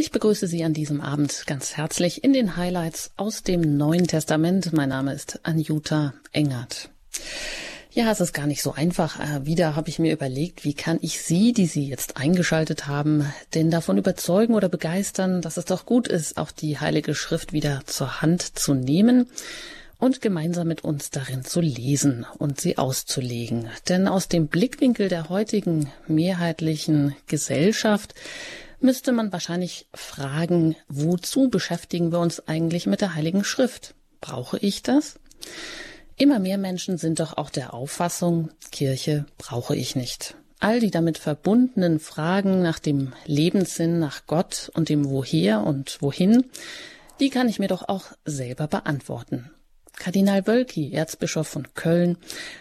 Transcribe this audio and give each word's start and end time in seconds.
Ich 0.00 0.12
begrüße 0.12 0.46
Sie 0.46 0.64
an 0.64 0.72
diesem 0.72 1.02
Abend 1.02 1.44
ganz 1.46 1.76
herzlich 1.76 2.24
in 2.24 2.32
den 2.32 2.56
Highlights 2.56 3.10
aus 3.18 3.42
dem 3.42 3.76
Neuen 3.76 4.06
Testament. 4.06 4.72
Mein 4.72 4.88
Name 4.88 5.12
ist 5.12 5.40
Anjuta 5.42 6.14
Engert. 6.32 6.88
Ja, 7.92 8.10
es 8.10 8.22
ist 8.22 8.32
gar 8.32 8.46
nicht 8.46 8.62
so 8.62 8.72
einfach. 8.72 9.20
Äh, 9.20 9.44
wieder 9.44 9.76
habe 9.76 9.90
ich 9.90 9.98
mir 9.98 10.10
überlegt, 10.10 10.64
wie 10.64 10.72
kann 10.72 10.98
ich 11.02 11.20
Sie, 11.20 11.52
die 11.52 11.66
Sie 11.66 11.86
jetzt 11.86 12.16
eingeschaltet 12.16 12.86
haben, 12.86 13.30
denn 13.52 13.70
davon 13.70 13.98
überzeugen 13.98 14.54
oder 14.54 14.70
begeistern, 14.70 15.42
dass 15.42 15.58
es 15.58 15.66
doch 15.66 15.84
gut 15.84 16.08
ist, 16.08 16.38
auch 16.38 16.50
die 16.50 16.78
Heilige 16.78 17.14
Schrift 17.14 17.52
wieder 17.52 17.82
zur 17.84 18.22
Hand 18.22 18.58
zu 18.58 18.72
nehmen 18.72 19.26
und 19.98 20.22
gemeinsam 20.22 20.66
mit 20.66 20.82
uns 20.82 21.10
darin 21.10 21.44
zu 21.44 21.60
lesen 21.60 22.24
und 22.38 22.58
sie 22.58 22.78
auszulegen. 22.78 23.68
Denn 23.90 24.08
aus 24.08 24.28
dem 24.28 24.46
Blickwinkel 24.46 25.10
der 25.10 25.28
heutigen 25.28 25.92
mehrheitlichen 26.08 27.14
Gesellschaft 27.26 28.14
müsste 28.80 29.12
man 29.12 29.32
wahrscheinlich 29.32 29.86
fragen, 29.94 30.76
wozu 30.88 31.48
beschäftigen 31.48 32.12
wir 32.12 32.20
uns 32.20 32.46
eigentlich 32.48 32.86
mit 32.86 33.00
der 33.00 33.14
Heiligen 33.14 33.44
Schrift? 33.44 33.94
Brauche 34.20 34.58
ich 34.58 34.82
das? 34.82 35.18
Immer 36.16 36.38
mehr 36.38 36.58
Menschen 36.58 36.98
sind 36.98 37.20
doch 37.20 37.36
auch 37.36 37.50
der 37.50 37.72
Auffassung, 37.72 38.50
Kirche 38.70 39.24
brauche 39.38 39.74
ich 39.74 39.96
nicht. 39.96 40.34
All 40.58 40.78
die 40.78 40.90
damit 40.90 41.16
verbundenen 41.16 41.98
Fragen 41.98 42.60
nach 42.60 42.78
dem 42.78 43.14
Lebenssinn, 43.24 43.98
nach 43.98 44.26
Gott 44.26 44.70
und 44.74 44.90
dem 44.90 45.08
Woher 45.08 45.62
und 45.64 46.02
Wohin, 46.02 46.44
die 47.18 47.30
kann 47.30 47.48
ich 47.48 47.58
mir 47.58 47.68
doch 47.68 47.88
auch 47.88 48.06
selber 48.26 48.66
beantworten. 48.66 49.50
Kardinal 49.96 50.46
Wölki, 50.46 50.92
Erzbischof 50.92 51.48
von 51.48 51.74
Köln, 51.74 52.18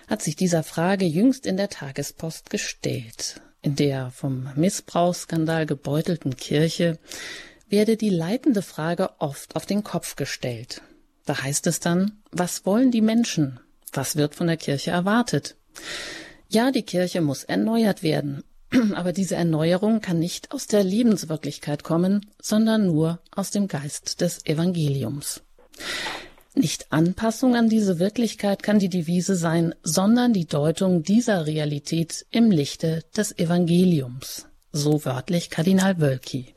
hat 0.07 0.21
sich 0.21 0.35
dieser 0.35 0.63
Frage 0.63 1.05
jüngst 1.05 1.45
in 1.45 1.57
der 1.57 1.69
Tagespost 1.69 2.49
gestellt. 2.49 3.41
In 3.61 3.75
der 3.75 4.11
vom 4.11 4.49
Missbrauchsskandal 4.55 5.65
gebeutelten 5.65 6.37
Kirche 6.37 6.97
werde 7.67 7.97
die 7.97 8.09
leitende 8.09 8.61
Frage 8.61 9.09
oft 9.19 9.55
auf 9.55 9.65
den 9.65 9.83
Kopf 9.83 10.15
gestellt. 10.15 10.81
Da 11.25 11.43
heißt 11.43 11.67
es 11.67 11.79
dann, 11.79 12.19
was 12.31 12.65
wollen 12.65 12.89
die 12.91 13.01
Menschen? 13.01 13.59
Was 13.91 14.15
wird 14.15 14.35
von 14.35 14.47
der 14.47 14.57
Kirche 14.57 14.91
erwartet? 14.91 15.55
Ja, 16.47 16.71
die 16.71 16.83
Kirche 16.83 17.21
muss 17.21 17.43
erneuert 17.43 18.01
werden, 18.01 18.43
aber 18.95 19.13
diese 19.13 19.35
Erneuerung 19.35 20.01
kann 20.01 20.19
nicht 20.19 20.51
aus 20.51 20.67
der 20.67 20.83
Lebenswirklichkeit 20.83 21.83
kommen, 21.83 22.25
sondern 22.41 22.87
nur 22.87 23.19
aus 23.31 23.51
dem 23.51 23.67
Geist 23.67 24.21
des 24.21 24.45
Evangeliums. 24.45 25.41
Nicht 26.59 26.91
Anpassung 26.91 27.55
an 27.55 27.69
diese 27.69 27.99
Wirklichkeit 27.99 28.63
kann 28.63 28.79
die 28.79 28.89
Devise 28.89 29.37
sein, 29.37 29.73
sondern 29.81 30.33
die 30.33 30.45
Deutung 30.45 31.03
dieser 31.03 31.45
Realität 31.45 32.25
im 32.31 32.51
Lichte 32.51 33.05
des 33.15 33.31
Evangeliums. 33.39 34.45
So 34.73 35.05
wörtlich 35.05 35.49
Kardinal 35.49 36.01
Wölki. 36.01 36.53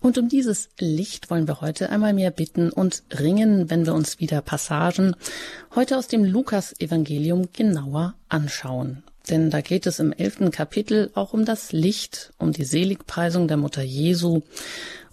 Und 0.00 0.16
um 0.16 0.28
dieses 0.28 0.68
Licht 0.78 1.28
wollen 1.28 1.48
wir 1.48 1.60
heute 1.60 1.90
einmal 1.90 2.12
mehr 2.12 2.30
bitten 2.30 2.70
und 2.70 3.02
ringen, 3.18 3.68
wenn 3.68 3.84
wir 3.84 3.94
uns 3.94 4.20
wieder 4.20 4.42
Passagen 4.42 5.16
heute 5.74 5.98
aus 5.98 6.06
dem 6.06 6.22
Lukas-Evangelium 6.22 7.48
genauer 7.52 8.14
anschauen. 8.28 9.02
Denn 9.28 9.50
da 9.50 9.60
geht 9.60 9.86
es 9.86 9.98
im 9.98 10.12
elften 10.12 10.52
Kapitel 10.52 11.10
auch 11.14 11.32
um 11.32 11.44
das 11.44 11.72
Licht, 11.72 12.32
um 12.38 12.52
die 12.52 12.64
Seligpreisung 12.64 13.48
der 13.48 13.56
Mutter 13.56 13.82
Jesu, 13.82 14.42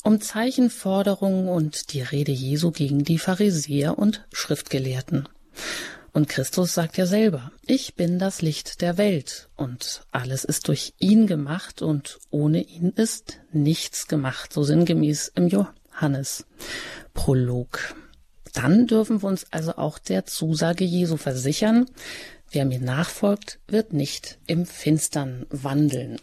um 0.03 0.22
Zeichenforderungen 0.22 1.47
und 1.47 1.94
die 1.94 2.02
Rede 2.02 2.31
Jesu 2.31 2.72
gegen 2.72 3.03
die 3.03 3.19
Pharisäer 3.19 3.97
und 3.97 4.25
Schriftgelehrten. 4.31 5.28
Und 6.11 6.28
Christus 6.28 6.73
sagt 6.73 6.97
ja 6.97 7.06
selber, 7.06 7.52
ich 7.66 7.95
bin 7.95 8.17
das 8.17 8.41
Licht 8.41 8.81
der 8.81 8.97
Welt 8.97 9.50
und 9.56 10.02
alles 10.11 10.44
ist 10.44 10.67
durch 10.67 10.94
ihn 11.00 11.28
gemacht 11.28 11.81
und 11.81 12.19
ohne 12.31 12.61
ihn 12.64 12.89
ist 12.89 13.39
nichts 13.52 14.08
gemacht, 14.08 14.52
so 14.52 14.64
sinngemäß 14.64 15.31
im 15.36 15.47
Johannes 15.47 16.45
Prolog. 17.13 17.95
Dann 18.53 18.88
dürfen 18.88 19.22
wir 19.22 19.30
uns 19.30 19.45
also 19.52 19.75
auch 19.75 20.00
der 20.00 20.25
Zusage 20.25 20.84
Jesu 20.84 21.17
versichern, 21.17 21.86
wer 22.52 22.66
mir 22.66 22.79
nachfolgt, 22.79 23.59
wird 23.68 23.94
nicht 23.94 24.40
im 24.47 24.66
Finstern 24.66 25.45
wandeln. 25.50 26.18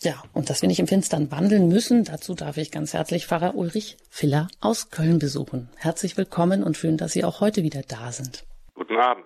Ja, 0.00 0.22
und 0.32 0.48
dass 0.48 0.62
wir 0.62 0.68
nicht 0.68 0.78
im 0.78 0.86
Finstern 0.86 1.32
wandeln 1.32 1.68
müssen, 1.68 2.04
dazu 2.04 2.34
darf 2.34 2.56
ich 2.56 2.70
ganz 2.70 2.92
herzlich 2.92 3.26
Pfarrer 3.26 3.56
Ulrich 3.56 3.96
Filler 4.08 4.46
aus 4.60 4.90
Köln 4.90 5.18
besuchen. 5.18 5.70
Herzlich 5.76 6.16
willkommen 6.16 6.62
und 6.62 6.76
schön, 6.76 6.96
dass 6.96 7.12
Sie 7.12 7.24
auch 7.24 7.40
heute 7.40 7.64
wieder 7.64 7.82
da 7.82 8.12
sind. 8.12 8.44
Guten 8.74 8.96
Abend. 8.96 9.24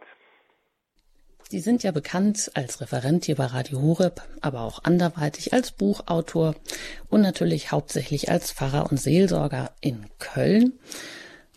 Sie 1.50 1.60
sind 1.60 1.82
ja 1.82 1.90
bekannt 1.90 2.50
als 2.54 2.80
Referent 2.80 3.26
hier 3.26 3.34
bei 3.34 3.44
Radio 3.44 3.82
Horeb, 3.82 4.22
aber 4.40 4.62
auch 4.62 4.82
anderweitig 4.84 5.52
als 5.52 5.72
Buchautor 5.72 6.54
und 7.10 7.20
natürlich 7.20 7.70
hauptsächlich 7.70 8.30
als 8.30 8.50
Pfarrer 8.50 8.90
und 8.90 8.96
Seelsorger 8.96 9.72
in 9.82 10.06
Köln. 10.18 10.78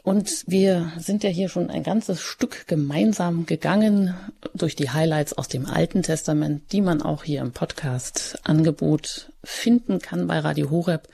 Und 0.06 0.44
wir 0.46 0.92
sind 1.00 1.24
ja 1.24 1.32
hier 1.32 1.50
schon 1.50 1.72
ein 1.72 1.82
ganzes 1.82 2.22
Stück 2.22 2.68
gemeinsam 2.68 3.48
gegangen 3.48 4.14
durch 4.54 4.76
die 4.76 4.92
Highlights 4.92 5.34
aus 5.34 5.48
dem 5.48 5.66
Alten 5.66 6.04
Testament, 6.04 6.72
die 6.72 6.82
man 6.82 7.02
auch 7.02 7.24
hier 7.24 7.42
im 7.42 7.54
Podcast-Angebot 7.54 9.32
finden 9.44 9.98
kann 9.98 10.28
bei 10.28 10.38
Radio 10.38 10.70
Horeb 10.70 11.08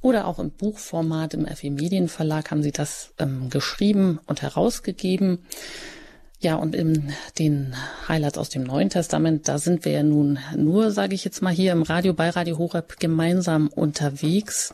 oder 0.00 0.26
auch 0.26 0.38
im 0.38 0.52
Buchformat 0.52 1.34
im 1.34 1.46
FE 1.46 1.70
Medienverlag 1.70 2.50
haben 2.50 2.62
sie 2.62 2.72
das 2.72 3.12
ähm, 3.18 3.50
geschrieben 3.50 4.20
und 4.24 4.40
herausgegeben. 4.40 5.44
Ja, 6.40 6.54
und 6.54 6.74
in 6.74 7.12
den 7.38 7.74
Highlights 8.08 8.38
aus 8.38 8.48
dem 8.48 8.62
Neuen 8.62 8.88
Testament, 8.88 9.48
da 9.48 9.58
sind 9.58 9.84
wir 9.84 9.92
ja 9.92 10.02
nun 10.02 10.38
nur, 10.56 10.92
sage 10.92 11.14
ich 11.14 11.26
jetzt 11.26 11.42
mal 11.42 11.52
hier 11.52 11.72
im 11.72 11.82
Radio 11.82 12.14
bei 12.14 12.30
Radio 12.30 12.56
Horeb 12.56 12.98
gemeinsam 12.98 13.68
unterwegs. 13.68 14.72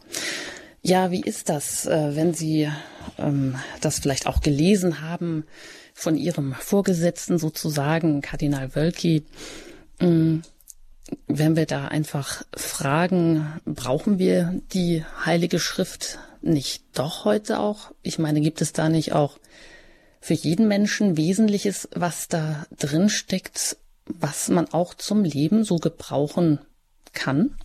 Ja, 0.88 1.10
wie 1.10 1.20
ist 1.20 1.48
das, 1.48 1.84
äh, 1.86 2.14
wenn 2.14 2.32
Sie 2.32 2.70
ähm, 3.18 3.56
das 3.80 3.98
vielleicht 3.98 4.28
auch 4.28 4.40
gelesen 4.40 5.00
haben 5.00 5.44
von 5.94 6.16
Ihrem 6.16 6.54
Vorgesetzten 6.54 7.40
sozusagen, 7.40 8.20
Kardinal 8.20 8.76
Wölki? 8.76 9.24
Ähm, 9.98 10.42
wenn 11.26 11.56
wir 11.56 11.66
da 11.66 11.88
einfach 11.88 12.44
fragen, 12.54 13.60
brauchen 13.64 14.20
wir 14.20 14.60
die 14.74 15.04
Heilige 15.24 15.58
Schrift 15.58 16.20
nicht 16.40 16.84
doch 16.94 17.24
heute 17.24 17.58
auch? 17.58 17.90
Ich 18.02 18.20
meine, 18.20 18.40
gibt 18.40 18.62
es 18.62 18.72
da 18.72 18.88
nicht 18.88 19.12
auch 19.12 19.40
für 20.20 20.34
jeden 20.34 20.68
Menschen 20.68 21.16
Wesentliches, 21.16 21.88
was 21.96 22.28
da 22.28 22.64
drin 22.78 23.08
steckt, 23.08 23.76
was 24.04 24.50
man 24.50 24.72
auch 24.72 24.94
zum 24.94 25.24
Leben 25.24 25.64
so 25.64 25.78
gebrauchen 25.78 26.60
kann? 27.12 27.56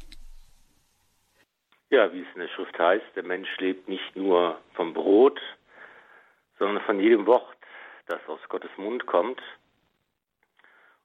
Ja, 1.92 2.14
wie 2.14 2.22
es 2.22 2.36
in 2.36 2.40
der 2.40 2.48
Schrift 2.48 2.80
heißt, 2.80 3.06
der 3.18 3.24
Mensch 3.24 3.50
lebt 3.58 3.90
nicht 3.90 4.16
nur 4.16 4.58
vom 4.76 4.94
Brot, 4.94 5.42
sondern 6.58 6.82
von 6.86 7.02
jedem 7.02 7.26
Wort, 7.26 7.58
das 8.08 8.22
aus 8.30 8.40
Gottes 8.48 8.72
Mund 8.78 9.06
kommt. 9.08 9.42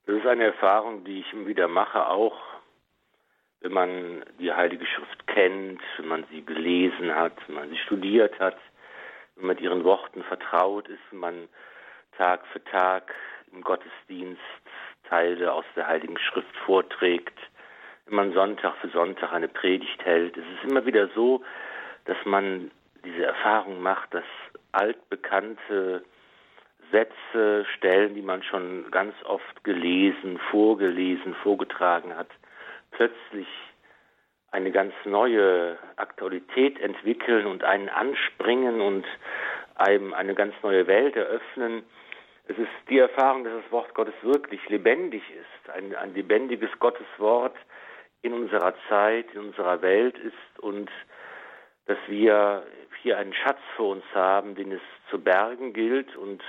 Das 0.07 0.15
ist 0.15 0.27
eine 0.27 0.45
Erfahrung, 0.45 1.03
die 1.03 1.19
ich 1.21 1.33
immer 1.33 1.49
wieder 1.49 1.67
mache, 1.67 2.09
auch 2.09 2.41
wenn 3.63 3.73
man 3.73 4.25
die 4.39 4.53
Heilige 4.53 4.87
Schrift 4.87 5.27
kennt, 5.27 5.83
wenn 5.97 6.07
man 6.07 6.25
sie 6.31 6.45
gelesen 6.45 7.13
hat, 7.13 7.37
wenn 7.49 7.57
man 7.57 7.69
sie 7.69 7.79
studiert 7.79 8.39
hat, 8.39 8.57
wenn 9.35 9.49
man 9.49 9.59
ihren 9.59 9.83
Worten 9.83 10.23
vertraut 10.23 10.87
ist, 10.87 11.03
wenn 11.11 11.19
man 11.19 11.49
Tag 12.17 12.47
für 12.53 12.63
Tag 12.63 13.13
im 13.51 13.61
Gottesdienst 13.63 14.41
Teile 15.09 15.53
aus 15.53 15.65
der 15.75 15.89
Heiligen 15.89 16.17
Schrift 16.17 16.57
vorträgt, 16.65 17.37
wenn 18.07 18.15
man 18.15 18.33
Sonntag 18.33 18.77
für 18.77 18.89
Sonntag 18.89 19.33
eine 19.33 19.49
Predigt 19.49 20.05
hält. 20.05 20.37
Es 20.37 20.45
ist 20.45 20.71
immer 20.71 20.87
wieder 20.87 21.09
so, 21.15 21.43
dass 22.05 22.17
man 22.25 22.71
diese 23.05 23.25
Erfahrung 23.25 23.83
macht, 23.83 24.15
dass 24.15 24.25
altbekannte 24.73 26.05
Sätze, 26.93 27.65
Stellen, 27.77 28.15
die 28.15 28.23
man 28.23 28.43
schon 28.43 28.91
ganz 28.91 29.15
oft 29.25 29.65
gelesen, 29.65 30.39
vorgelesen, 30.51 31.35
vorgetragen 31.43 32.17
hat, 32.17 32.29
plötzlich 32.93 33.49
eine 34.53 34.71
ganz 34.71 34.95
neue 35.05 35.77
Aktualität 35.97 36.81
entwickeln 36.81 37.47
und 37.47 37.65
einen 37.65 37.89
anspringen 37.89 38.81
und 38.81 39.05
einem 39.75 40.15
eine 40.15 40.35
ganz 40.35 40.55
neue 40.63 40.87
Welt 40.87 41.17
eröffnen. 41.17 41.83
Es 42.49 42.57
ist 42.57 42.71
die 42.89 42.99
Erfahrung, 42.99 43.45
dass 43.45 43.53
das 43.63 43.73
Wort 43.73 43.93
Gottes 43.95 44.15
wirklich 44.23 44.67
lebendig 44.69 45.23
ist, 45.31 45.71
ein, 45.71 45.95
ein 45.97 46.15
lebendiges 46.15 46.71
Gotteswort, 46.79 47.57
in 48.23 48.33
unserer 48.33 48.75
Zeit, 48.89 49.27
in 49.35 49.41
unserer 49.41 49.83
Welt 49.83 50.19
ist 50.19 50.59
und 50.59 50.91
dass 51.87 51.99
wir 52.09 52.67
hier 53.03 53.19
einen 53.19 53.33
Schatz 53.33 53.61
vor 53.77 53.91
uns 53.91 54.05
haben, 54.15 54.55
den 54.55 54.73
es 54.73 54.81
zu 55.11 55.21
bergen 55.21 55.73
gilt. 55.73 56.17
Und 56.17 56.43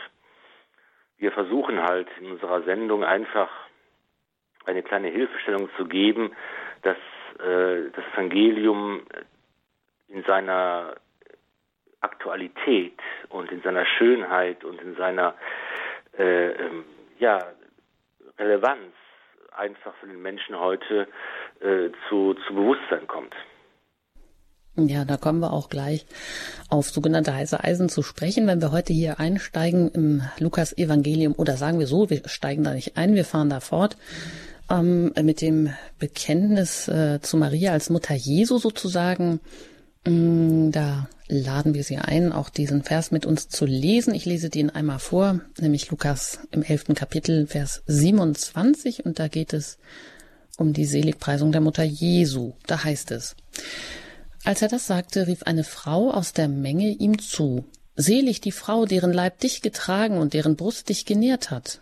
wir 1.18 1.32
versuchen 1.32 1.82
halt 1.84 2.08
in 2.20 2.32
unserer 2.32 2.64
Sendung 2.64 3.04
einfach 3.04 3.50
eine 4.66 4.84
kleine 4.84 5.10
Hilfestellung 5.10 5.70
zu 5.78 5.86
geben, 5.86 6.36
dass 6.82 6.98
äh, 7.40 7.92
das 7.92 8.04
Evangelium 8.14 9.04
in 10.08 10.24
seiner 10.24 10.96
Aktualität 12.02 13.00
und 13.30 13.52
in 13.52 13.62
seiner 13.62 13.86
Schönheit 13.86 14.64
und 14.64 14.82
in 14.82 14.96
seiner 14.96 15.36
äh, 16.18 16.52
ähm, 16.52 16.86
ja, 17.20 17.40
Relevanz 18.38 18.94
einfach 19.56 19.94
für 19.96 20.08
den 20.08 20.22
Menschen 20.22 20.60
heute 20.60 21.08
äh, 21.62 21.90
zu, 22.10 22.36
zu 22.48 22.54
Bewusstsein 22.54 23.08
kommt. 23.08 23.34
Ja, 24.80 25.06
da 25.06 25.18
kommen 25.18 25.40
wir 25.40 25.54
auch 25.54 25.70
gleich 25.70 26.06
auf 26.70 26.90
sogenannte 26.90 27.34
heiße 27.34 27.64
Eisen 27.64 27.90
zu 27.90 28.04
sprechen, 28.04 28.46
wenn 28.46 28.62
wir 28.62 28.72
heute 28.72 28.94
hier 28.94 29.20
einsteigen 29.20 29.90
im 29.90 30.22
Lukas-Evangelium 30.38 31.34
oder 31.36 31.58
sagen 31.58 31.80
wir 31.80 31.88
so, 31.88 32.12
wir 32.12 32.22
steigen 32.28 32.64
da 32.64 32.74
nicht 32.74 32.96
ein, 32.96 33.16
wir 33.16 33.26
fahren 33.26 33.50
da 33.50 33.60
fort 33.60 33.98
ähm, 34.70 35.14
mit 35.20 35.42
dem 35.42 35.74
Bekenntnis 35.98 36.88
äh, 36.88 37.20
zu 37.22 37.38
Maria 37.38 37.72
als 37.72 37.90
Mutter 37.90 38.14
Jesu 38.14 38.60
sozusagen. 38.60 39.40
Mm, 40.06 40.70
da 40.70 41.10
laden 41.28 41.74
wir 41.74 41.84
Sie 41.84 41.98
ein, 41.98 42.32
auch 42.32 42.50
diesen 42.50 42.84
Vers 42.84 43.12
mit 43.12 43.26
uns 43.26 43.50
zu 43.50 43.66
lesen. 43.66 44.14
Ich 44.14 44.26
lese 44.26 44.50
den 44.50 44.70
einmal 44.70 45.00
vor, 45.00 45.42
nämlich 45.60 45.90
Lukas 45.90 46.40
im 46.52 46.64
elften 46.64 46.94
Kapitel, 46.94 47.48
Vers 47.48 47.84
27, 47.88 49.06
und 49.06 49.20
da 49.20 49.28
geht 49.28 49.54
es 49.54 49.78
um 50.58 50.74
die 50.74 50.86
Seligpreisung 50.86 51.52
der 51.52 51.62
Mutter 51.62 51.84
Jesu. 51.84 52.54
Da 52.66 52.84
heißt 52.84 53.12
es, 53.12 53.36
als 54.44 54.62
er 54.62 54.68
das 54.68 54.88
sagte, 54.88 55.28
rief 55.28 55.44
eine 55.44 55.64
Frau 55.64 56.12
aus 56.12 56.34
der 56.34 56.48
Menge 56.48 56.90
ihm 56.90 57.20
zu. 57.20 57.66
Selig 57.96 58.42
die 58.42 58.52
Frau, 58.52 58.86
deren 58.86 59.14
Leib 59.14 59.40
dich 59.40 59.62
getragen 59.62 60.18
und 60.18 60.34
deren 60.34 60.56
Brust 60.56 60.90
dich 60.90 61.06
genährt 61.06 61.50
hat. 61.52 61.82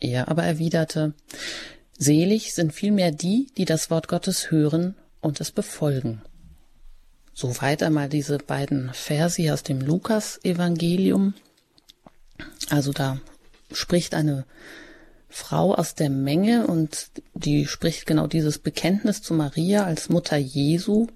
Er 0.00 0.28
aber 0.28 0.44
erwiderte, 0.44 1.14
Selig 1.98 2.54
sind 2.54 2.72
vielmehr 2.72 3.10
die, 3.10 3.48
die 3.56 3.64
das 3.64 3.90
Wort 3.90 4.08
Gottes 4.08 4.50
hören 4.50 4.94
und 5.20 5.40
es 5.40 5.50
befolgen. 5.50 6.22
Soweit 7.32 7.82
einmal 7.82 8.08
diese 8.08 8.38
beiden 8.38 8.90
Verse 8.92 9.52
aus 9.52 9.62
dem 9.62 9.80
Lukas-Evangelium. 9.80 11.34
Also 12.70 12.92
da 12.92 13.20
spricht 13.72 14.14
eine 14.14 14.44
Frau 15.36 15.74
aus 15.74 15.94
der 15.94 16.08
Menge 16.08 16.66
und 16.66 17.10
die 17.34 17.66
spricht 17.66 18.06
genau 18.06 18.26
dieses 18.26 18.58
Bekenntnis 18.58 19.20
zu 19.20 19.34
Maria 19.34 19.84
als 19.84 20.08
Mutter 20.08 20.38
Jesu 20.38 21.08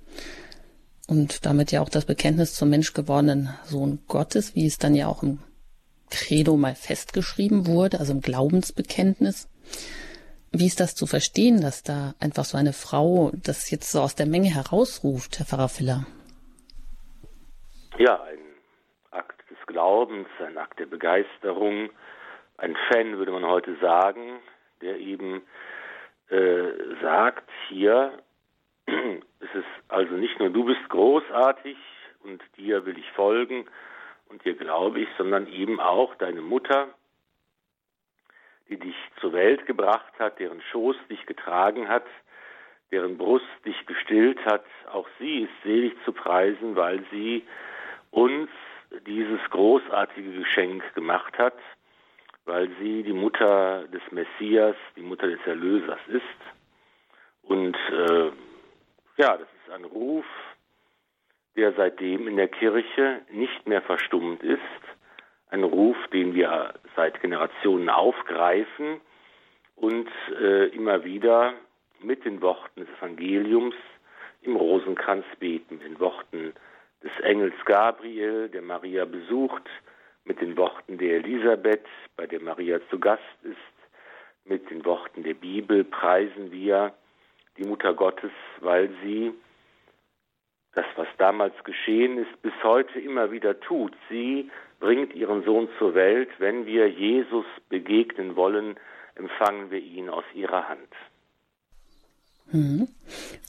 und 1.08 1.46
damit 1.46 1.72
ja 1.72 1.80
auch 1.80 1.88
das 1.88 2.04
Bekenntnis 2.04 2.54
zum 2.54 2.68
menschgewordenen 2.68 3.48
Sohn 3.64 3.98
Gottes, 4.08 4.54
wie 4.54 4.66
es 4.66 4.76
dann 4.76 4.94
ja 4.94 5.06
auch 5.06 5.22
im 5.22 5.38
Credo 6.10 6.58
mal 6.58 6.74
festgeschrieben 6.74 7.66
wurde, 7.66 7.98
also 7.98 8.12
im 8.12 8.20
Glaubensbekenntnis. 8.20 9.48
Wie 10.52 10.66
ist 10.66 10.80
das 10.80 10.94
zu 10.94 11.06
verstehen, 11.06 11.62
dass 11.62 11.82
da 11.82 12.14
einfach 12.20 12.44
so 12.44 12.58
eine 12.58 12.74
Frau 12.74 13.32
das 13.42 13.70
jetzt 13.70 13.90
so 13.90 14.02
aus 14.02 14.16
der 14.16 14.26
Menge 14.26 14.54
herausruft, 14.54 15.38
Herr 15.38 15.46
Pfarrer 15.46 15.70
Filler? 15.70 16.06
Ja, 17.96 18.22
ein 18.22 18.38
Akt 19.12 19.50
des 19.50 19.58
Glaubens, 19.66 20.28
ein 20.46 20.58
Akt 20.58 20.78
der 20.78 20.86
Begeisterung, 20.86 21.88
ein 22.60 22.76
Fan 22.88 23.16
würde 23.18 23.32
man 23.32 23.46
heute 23.46 23.74
sagen, 23.76 24.40
der 24.82 24.98
eben 24.98 25.42
äh, 26.28 26.68
sagt, 27.00 27.48
hier 27.68 28.18
es 28.86 29.54
ist 29.54 29.66
also 29.88 30.14
nicht 30.14 30.38
nur 30.38 30.50
du 30.50 30.64
bist 30.64 30.88
großartig 30.88 31.76
und 32.22 32.42
dir 32.56 32.84
will 32.84 32.98
ich 32.98 33.10
folgen 33.12 33.66
und 34.28 34.44
dir 34.44 34.54
glaube 34.54 35.00
ich, 35.00 35.08
sondern 35.16 35.46
eben 35.46 35.80
auch 35.80 36.14
deine 36.16 36.42
Mutter, 36.42 36.88
die 38.68 38.78
dich 38.78 38.96
zur 39.20 39.32
Welt 39.32 39.66
gebracht 39.66 40.12
hat, 40.18 40.38
deren 40.38 40.60
Schoß 40.70 40.96
dich 41.08 41.24
getragen 41.26 41.88
hat, 41.88 42.04
deren 42.92 43.16
Brust 43.16 43.46
dich 43.64 43.86
gestillt 43.86 44.44
hat. 44.44 44.64
Auch 44.92 45.08
sie 45.18 45.42
ist 45.44 45.62
selig 45.64 45.94
zu 46.04 46.12
preisen, 46.12 46.76
weil 46.76 47.04
sie 47.10 47.44
uns 48.10 48.50
dieses 49.06 49.40
großartige 49.50 50.32
Geschenk 50.32 50.94
gemacht 50.94 51.38
hat, 51.38 51.54
weil 52.50 52.68
sie 52.80 53.04
die 53.04 53.12
Mutter 53.12 53.84
des 53.92 54.02
Messias, 54.10 54.74
die 54.96 55.02
Mutter 55.02 55.28
des 55.28 55.38
Erlösers 55.46 56.00
ist. 56.08 56.40
Und 57.42 57.76
äh, 57.76 58.32
ja, 59.18 59.36
das 59.36 59.46
ist 59.62 59.72
ein 59.72 59.84
Ruf, 59.84 60.24
der 61.54 61.72
seitdem 61.74 62.26
in 62.26 62.36
der 62.36 62.48
Kirche 62.48 63.20
nicht 63.30 63.68
mehr 63.68 63.82
verstummt 63.82 64.42
ist. 64.42 64.60
Ein 65.50 65.62
Ruf, 65.62 65.96
den 66.12 66.34
wir 66.34 66.74
seit 66.96 67.20
Generationen 67.20 67.88
aufgreifen 67.88 69.00
und 69.76 70.08
äh, 70.40 70.66
immer 70.70 71.04
wieder 71.04 71.54
mit 72.00 72.24
den 72.24 72.42
Worten 72.42 72.80
des 72.80 72.88
Evangeliums 72.98 73.76
im 74.42 74.56
Rosenkranz 74.56 75.24
beten, 75.38 75.78
den 75.78 76.00
Worten 76.00 76.52
des 77.04 77.12
Engels 77.22 77.54
Gabriel, 77.64 78.48
der 78.48 78.62
Maria 78.62 79.04
besucht, 79.04 79.68
mit 80.24 80.40
den 80.40 80.56
Worten 80.56 80.98
der 80.98 81.16
Elisabeth, 81.16 81.86
bei 82.16 82.26
der 82.26 82.40
Maria 82.40 82.80
zu 82.90 82.98
Gast 82.98 83.22
ist, 83.42 83.56
mit 84.44 84.68
den 84.70 84.84
Worten 84.84 85.22
der 85.22 85.34
Bibel 85.34 85.84
preisen 85.84 86.50
wir 86.50 86.92
die 87.56 87.64
Mutter 87.64 87.94
Gottes, 87.94 88.32
weil 88.60 88.90
sie 89.02 89.32
das, 90.74 90.86
was 90.96 91.08
damals 91.18 91.54
geschehen 91.64 92.18
ist, 92.18 92.42
bis 92.42 92.52
heute 92.62 93.00
immer 93.00 93.30
wieder 93.32 93.58
tut. 93.60 93.92
Sie 94.08 94.50
bringt 94.78 95.14
ihren 95.14 95.42
Sohn 95.44 95.68
zur 95.78 95.94
Welt. 95.94 96.28
Wenn 96.38 96.64
wir 96.64 96.88
Jesus 96.88 97.46
begegnen 97.68 98.36
wollen, 98.36 98.78
empfangen 99.16 99.70
wir 99.70 99.80
ihn 99.80 100.08
aus 100.08 100.24
ihrer 100.32 100.68
Hand. 100.68 100.88
Mhm. 102.52 102.88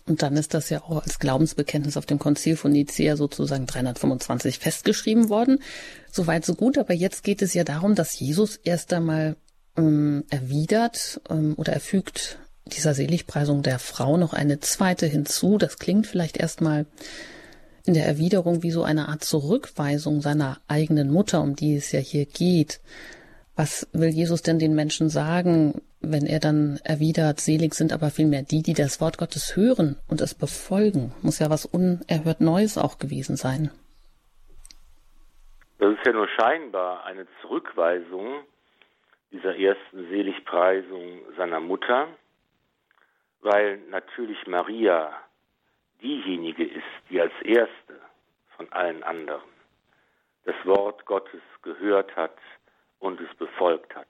Und 0.08 0.24
dann 0.24 0.36
ist 0.36 0.54
das 0.54 0.70
ja 0.70 0.82
auch 0.82 1.04
als 1.04 1.20
Glaubensbekenntnis 1.20 1.96
auf 1.96 2.06
dem 2.06 2.20
Konzil 2.20 2.58
von 2.58 2.72
Nicea 2.72 3.16
sozusagen 3.16 3.66
325 3.66 4.60
festgeschrieben 4.60 5.30
worden. 5.30 5.60
Soweit 6.12 6.46
so 6.46 6.56
gut, 6.56 6.78
aber 6.78 6.94
jetzt 6.94 7.24
geht 7.24 7.42
es 7.42 7.54
ja 7.54 7.64
darum, 7.64 7.96
dass 7.96 8.20
Jesus 8.20 8.58
erst 8.58 8.92
einmal 8.94 9.36
ähm, 9.78 10.26
erwidert 10.30 11.22
ähm, 11.30 11.54
oder 11.58 11.74
er 11.74 11.80
fügt 11.80 12.40
dieser 12.68 12.94
Seligpreisung 12.94 13.64
der 13.64 13.80
Frau 13.80 14.18
noch 14.18 14.34
eine 14.34 14.60
zweite 14.60 15.06
hinzu. 15.06 15.58
Das 15.58 15.78
klingt 15.78 16.08
vielleicht 16.08 16.38
erstmal 16.38 16.86
in 17.86 17.94
der 17.94 18.06
Erwiderung 18.06 18.64
wie 18.64 18.72
so 18.72 18.84
eine 18.84 19.08
Art 19.10 19.24
Zurückweisung 19.24 20.22
seiner 20.22 20.60
eigenen 20.68 21.12
Mutter, 21.12 21.42
um 21.42 21.56
die 21.56 21.76
es 21.76 21.92
ja 21.92 22.00
hier 22.00 22.26
geht. 22.26 22.80
Was 23.56 23.88
will 23.92 24.10
Jesus 24.10 24.42
denn 24.42 24.60
den 24.60 24.76
Menschen 24.76 25.10
sagen, 25.10 25.82
wenn 26.02 26.26
er 26.26 26.40
dann 26.40 26.80
erwidert, 26.84 27.40
selig 27.40 27.74
sind 27.74 27.94
aber 27.94 28.10
vielmehr 28.10 28.44
die, 28.44 28.62
die 28.62 28.74
das 28.74 29.00
Wort 29.02 29.18
Gottes 29.18 29.56
hören 29.56 29.98
und 30.10 30.22
es 30.22 30.34
befolgen? 30.34 31.14
Muss 31.22 31.40
ja 31.40 31.50
was 31.50 31.66
unerhört 31.66 32.42
Neues 32.42 32.78
auch 32.78 32.98
gewesen 32.98 33.36
sein. 33.36 33.72
Das 35.80 35.94
ist 35.94 36.06
ja 36.06 36.14
nur 36.14 36.28
scheinbar 36.28 37.06
eine 37.06 37.26
Zurückweisung 37.42 38.44
dieser 39.32 39.56
ersten 39.56 40.10
Seligpreisung 40.10 41.22
seiner 41.38 41.60
Mutter 41.60 42.08
weil 43.42 43.78
natürlich 43.90 44.46
Maria 44.48 45.12
diejenige 46.02 46.64
ist, 46.64 46.84
die 47.10 47.20
als 47.20 47.34
erste 47.44 48.00
von 48.56 48.72
allen 48.72 49.04
anderen 49.04 49.50
das 50.46 50.56
Wort 50.66 51.06
Gottes 51.06 51.42
gehört 51.62 52.16
hat 52.16 52.38
und 53.00 53.20
es 53.20 53.36
befolgt 53.36 53.96
hat. 53.96 54.08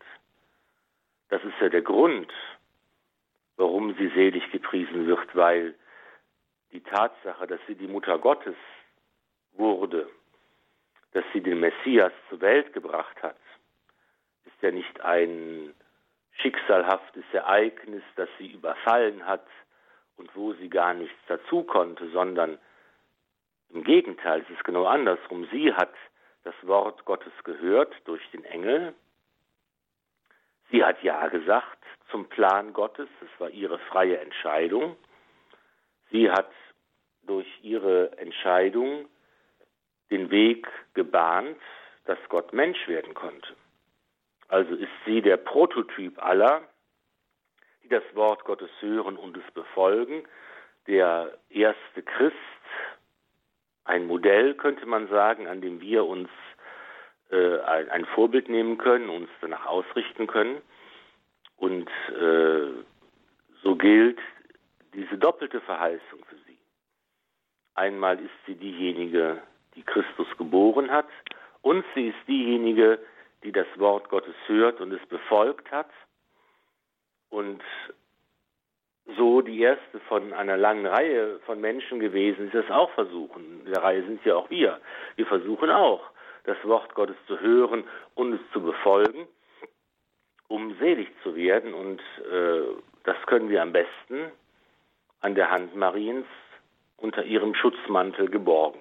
Das 1.31 1.41
ist 1.45 1.53
ja 1.61 1.69
der 1.69 1.81
Grund, 1.81 2.29
warum 3.55 3.95
sie 3.95 4.09
selig 4.09 4.51
gepriesen 4.51 5.07
wird, 5.07 5.33
weil 5.33 5.73
die 6.73 6.81
Tatsache, 6.81 7.47
dass 7.47 7.61
sie 7.67 7.75
die 7.75 7.87
Mutter 7.87 8.19
Gottes 8.19 8.55
wurde, 9.53 10.09
dass 11.13 11.23
sie 11.31 11.39
den 11.39 11.61
Messias 11.61 12.11
zur 12.27 12.41
Welt 12.41 12.73
gebracht 12.73 13.23
hat, 13.23 13.37
ist 14.45 14.61
ja 14.61 14.71
nicht 14.71 14.99
ein 14.99 15.73
schicksalhaftes 16.33 17.23
Ereignis, 17.31 18.03
das 18.17 18.27
sie 18.37 18.51
überfallen 18.51 19.25
hat 19.25 19.47
und 20.17 20.35
wo 20.35 20.51
sie 20.53 20.69
gar 20.69 20.93
nichts 20.93 21.17
dazu 21.27 21.63
konnte, 21.63 22.09
sondern 22.09 22.57
im 23.69 23.85
Gegenteil, 23.85 24.41
es 24.41 24.49
ist 24.49 24.65
genau 24.65 24.83
andersrum. 24.83 25.47
Sie 25.49 25.73
hat 25.73 25.93
das 26.43 26.55
Wort 26.63 27.05
Gottes 27.05 27.31
gehört 27.45 27.95
durch 28.03 28.29
den 28.31 28.43
Engel. 28.43 28.93
Sie 30.71 30.83
hat 30.83 31.03
Ja 31.03 31.27
gesagt 31.27 31.77
zum 32.09 32.27
Plan 32.29 32.71
Gottes, 32.73 33.09
es 33.21 33.39
war 33.39 33.49
ihre 33.49 33.77
freie 33.77 34.19
Entscheidung. 34.19 34.95
Sie 36.09 36.31
hat 36.31 36.51
durch 37.23 37.47
ihre 37.61 38.17
Entscheidung 38.17 39.07
den 40.09 40.31
Weg 40.31 40.67
gebahnt, 40.93 41.59
dass 42.05 42.17
Gott 42.29 42.53
Mensch 42.53 42.87
werden 42.87 43.13
konnte. 43.13 43.55
Also 44.47 44.75
ist 44.75 44.91
sie 45.05 45.21
der 45.21 45.37
Prototyp 45.37 46.21
aller, 46.23 46.61
die 47.83 47.89
das 47.89 48.03
Wort 48.13 48.43
Gottes 48.43 48.69
hören 48.79 49.17
und 49.17 49.37
es 49.37 49.53
befolgen. 49.53 50.27
Der 50.87 51.37
erste 51.49 52.03
Christ, 52.03 52.35
ein 53.85 54.07
Modell 54.07 54.55
könnte 54.55 54.85
man 54.85 55.07
sagen, 55.07 55.47
an 55.47 55.61
dem 55.61 55.79
wir 55.79 56.05
uns 56.05 56.29
äh, 57.31 57.59
ein, 57.61 58.05
Vorbild 58.05 58.49
nehmen 58.49 58.77
können, 58.77 59.09
uns 59.09 59.29
danach 59.41 59.65
ausrichten 59.65 60.27
können. 60.27 60.61
Und 61.57 61.89
äh, 62.09 62.67
so 63.63 63.75
gilt 63.75 64.19
diese 64.93 65.17
doppelte 65.17 65.61
Verheißung 65.61 66.25
für 66.27 66.35
sie. 66.47 66.57
Einmal 67.75 68.19
ist 68.19 68.31
sie 68.45 68.55
diejenige, 68.55 69.41
die 69.75 69.83
Christus 69.83 70.27
geboren 70.37 70.91
hat, 70.91 71.07
und 71.61 71.85
sie 71.93 72.07
ist 72.07 72.27
diejenige, 72.27 72.99
die 73.43 73.51
das 73.51 73.67
Wort 73.77 74.09
Gottes 74.09 74.35
hört 74.47 74.81
und 74.81 74.91
es 74.91 75.05
befolgt 75.07 75.71
hat. 75.71 75.89
Und 77.29 77.61
so 79.17 79.41
die 79.41 79.61
erste 79.61 79.99
von 80.07 80.33
einer 80.33 80.57
langen 80.57 80.85
Reihe 80.85 81.39
von 81.45 81.59
Menschen 81.59 81.99
gewesen, 81.99 82.47
die 82.51 82.57
das 82.57 82.69
auch 82.69 82.91
versuchen. 82.91 83.61
In 83.65 83.71
der 83.71 83.83
Reihe 83.83 84.03
sind 84.03 84.23
ja 84.25 84.35
auch 84.35 84.49
wir. 84.49 84.79
Wir 85.15 85.25
versuchen 85.25 85.69
auch, 85.69 86.01
das 86.43 86.57
Wort 86.63 86.93
Gottes 86.95 87.15
zu 87.27 87.39
hören 87.39 87.83
und 88.15 88.33
es 88.33 88.41
zu 88.53 88.61
befolgen, 88.61 89.27
um 90.47 90.75
selig 90.79 91.09
zu 91.23 91.35
werden. 91.35 91.73
Und 91.73 91.99
äh, 92.31 92.61
das 93.03 93.17
können 93.27 93.49
wir 93.49 93.61
am 93.61 93.71
besten 93.71 94.31
an 95.21 95.35
der 95.35 95.51
Hand 95.51 95.75
Mariens 95.75 96.25
unter 96.97 97.23
ihrem 97.23 97.53
Schutzmantel 97.55 98.29
geborgen. 98.29 98.79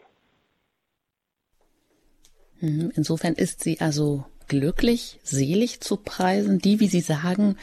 Mhm. 2.60 2.92
Insofern 2.94 3.34
ist 3.34 3.62
sie 3.62 3.80
also 3.80 4.24
glücklich, 4.48 5.18
selig 5.22 5.80
zu 5.80 5.96
preisen, 5.96 6.58
die, 6.58 6.80
wie 6.80 6.88
Sie 6.88 7.00
sagen, 7.00 7.56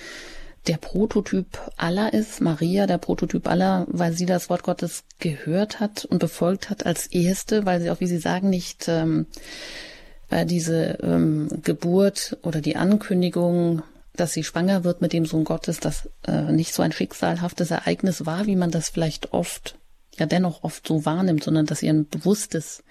der 0.68 0.78
Prototyp 0.78 1.60
aller 1.78 2.14
ist, 2.14 2.42
Maria 2.42 2.88
der 2.88 2.98
Prototyp 2.98 3.48
aller, 3.48 3.86
weil 3.90 4.14
sie 4.14 4.26
das 4.26 4.50
Wort 4.50 4.64
Gottes 4.64 5.04
gehört 5.20 5.80
hat 5.80 6.06
und 6.06 6.20
befolgt 6.20 6.70
hat 6.70 6.86
als 6.86 7.08
erste, 7.08 7.66
weil 7.66 7.82
sie 7.82 7.90
auch, 7.90 8.00
wie 8.00 8.08
Sie 8.08 8.20
sagen, 8.20 8.50
nicht 8.50 8.88
ähm, 8.88 9.28
äh, 10.30 10.46
diese 10.46 10.98
ähm, 11.02 11.50
Geburt 11.64 12.38
oder 12.44 12.62
die 12.62 12.76
Ankündigung, 12.76 13.82
dass 14.16 14.34
sie 14.34 14.44
schwanger 14.44 14.84
wird 14.84 15.02
mit 15.02 15.14
dem 15.14 15.26
Sohn 15.26 15.44
Gottes, 15.44 15.80
das 15.80 16.10
äh, 16.26 16.52
nicht 16.52 16.74
so 16.74 16.82
ein 16.82 16.92
schicksalhaftes 16.92 17.72
Ereignis 17.72 18.26
war, 18.26 18.46
wie 18.46 18.56
man 18.56 18.72
das 18.72 18.90
vielleicht 18.90 19.34
oft, 19.34 19.78
ja 20.18 20.26
dennoch 20.26 20.64
oft 20.64 20.88
so 20.88 21.06
wahrnimmt, 21.06 21.44
sondern 21.44 21.66
dass 21.66 21.84
ihr 21.84 21.94
ein 21.94 22.08
bewusstes 22.08 22.84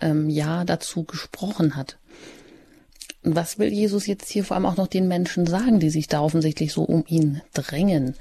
ähm, 0.00 0.30
Ja 0.30 0.64
dazu 0.64 1.04
gesprochen 1.04 1.76
hat. 1.76 1.98
Was 3.24 3.58
will 3.58 3.72
Jesus 3.72 4.06
jetzt 4.06 4.28
hier 4.28 4.44
vor 4.44 4.56
allem 4.56 4.66
auch 4.66 4.76
noch 4.76 4.86
den 4.86 5.08
Menschen 5.08 5.46
sagen, 5.46 5.80
die 5.80 5.90
sich 5.90 6.08
da 6.08 6.20
offensichtlich 6.20 6.72
so 6.72 6.82
um 6.82 7.04
ihn 7.08 7.40
drängen? 7.54 8.14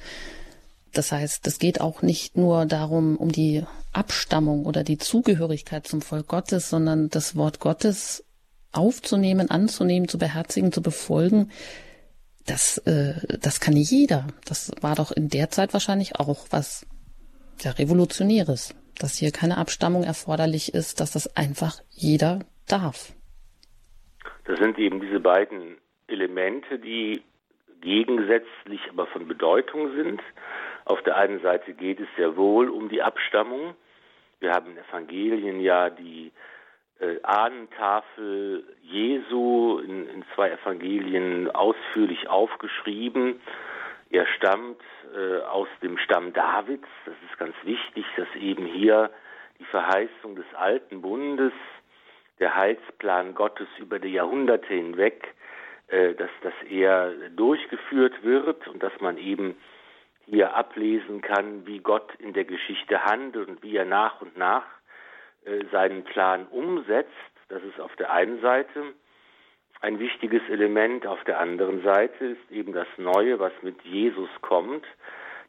Das 0.93 1.12
heißt, 1.12 1.45
es 1.48 1.60
geht 1.60 1.81
auch 1.81 2.01
nicht 2.01 2.38
nur 2.38 2.65
darum, 2.65 3.17
um 3.17 3.31
die 3.31 3.63
Abstammung 3.91 4.65
oder 4.65 4.83
die 4.83 4.98
Zugehörigkeit 4.98 5.86
zum 5.86 6.01
Volk 6.01 6.27
Gottes, 6.27 6.69
sondern 6.69 7.10
das 7.10 7.36
Wort 7.36 7.60
Gottes 7.60 8.24
aufzunehmen, 8.72 9.50
anzunehmen, 9.50 10.07
zu 10.07 10.17
beherzigen, 10.17 10.72
zu 10.72 10.81
befolgen. 10.81 11.51
Das, 12.45 12.77
äh, 12.79 13.15
das 13.39 13.60
kann 13.60 13.74
nicht 13.74 13.91
jeder. 13.91 14.27
Das 14.45 14.72
war 14.81 14.95
doch 14.95 15.12
in 15.12 15.29
der 15.29 15.50
Zeit 15.50 15.74
wahrscheinlich 15.74 16.15
auch 16.19 16.48
was 16.50 16.86
ja, 17.62 17.72
Revolutionäres, 17.72 18.74
dass 18.98 19.17
hier 19.17 19.31
keine 19.31 19.57
Abstammung 19.57 20.03
erforderlich 20.03 20.74
ist, 20.74 21.00
dass 21.00 21.12
das 21.12 21.36
einfach 21.36 21.81
jeder 21.89 22.39
darf. 22.67 23.13
Das 24.45 24.59
sind 24.59 24.77
eben 24.77 25.00
diese 25.00 25.19
beiden 25.19 25.77
Elemente, 26.07 26.79
die 26.79 27.23
gegensätzlich, 27.81 28.81
aber 28.89 29.07
von 29.07 29.27
Bedeutung 29.27 29.93
sind. 29.95 30.21
Auf 30.85 31.01
der 31.03 31.17
einen 31.17 31.41
Seite 31.41 31.73
geht 31.73 32.00
es 32.00 32.07
sehr 32.17 32.35
wohl 32.35 32.69
um 32.69 32.89
die 32.89 33.01
Abstammung. 33.01 33.75
Wir 34.39 34.51
haben 34.51 34.71
in 34.71 34.77
Evangelien 34.77 35.62
ja 35.62 35.89
die 35.89 36.31
äh, 37.00 37.21
Ahnentafel 37.23 38.65
Jesu 38.81 39.79
in, 39.79 40.07
in, 40.09 40.25
zwei 40.35 40.51
Evangelien 40.51 41.50
ausführlich 41.51 42.27
aufgeschrieben. 42.27 43.39
Er 44.09 44.27
stammt 44.27 44.81
äh, 45.15 45.39
aus 45.43 45.67
dem 45.81 45.97
Stamm 45.97 46.33
Davids. 46.33 46.88
Das 47.05 47.15
ist 47.29 47.38
ganz 47.39 47.55
wichtig, 47.63 48.05
dass 48.17 48.27
eben 48.35 48.65
hier 48.65 49.09
die 49.59 49.65
Verheißung 49.65 50.35
des 50.35 50.45
alten 50.53 51.01
Bundes 51.01 51.53
der 52.40 52.56
Heilsplan 52.56 53.36
Gottes 53.36 53.68
über 53.78 54.00
die 54.00 54.13
Jahrhunderte 54.13 54.74
hinweg, 54.74 55.34
äh, 55.88 56.13
dass 56.13 56.30
das 56.42 56.54
eher 56.70 57.12
durchgeführt 57.36 58.24
wird 58.24 58.68
und 58.68 58.82
dass 58.82 58.94
man 59.00 59.18
eben 59.18 59.56
hier 60.25 60.56
ablesen 60.56 61.22
kann, 61.22 61.66
wie 61.66 61.80
Gott 61.80 62.13
in 62.20 62.34
der 62.34 62.46
Geschichte 62.46 63.04
handelt 63.04 63.50
und 63.50 63.62
wie 63.62 63.75
er 63.75 63.86
nach 63.86 64.22
und 64.22 64.38
nach 64.38 64.66
äh, 65.46 65.66
seinen 65.72 66.04
Plan 66.04 66.48
umsetzt. 66.48 67.12
Das 67.50 67.62
ist 67.63 67.80
auf 67.80 67.96
der 67.98 68.12
einen 68.12 68.42
Seite 68.42 68.94
ein 69.82 70.00
wichtiges 70.00 70.42
Element. 70.50 71.06
Auf 71.06 71.24
der 71.25 71.40
anderen 71.40 71.84
Seite 71.84 72.25
ist 72.25 72.52
eben 72.52 72.72
das 72.72 72.88
Neue, 72.98 73.40
was 73.40 73.52
mit 73.62 73.82
Jesus 73.84 74.30
kommt, 74.42 74.86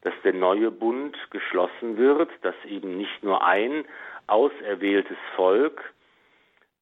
dass 0.02 0.14
der 0.24 0.34
neue 0.34 0.70
Bund 0.70 1.16
geschlossen 1.30 1.96
wird, 1.96 2.30
dass 2.42 2.56
eben 2.66 2.96
nicht 2.96 3.22
nur 3.22 3.44
ein 3.44 3.84
auserwähltes 4.26 5.16
Volk 5.36 5.93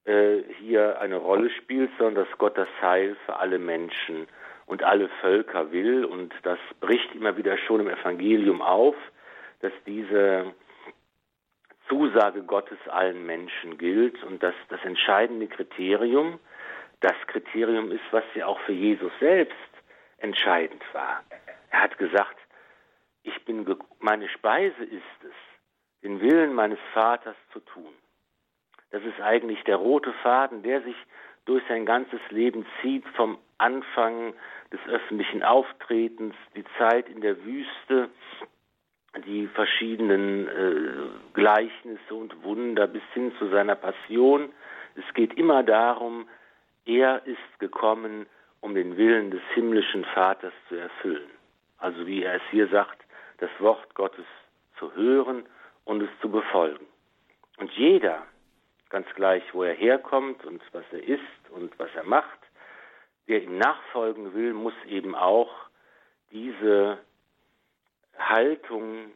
äh, 0.05 0.43
hier 0.59 1.01
eine 1.01 1.17
Rolle 1.17 1.51
spielt, 1.51 1.91
sondern 1.99 2.27
dass 2.27 2.39
Gott 2.39 2.59
das 2.59 2.69
Heil 2.81 3.17
für 3.27 3.37
alle 3.37 3.59
Menschen 3.59 4.27
und 4.67 4.83
alle 4.83 5.09
Völker 5.21 5.71
will. 5.73 6.05
Und 6.05 6.33
das 6.43 6.59
bricht 6.81 7.15
immer 7.15 7.37
wieder 7.37 7.57
schon 7.59 7.81
im 7.81 7.89
Evangelium 7.89 8.63
auf, 8.63 8.97
dass 9.61 9.73
diese 9.87 10.53
Zusage 11.89 12.43
Gottes 12.43 12.79
allen 12.89 13.27
Menschen 13.27 13.79
gilt 13.79 14.23
und 14.25 14.43
dass 14.43 14.55
das 14.69 14.83
entscheidende 14.85 15.47
Kriterium 15.47 16.39
das 17.01 17.17
Kriterium 17.27 17.91
ist, 17.91 18.05
was 18.13 18.25
ja 18.35 18.47
auch 18.47 18.61
für 18.61 18.73
Jesus 18.73 19.13
selbst 19.21 19.57
entscheidend 20.19 20.83
war. 20.93 21.23
Er 21.71 21.83
hat 21.83 21.99
gesagt, 21.99 22.37
ich 23.25 23.45
bin, 23.45 23.67
meine 23.99 24.29
Speise 24.29 24.85
ist 24.85 25.25
es, 25.25 25.35
den 26.03 26.21
Willen 26.21 26.55
meines 26.55 26.79
Vaters 26.95 27.37
zu 27.53 27.61
tun. 27.61 27.93
Das 28.93 29.03
ist 29.05 29.21
eigentlich 29.21 29.63
der 29.65 29.77
rote 29.77 30.13
Faden, 30.23 30.63
der 30.63 30.83
sich 30.83 30.97
durch 31.45 31.63
sein 31.69 31.87
ganzes 31.87 32.21
Leben 32.31 32.65
zieht, 32.81 33.05
vom 33.17 33.39
Anfang 33.59 34.35
des 34.71 34.81
öffentlichen 34.87 35.43
Auftretens, 35.43 36.35
die 36.55 36.65
Zeit 36.79 37.09
in 37.09 37.21
der 37.21 37.43
Wüste, 37.45 38.11
die 39.27 39.47
verschiedenen 39.49 40.49
äh, 40.49 41.09
Gleichnisse 41.35 42.15
und 42.15 42.45
Wunder 42.45 42.87
bis 42.87 43.03
hin 43.13 43.33
zu 43.39 43.49
seiner 43.49 43.75
Passion. 43.75 44.53
Es 44.95 45.15
geht 45.15 45.35
immer 45.35 45.63
darum, 45.63 46.29
er 46.87 47.27
ist 47.27 47.59
gekommen, 47.59 48.27
um 48.61 48.75
den 48.75 48.97
Willen 48.97 49.31
des 49.31 49.43
himmlischen 49.55 50.05
Vaters 50.05 50.53
zu 50.69 50.77
erfüllen. 50.77 51.31
Also 51.79 52.07
wie 52.07 52.23
er 52.23 52.37
es 52.37 52.43
hier 52.51 52.69
sagt, 52.69 53.03
das 53.39 53.51
Wort 53.59 53.95
Gottes 53.95 54.27
zu 54.79 54.95
hören 54.95 55.45
und 55.85 56.03
es 56.03 56.11
zu 56.21 56.31
befolgen. 56.31 56.87
Und 57.59 57.71
jeder, 57.73 58.23
ganz 58.93 59.07
gleich, 59.17 59.43
wo 59.53 59.65
er 59.65 59.75
herkommt 59.75 60.45
und 60.45 60.63
was 60.73 60.85
er 60.93 61.03
ist 61.03 61.51
und 61.51 61.77
was 61.79 61.89
er 61.97 62.05
macht, 62.05 62.39
der 63.27 63.43
ihm 63.43 63.59
nachfolgen 63.59 64.35
will, 64.35 64.53
muss 64.53 64.75
eben 64.87 65.15
auch 65.15 65.51
diese 66.31 66.99
Haltung 68.19 69.13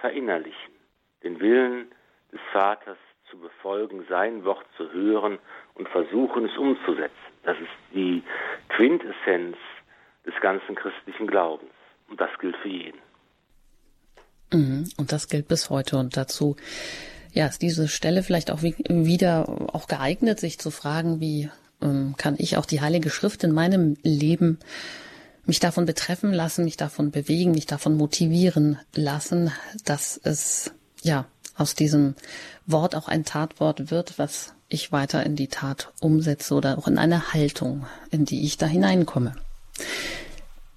verinnerlichen, 0.00 0.74
den 1.22 1.40
Willen 1.40 1.92
des 2.32 2.40
Vaters 2.52 2.98
zu 3.30 3.38
befolgen, 3.38 4.04
sein 4.08 4.44
Wort 4.44 4.66
zu 4.76 4.92
hören 4.92 5.38
und 5.74 5.88
versuchen 5.88 6.46
es 6.46 6.56
umzusetzen. 6.58 7.14
Das 7.44 7.56
ist 7.58 7.94
die 7.94 8.22
Quintessenz 8.68 9.56
des 10.26 10.34
ganzen 10.40 10.74
christlichen 10.74 11.26
Glaubens. 11.26 11.70
Und 12.08 12.20
das 12.20 12.30
gilt 12.40 12.56
für 12.56 12.68
jeden. 12.68 13.00
Mhm. 14.52 14.88
Und 14.98 15.12
das 15.12 15.28
gilt 15.28 15.48
bis 15.48 15.70
heute. 15.70 15.96
Und 15.96 16.16
dazu 16.16 16.56
ja, 17.32 17.46
ist 17.46 17.62
diese 17.62 17.88
Stelle 17.88 18.22
vielleicht 18.22 18.50
auch 18.50 18.62
wieder 18.62 19.74
auch 19.74 19.88
geeignet, 19.88 20.38
sich 20.38 20.58
zu 20.58 20.70
fragen, 20.70 21.20
wie 21.20 21.50
ähm, 21.80 22.14
kann 22.16 22.36
ich 22.38 22.56
auch 22.56 22.66
die 22.66 22.80
Heilige 22.80 23.10
Schrift 23.10 23.42
in 23.44 23.52
meinem 23.52 23.96
Leben 24.02 24.58
mich 25.44 25.58
davon 25.58 25.86
betreffen 25.86 26.32
lassen, 26.32 26.64
mich 26.64 26.76
davon 26.76 27.10
bewegen, 27.10 27.52
mich 27.52 27.66
davon 27.66 27.96
motivieren 27.96 28.78
lassen, 28.94 29.50
dass 29.84 30.20
es 30.22 30.72
ja 31.02 31.26
aus 31.56 31.74
diesem 31.74 32.14
Wort 32.66 32.94
auch 32.94 33.08
ein 33.08 33.24
Tatwort 33.24 33.90
wird, 33.90 34.18
was 34.18 34.54
ich 34.68 34.92
weiter 34.92 35.24
in 35.24 35.36
die 35.36 35.48
Tat 35.48 35.92
umsetze 36.00 36.54
oder 36.54 36.78
auch 36.78 36.86
in 36.86 36.98
eine 36.98 37.32
Haltung, 37.32 37.86
in 38.10 38.24
die 38.24 38.44
ich 38.44 38.56
da 38.56 38.66
hineinkomme. 38.66 39.34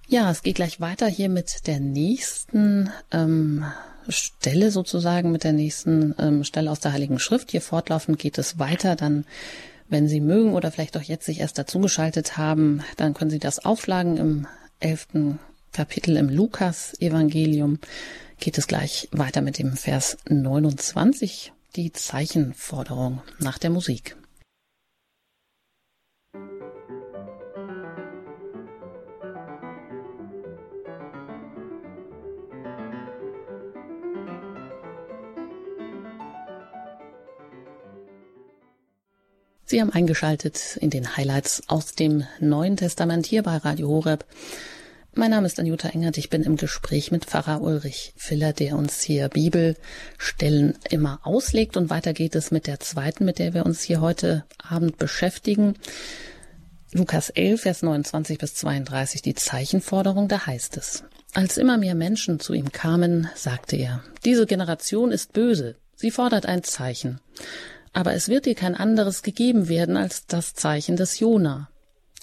Ja, 0.08 0.30
es 0.30 0.44
geht 0.44 0.56
gleich 0.56 0.82
weiter 0.82 1.08
hier 1.08 1.30
mit 1.30 1.68
der 1.68 1.80
nächsten 1.80 2.92
ähm, 3.12 3.66
Stelle 4.10 4.72
sozusagen, 4.72 5.32
mit 5.32 5.44
der 5.44 5.54
nächsten 5.54 6.16
ähm, 6.20 6.44
Stelle 6.44 6.72
aus 6.72 6.80
der 6.80 6.94
Heiligen 6.94 7.20
Schrift. 7.20 7.52
Hier 7.52 7.62
fortlaufend 7.62 8.20
geht 8.20 8.38
es 8.38 8.60
weiter. 8.60 8.96
Dann, 8.96 9.26
wenn 9.90 10.08
Sie 10.08 10.22
mögen 10.22 10.54
oder 10.54 10.72
vielleicht 10.72 10.98
auch 10.98 11.02
jetzt 11.02 11.26
sich 11.26 11.40
erst 11.40 11.58
dazugeschaltet 11.58 12.38
haben, 12.38 12.82
dann 12.98 13.14
können 13.14 13.32
Sie 13.32 13.40
das 13.40 13.64
aufschlagen 13.64 14.18
im 14.18 14.48
elften 14.80 15.40
Kapitel 15.72 16.18
im 16.18 16.30
Lukas-Evangelium. 16.30 17.80
Geht 18.40 18.58
es 18.58 18.68
gleich 18.68 19.10
weiter 19.12 19.42
mit 19.42 19.58
dem 19.60 19.76
Vers 19.76 20.18
29, 20.30 21.54
die 21.76 21.92
Zeichenforderung 21.92 23.22
nach 23.40 23.58
der 23.58 23.70
Musik. 23.70 24.16
Sie 39.67 39.81
haben 39.81 39.89
eingeschaltet 39.89 40.77
in 40.79 40.91
den 40.91 41.17
Highlights 41.17 41.63
aus 41.65 41.95
dem 41.95 42.24
Neuen 42.39 42.77
Testament 42.77 43.25
hier 43.25 43.41
bei 43.41 43.57
Radio 43.57 43.88
Horeb 43.88 44.24
Mein 45.15 45.31
Name 45.31 45.48
ist 45.48 45.60
Anjuta 45.60 45.89
Engert. 45.89 46.19
Ich 46.19 46.29
bin 46.29 46.43
im 46.43 46.55
Gespräch 46.55 47.12
mit 47.12 47.25
Pfarrer 47.25 47.63
Ulrich 47.63 48.13
Filler, 48.15 48.53
der 48.53 48.77
uns 48.77 49.01
hier 49.01 49.27
Bibelstellen 49.27 50.77
immer 50.91 51.19
auslegt. 51.24 51.77
Und 51.77 51.89
weiter 51.89 52.13
geht 52.13 52.36
es 52.36 52.51
mit 52.51 52.67
der 52.67 52.79
zweiten, 52.79 53.25
mit 53.25 53.39
der 53.39 53.55
wir 53.55 53.65
uns 53.65 53.81
hier 53.81 54.01
heute 54.01 54.45
Abend 54.60 55.00
beschäftigen. 55.00 55.74
Lukas 56.91 57.31
11, 57.31 57.62
Vers 57.62 57.81
29 57.81 58.38
bis 58.38 58.53
32, 58.53 59.24
die 59.24 59.34
Zeichenforderung, 59.34 60.27
da 60.27 60.45
heißt 60.45 60.77
es. 60.77 61.05
Als 61.34 61.57
immer 61.57 61.79
mehr 61.79 61.95
Menschen 61.95 62.39
zu 62.39 62.53
ihm 62.53 62.72
kamen, 62.72 63.31
sagte 63.34 63.77
er, 63.77 64.03
diese 64.25 64.45
Generation 64.45 65.12
ist 65.12 65.34
böse. 65.34 65.75
Sie 65.95 66.12
fordert 66.12 66.45
ein 66.45 66.63
Zeichen. 66.63 67.19
Aber 67.96 68.14
es 68.14 68.28
wird 68.28 68.46
ihr 68.46 68.56
kein 68.56 68.75
anderes 68.75 69.24
gegeben 69.24 69.70
werden 69.70 69.96
als 69.96 70.28
das 70.28 70.54
Zeichen 70.54 70.98
des 70.98 71.18
Jona. 71.22 71.70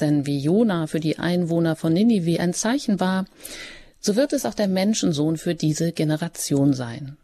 Denn 0.01 0.27
wie 0.27 0.39
Jona 0.39 0.87
für 0.87 1.01
die 1.01 1.19
Einwohner 1.19 1.77
von 1.77 1.95
Ninive 1.95 2.41
ein 2.41 2.53
Zeichen 2.53 3.01
war, 3.01 3.25
so 3.99 4.15
wird 4.15 4.35
es 4.35 4.45
auch 4.45 4.53
der 4.53 4.69
Menschensohn 4.69 5.39
für 5.39 5.55
diese 5.55 5.93
Generation 5.93 6.75
sein. 6.75 7.17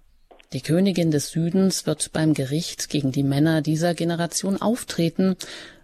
Die 0.55 0.63
Königin 0.63 1.11
des 1.11 1.29
Südens 1.29 1.85
wird 1.85 2.11
beim 2.15 2.33
Gericht 2.33 2.89
gegen 2.89 3.13
die 3.13 3.23
Männer 3.23 3.61
dieser 3.61 3.93
Generation 3.93 4.57
auftreten 4.63 5.37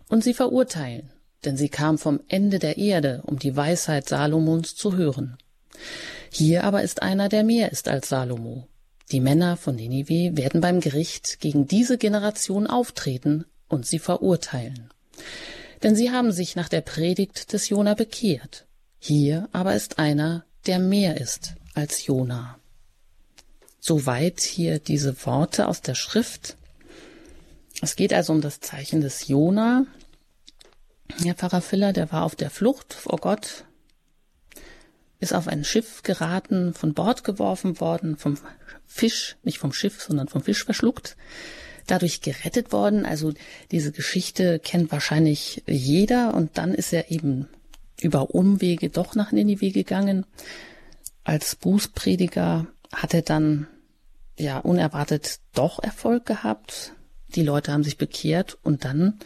und 0.09 0.25
sie 0.25 0.33
verurteilen, 0.33 1.11
denn 1.44 1.59
sie 1.59 1.68
kam 1.68 1.99
vom 1.99 2.21
Ende 2.28 2.61
der 2.61 2.78
Erde, 2.78 3.23
um 3.26 3.38
die 3.38 3.54
Weisheit 3.54 4.09
Salomons 4.09 4.75
zu 4.75 4.97
hören. 4.97 5.37
Hier 6.30 6.64
aber 6.64 6.83
ist 6.83 7.02
einer, 7.02 7.28
der 7.28 7.44
mehr 7.44 7.73
ist 7.73 7.88
als 7.88 8.09
Salomo. 8.09 8.66
Die 9.14 9.21
Männer 9.21 9.56
von 9.56 9.76
Ninive 9.76 10.37
werden 10.37 10.61
beim 10.61 10.80
Gericht 10.80 11.40
gegen 11.40 11.66
diese 11.66 11.97
Generation 11.97 12.66
auftreten 12.66 13.47
und 13.68 13.87
sie 13.87 13.99
verurteilen 13.99 14.90
denn 15.85 15.94
sie 15.94 16.11
haben 16.11 16.33
sich 16.33 16.56
nach 16.56 16.71
der 16.71 16.80
Predigt 16.80 17.52
des 17.52 17.68
Jona 17.68 17.94
bekehrt. 17.94 18.66
Hier 18.99 19.49
aber 19.52 19.75
ist 19.75 19.99
einer, 19.99 20.44
der 20.66 20.78
mehr 20.78 21.21
ist 21.21 21.54
als 21.75 22.06
Jona. 22.06 22.59
Soweit 23.80 24.40
hier 24.40 24.78
diese 24.78 25.14
Worte 25.26 25.68
aus 25.68 25.83
der 25.83 25.94
Schrift. 25.94 26.56
Es 27.83 27.97
geht 27.97 28.14
also 28.14 28.33
um 28.33 28.40
das 28.40 28.61
Zeichen 28.61 29.02
des 29.02 29.28
Jona. 29.28 29.85
Herr 31.23 31.35
Pfarrer 31.35 31.61
Filler, 31.61 31.92
der 31.92 32.11
war 32.11 32.25
auf 32.25 32.35
der 32.35 32.49
Flucht 32.49 32.94
vor 32.94 33.18
Gott, 33.18 33.66
ist 35.25 35.33
auf 35.33 35.49
ein 35.49 35.64
Schiff 35.64 36.02
geraten, 36.02 36.75
von 36.75 36.95
Bord 36.95 37.25
geworfen 37.25 37.81
worden, 37.81 38.16
vom 38.16 38.38
Fisch, 38.87 39.37
nicht 39.43 39.59
vom 39.59 39.73
Schiff, 39.73 40.02
sondern 40.02 40.28
vom 40.28 40.43
Fisch 40.43 40.64
verschluckt 40.64 41.16
dadurch 41.87 42.21
gerettet 42.21 42.73
worden. 42.73 43.07
Also 43.07 43.33
diese 43.71 43.93
Geschichte 43.93 44.59
kennt 44.59 44.93
wahrscheinlich 44.93 45.62
jeder 45.66 46.35
und 46.35 46.57
dann 46.59 46.75
ist 46.75 46.93
er 46.93 47.11
eben 47.11 47.49
über 48.00 48.35
Umwege 48.35 48.90
doch 48.90 49.14
nach 49.14 49.33
Ninive 49.33 49.71
gegangen. 49.71 50.26
Als 51.25 51.57
Bußprediger 51.57 52.66
hat 52.93 53.14
er 53.14 53.23
dann 53.23 53.66
ja 54.38 54.59
unerwartet 54.59 55.40
doch 55.54 55.83
Erfolg 55.83 56.26
gehabt. 56.26 56.93
Die 57.35 57.43
Leute 57.43 57.73
haben 57.73 57.85
sich 57.85 57.99
bekehrt 57.99 58.59
und 58.62 58.85
dann 58.85 59.19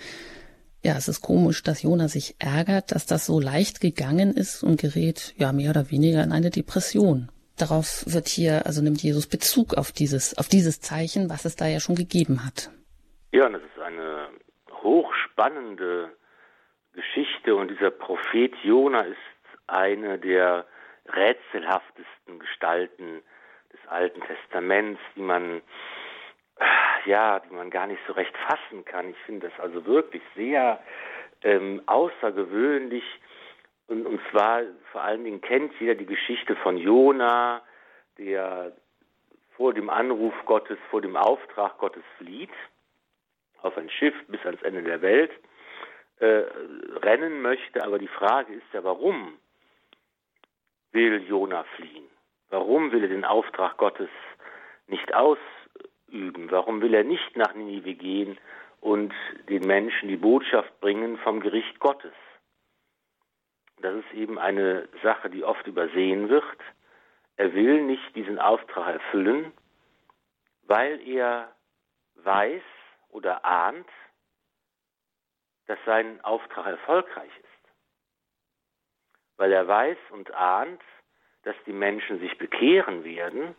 ja, 0.82 0.96
es 0.96 1.08
ist 1.08 1.22
komisch, 1.22 1.62
dass 1.62 1.82
Jona 1.82 2.08
sich 2.08 2.36
ärgert, 2.38 2.92
dass 2.92 3.06
das 3.06 3.26
so 3.26 3.40
leicht 3.40 3.80
gegangen 3.80 4.32
ist 4.32 4.62
und 4.62 4.80
gerät 4.80 5.34
ja 5.36 5.52
mehr 5.52 5.70
oder 5.70 5.90
weniger 5.90 6.22
in 6.22 6.32
eine 6.32 6.50
Depression. 6.50 7.30
Darauf 7.58 8.04
wird 8.06 8.28
hier, 8.28 8.66
also 8.66 8.82
nimmt 8.82 9.02
Jesus 9.02 9.26
Bezug 9.26 9.74
auf 9.74 9.90
dieses, 9.90 10.38
auf 10.38 10.48
dieses 10.48 10.80
Zeichen, 10.80 11.28
was 11.28 11.44
es 11.44 11.56
da 11.56 11.66
ja 11.66 11.80
schon 11.80 11.96
gegeben 11.96 12.44
hat. 12.46 12.70
Ja, 13.32 13.46
und 13.46 13.54
das 13.54 13.62
ist 13.62 13.82
eine 13.82 14.28
hochspannende 14.82 16.10
Geschichte 16.92 17.56
und 17.56 17.68
dieser 17.68 17.90
Prophet 17.90 18.54
Jona 18.62 19.02
ist 19.02 19.16
eine 19.66 20.18
der 20.18 20.66
rätselhaftesten 21.06 22.38
Gestalten 22.38 23.22
des 23.72 23.80
Alten 23.88 24.20
Testaments, 24.20 25.00
die 25.16 25.22
man 25.22 25.62
ja, 27.04 27.40
die 27.40 27.54
man 27.54 27.70
gar 27.70 27.86
nicht 27.86 28.00
so 28.06 28.12
recht 28.12 28.36
fassen 28.36 28.84
kann. 28.84 29.10
Ich 29.10 29.18
finde 29.18 29.48
das 29.48 29.60
also 29.60 29.84
wirklich 29.86 30.22
sehr 30.34 30.80
ähm, 31.42 31.82
außergewöhnlich, 31.86 33.04
und, 33.86 34.06
und 34.06 34.20
zwar 34.30 34.62
vor 34.92 35.02
allen 35.02 35.24
Dingen 35.24 35.40
kennt 35.40 35.72
jeder 35.80 35.94
die 35.94 36.06
Geschichte 36.06 36.56
von 36.56 36.76
Jona, 36.76 37.62
der 38.18 38.72
vor 39.56 39.72
dem 39.72 39.90
Anruf 39.90 40.34
Gottes, 40.44 40.78
vor 40.90 41.00
dem 41.00 41.16
Auftrag 41.16 41.78
Gottes 41.78 42.04
flieht, 42.18 42.52
auf 43.62 43.76
ein 43.76 43.90
Schiff 43.90 44.14
bis 44.28 44.44
ans 44.44 44.62
Ende 44.62 44.82
der 44.82 45.02
Welt 45.02 45.32
äh, 46.20 46.42
rennen 47.02 47.42
möchte. 47.42 47.82
Aber 47.84 47.98
die 47.98 48.08
Frage 48.08 48.52
ist 48.52 48.66
ja, 48.72 48.84
warum 48.84 49.38
will 50.92 51.22
Jona 51.26 51.64
fliehen? 51.76 52.06
Warum 52.50 52.92
will 52.92 53.02
er 53.02 53.08
den 53.08 53.24
Auftrag 53.24 53.76
Gottes 53.76 54.10
nicht 54.86 55.14
ausüben? 56.18 56.50
Warum 56.50 56.80
will 56.80 56.94
er 56.94 57.04
nicht 57.04 57.36
nach 57.36 57.54
Ninive 57.54 57.94
gehen 57.94 58.38
und 58.80 59.12
den 59.48 59.66
Menschen 59.66 60.08
die 60.08 60.16
Botschaft 60.16 60.80
bringen 60.80 61.18
vom 61.18 61.40
Gericht 61.40 61.78
Gottes? 61.78 62.12
Das 63.80 63.94
ist 63.94 64.12
eben 64.14 64.38
eine 64.38 64.88
Sache, 65.02 65.30
die 65.30 65.44
oft 65.44 65.66
übersehen 65.66 66.28
wird. 66.28 66.58
Er 67.36 67.54
will 67.54 67.82
nicht 67.82 68.16
diesen 68.16 68.38
Auftrag 68.38 68.94
erfüllen, 68.94 69.52
weil 70.62 71.00
er 71.06 71.54
weiß 72.16 72.62
oder 73.10 73.44
ahnt, 73.44 73.88
dass 75.66 75.78
sein 75.86 76.20
Auftrag 76.24 76.66
erfolgreich 76.66 77.30
ist. 77.30 77.72
Weil 79.36 79.52
er 79.52 79.68
weiß 79.68 79.98
und 80.10 80.34
ahnt, 80.34 80.82
dass 81.44 81.54
die 81.66 81.72
Menschen 81.72 82.18
sich 82.18 82.36
bekehren 82.38 83.04
werden 83.04 83.54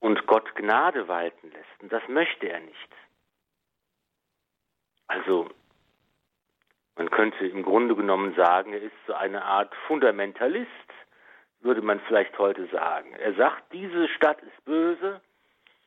und 0.00 0.26
Gott 0.26 0.54
Gnade 0.54 1.08
walten 1.08 1.50
lässt. 1.50 1.82
Und 1.82 1.92
das 1.92 2.06
möchte 2.08 2.48
er 2.48 2.60
nicht. 2.60 2.88
Also 5.06 5.48
man 6.96 7.10
könnte 7.10 7.46
im 7.46 7.62
Grunde 7.62 7.94
genommen 7.94 8.34
sagen, 8.34 8.72
er 8.72 8.82
ist 8.82 8.96
so 9.06 9.14
eine 9.14 9.44
Art 9.44 9.74
Fundamentalist, 9.86 10.68
würde 11.60 11.82
man 11.82 12.00
vielleicht 12.00 12.38
heute 12.38 12.66
sagen. 12.66 13.12
Er 13.14 13.34
sagt, 13.34 13.72
diese 13.72 14.08
Stadt 14.08 14.42
ist 14.42 14.64
böse 14.64 15.20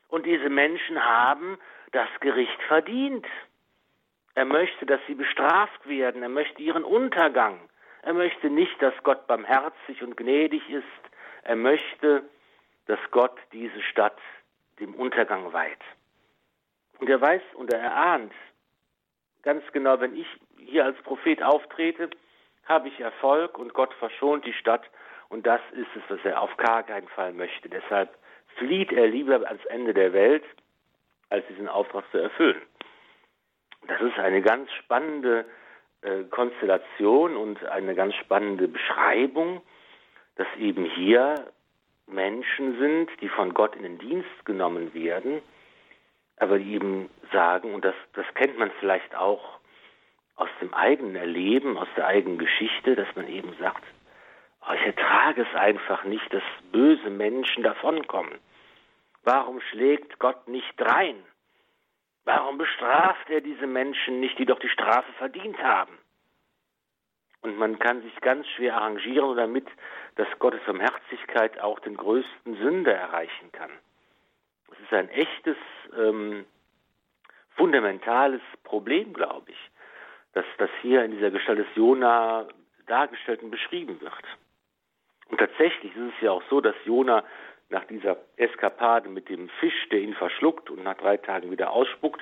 und 0.07 0.25
diese 0.25 0.49
Menschen 0.49 1.03
haben 1.03 1.57
das 1.91 2.07
Gericht 2.19 2.61
verdient. 2.67 3.27
Er 4.35 4.45
möchte, 4.45 4.85
dass 4.85 5.01
sie 5.07 5.15
bestraft 5.15 5.87
werden. 5.87 6.23
Er 6.23 6.29
möchte 6.29 6.61
ihren 6.61 6.83
Untergang. 6.83 7.59
Er 8.03 8.13
möchte 8.13 8.49
nicht, 8.49 8.81
dass 8.81 8.93
Gott 9.03 9.27
barmherzig 9.27 10.01
und 10.01 10.17
gnädig 10.17 10.67
ist. 10.69 10.83
Er 11.43 11.55
möchte, 11.55 12.23
dass 12.91 12.99
Gott 13.11 13.37
diese 13.53 13.81
Stadt 13.83 14.17
dem 14.81 14.93
Untergang 14.95 15.53
weiht. 15.53 15.79
Und 16.99 17.09
er 17.09 17.21
weiß 17.21 17.41
und 17.53 17.71
er 17.71 17.79
erahnt 17.79 18.33
ganz 19.43 19.63
genau, 19.71 20.01
wenn 20.01 20.13
ich 20.13 20.27
hier 20.57 20.83
als 20.83 20.97
Prophet 21.03 21.41
auftrete, 21.41 22.09
habe 22.65 22.89
ich 22.89 22.99
Erfolg 22.99 23.57
und 23.57 23.73
Gott 23.73 23.93
verschont 23.93 24.45
die 24.45 24.51
Stadt. 24.51 24.83
Und 25.29 25.47
das 25.47 25.61
ist 25.71 25.87
es, 25.95 26.03
was 26.09 26.19
er 26.25 26.41
auf 26.41 26.57
gar 26.57 26.83
keinen 26.83 27.07
Fall 27.07 27.31
möchte. 27.31 27.69
Deshalb 27.69 28.13
flieht 28.57 28.91
er 28.91 29.07
lieber 29.07 29.35
ans 29.47 29.65
Ende 29.67 29.93
der 29.93 30.11
Welt, 30.11 30.43
als 31.29 31.47
diesen 31.47 31.69
Auftrag 31.69 32.03
zu 32.11 32.17
erfüllen. 32.17 32.61
Das 33.87 34.01
ist 34.01 34.19
eine 34.19 34.41
ganz 34.41 34.69
spannende 34.73 35.45
äh, 36.01 36.25
Konstellation 36.25 37.37
und 37.37 37.63
eine 37.63 37.95
ganz 37.95 38.15
spannende 38.15 38.67
Beschreibung, 38.67 39.61
dass 40.35 40.47
eben 40.57 40.83
hier 40.83 41.53
Menschen 42.11 42.77
sind, 42.77 43.09
die 43.21 43.29
von 43.29 43.53
Gott 43.53 43.75
in 43.75 43.83
den 43.83 43.97
Dienst 43.97 44.45
genommen 44.45 44.93
werden, 44.93 45.41
aber 46.37 46.59
die 46.59 46.73
eben 46.73 47.09
sagen, 47.31 47.73
und 47.73 47.85
das, 47.85 47.95
das 48.13 48.25
kennt 48.33 48.57
man 48.57 48.71
vielleicht 48.79 49.15
auch 49.15 49.59
aus 50.35 50.49
dem 50.59 50.73
eigenen 50.73 51.15
Erleben, 51.15 51.77
aus 51.77 51.87
der 51.95 52.07
eigenen 52.07 52.37
Geschichte, 52.37 52.95
dass 52.95 53.07
man 53.15 53.27
eben 53.27 53.53
sagt, 53.59 53.83
oh, 54.67 54.73
ich 54.73 54.81
ertrage 54.81 55.43
es 55.43 55.55
einfach 55.55 56.03
nicht, 56.03 56.33
dass 56.33 56.43
böse 56.71 57.09
Menschen 57.09 57.63
davonkommen. 57.63 58.39
Warum 59.23 59.61
schlägt 59.61 60.17
Gott 60.19 60.47
nicht 60.47 60.73
rein? 60.81 61.23
Warum 62.25 62.57
bestraft 62.57 63.29
er 63.29 63.41
diese 63.41 63.67
Menschen 63.67 64.19
nicht, 64.19 64.37
die 64.39 64.45
doch 64.45 64.59
die 64.59 64.69
Strafe 64.69 65.11
verdient 65.13 65.61
haben? 65.61 65.97
Und 67.41 67.57
man 67.57 67.79
kann 67.79 68.01
sich 68.03 68.15
ganz 68.21 68.47
schwer 68.49 68.77
arrangieren 68.77 69.35
damit, 69.35 69.67
dass 70.15 70.27
Gottes 70.39 70.61
Barmherzigkeit 70.65 71.59
auch 71.59 71.79
den 71.79 71.95
größten 71.95 72.57
Sünder 72.57 72.93
erreichen 72.93 73.51
kann. 73.51 73.71
Es 74.71 74.79
ist 74.79 74.93
ein 74.93 75.09
echtes, 75.09 75.57
ähm, 75.97 76.45
fundamentales 77.55 78.41
Problem, 78.63 79.13
glaube 79.13 79.51
ich 79.51 79.71
dass 80.33 80.45
das 80.57 80.69
hier 80.81 81.03
in 81.03 81.11
dieser 81.11 81.31
Gestalt 81.31 81.59
des 81.59 81.67
Jona 81.75 82.47
dargestellt 82.87 83.43
und 83.43 83.51
beschrieben 83.51 83.99
wird. 84.01 84.13
Und 85.29 85.39
tatsächlich 85.39 85.95
ist 85.95 86.13
es 86.15 86.21
ja 86.21 86.31
auch 86.31 86.43
so, 86.49 86.61
dass 86.61 86.75
Jona 86.85 87.23
nach 87.69 87.85
dieser 87.85 88.17
Eskapade 88.35 89.09
mit 89.09 89.29
dem 89.29 89.49
Fisch, 89.59 89.89
der 89.89 89.99
ihn 89.99 90.13
verschluckt 90.13 90.69
und 90.69 90.83
nach 90.83 90.97
drei 90.97 91.17
Tagen 91.17 91.51
wieder 91.51 91.71
ausspuckt, 91.71 92.21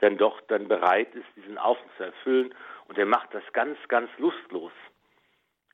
dann 0.00 0.16
doch 0.16 0.40
dann 0.42 0.68
bereit 0.68 1.14
ist, 1.14 1.26
diesen 1.36 1.58
Auftrag 1.58 1.96
zu 1.96 2.04
erfüllen. 2.04 2.54
Und 2.88 2.98
er 2.98 3.06
macht 3.06 3.32
das 3.34 3.42
ganz, 3.52 3.78
ganz 3.88 4.10
lustlos. 4.18 4.72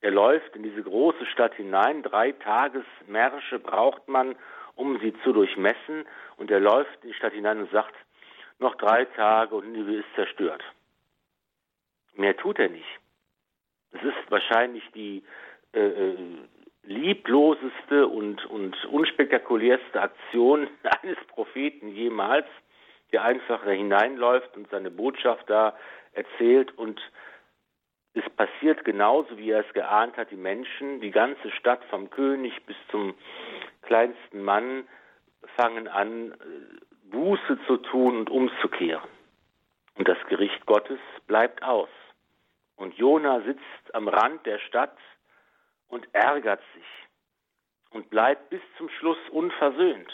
Er 0.01 0.11
läuft 0.11 0.55
in 0.55 0.63
diese 0.63 0.83
große 0.83 1.25
Stadt 1.25 1.55
hinein. 1.55 2.03
Drei 2.03 2.31
Tagesmärsche 2.31 3.59
braucht 3.59 4.07
man, 4.07 4.35
um 4.75 4.99
sie 4.99 5.13
zu 5.23 5.33
durchmessen. 5.33 6.05
Und 6.37 6.51
er 6.51 6.59
läuft 6.59 7.03
in 7.03 7.09
die 7.09 7.15
Stadt 7.15 7.33
hinein 7.33 7.59
und 7.59 7.71
sagt, 7.71 7.95
noch 8.59 8.75
drei 8.75 9.05
Tage 9.05 9.55
und 9.55 9.71
Nineveh 9.71 9.99
ist 9.99 10.15
zerstört. 10.15 10.63
Mehr 12.15 12.35
tut 12.35 12.59
er 12.59 12.69
nicht. 12.69 12.99
Es 13.91 14.03
ist 14.03 14.31
wahrscheinlich 14.31 14.83
die 14.93 15.23
äh, 15.73 15.79
äh 15.79 16.17
liebloseste 16.87 18.07
und, 18.07 18.45
und 18.45 18.85
unspektakulärste 18.85 20.01
Aktion 20.01 20.69
eines 21.01 21.17
Propheten 21.27 21.89
jemals, 21.89 22.45
der 23.11 23.23
einfach 23.23 23.63
da 23.65 23.71
hineinläuft 23.71 24.55
und 24.55 24.69
seine 24.69 24.89
Botschaft 24.89 25.49
da 25.49 25.77
erzählt 26.13 26.77
und 26.77 26.99
es 28.17 28.29
passiert 28.31 28.83
genauso, 28.85 29.37
wie 29.37 29.51
er 29.51 29.65
es 29.65 29.73
geahnt 29.73 30.17
hat. 30.17 30.31
Die 30.31 30.35
Menschen, 30.35 31.01
die 31.01 31.11
ganze 31.11 31.51
Stadt 31.51 31.83
vom 31.85 32.09
König 32.09 32.65
bis 32.65 32.75
zum 32.89 33.13
kleinsten 33.81 34.43
Mann 34.43 34.87
fangen 35.55 35.87
an, 35.87 36.31
äh, 36.31 36.35
Buße 37.11 37.59
zu 37.67 37.77
tun 37.77 38.17
und 38.17 38.29
umzukehren. 38.29 39.09
Und 39.95 40.07
das 40.07 40.17
Gericht 40.27 40.65
Gottes 40.65 40.99
bleibt 41.25 41.63
aus. 41.63 41.89
Und 42.75 42.95
Jona 42.95 43.41
sitzt 43.41 43.95
am 43.95 44.07
Rand 44.07 44.45
der 44.45 44.59
Stadt 44.59 44.97
und 45.87 46.07
ärgert 46.13 46.61
sich 46.75 46.85
und 47.91 48.09
bleibt 48.09 48.49
bis 48.49 48.61
zum 48.77 48.89
Schluss 48.89 49.17
unversöhnt. 49.31 50.13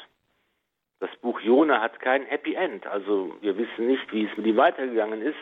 Das 1.03 1.13
Buch 1.17 1.41
Jona 1.41 1.81
hat 1.81 1.99
kein 1.99 2.23
Happy 2.27 2.53
End, 2.53 2.87
also 2.87 3.35
wir 3.41 3.57
wissen 3.57 3.87
nicht, 3.87 4.13
wie 4.13 4.23
es 4.23 4.37
mit 4.37 4.45
ihm 4.45 4.55
weitergegangen 4.55 5.21
ist. 5.21 5.35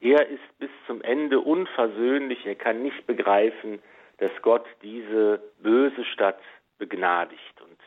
Er 0.00 0.26
ist 0.30 0.58
bis 0.58 0.70
zum 0.86 1.02
Ende 1.02 1.40
unversöhnlich, 1.40 2.46
er 2.46 2.54
kann 2.54 2.82
nicht 2.82 3.06
begreifen, 3.06 3.80
dass 4.16 4.30
Gott 4.40 4.64
diese 4.80 5.42
böse 5.60 6.06
Stadt 6.06 6.40
begnadigt. 6.78 7.60
Und 7.60 7.78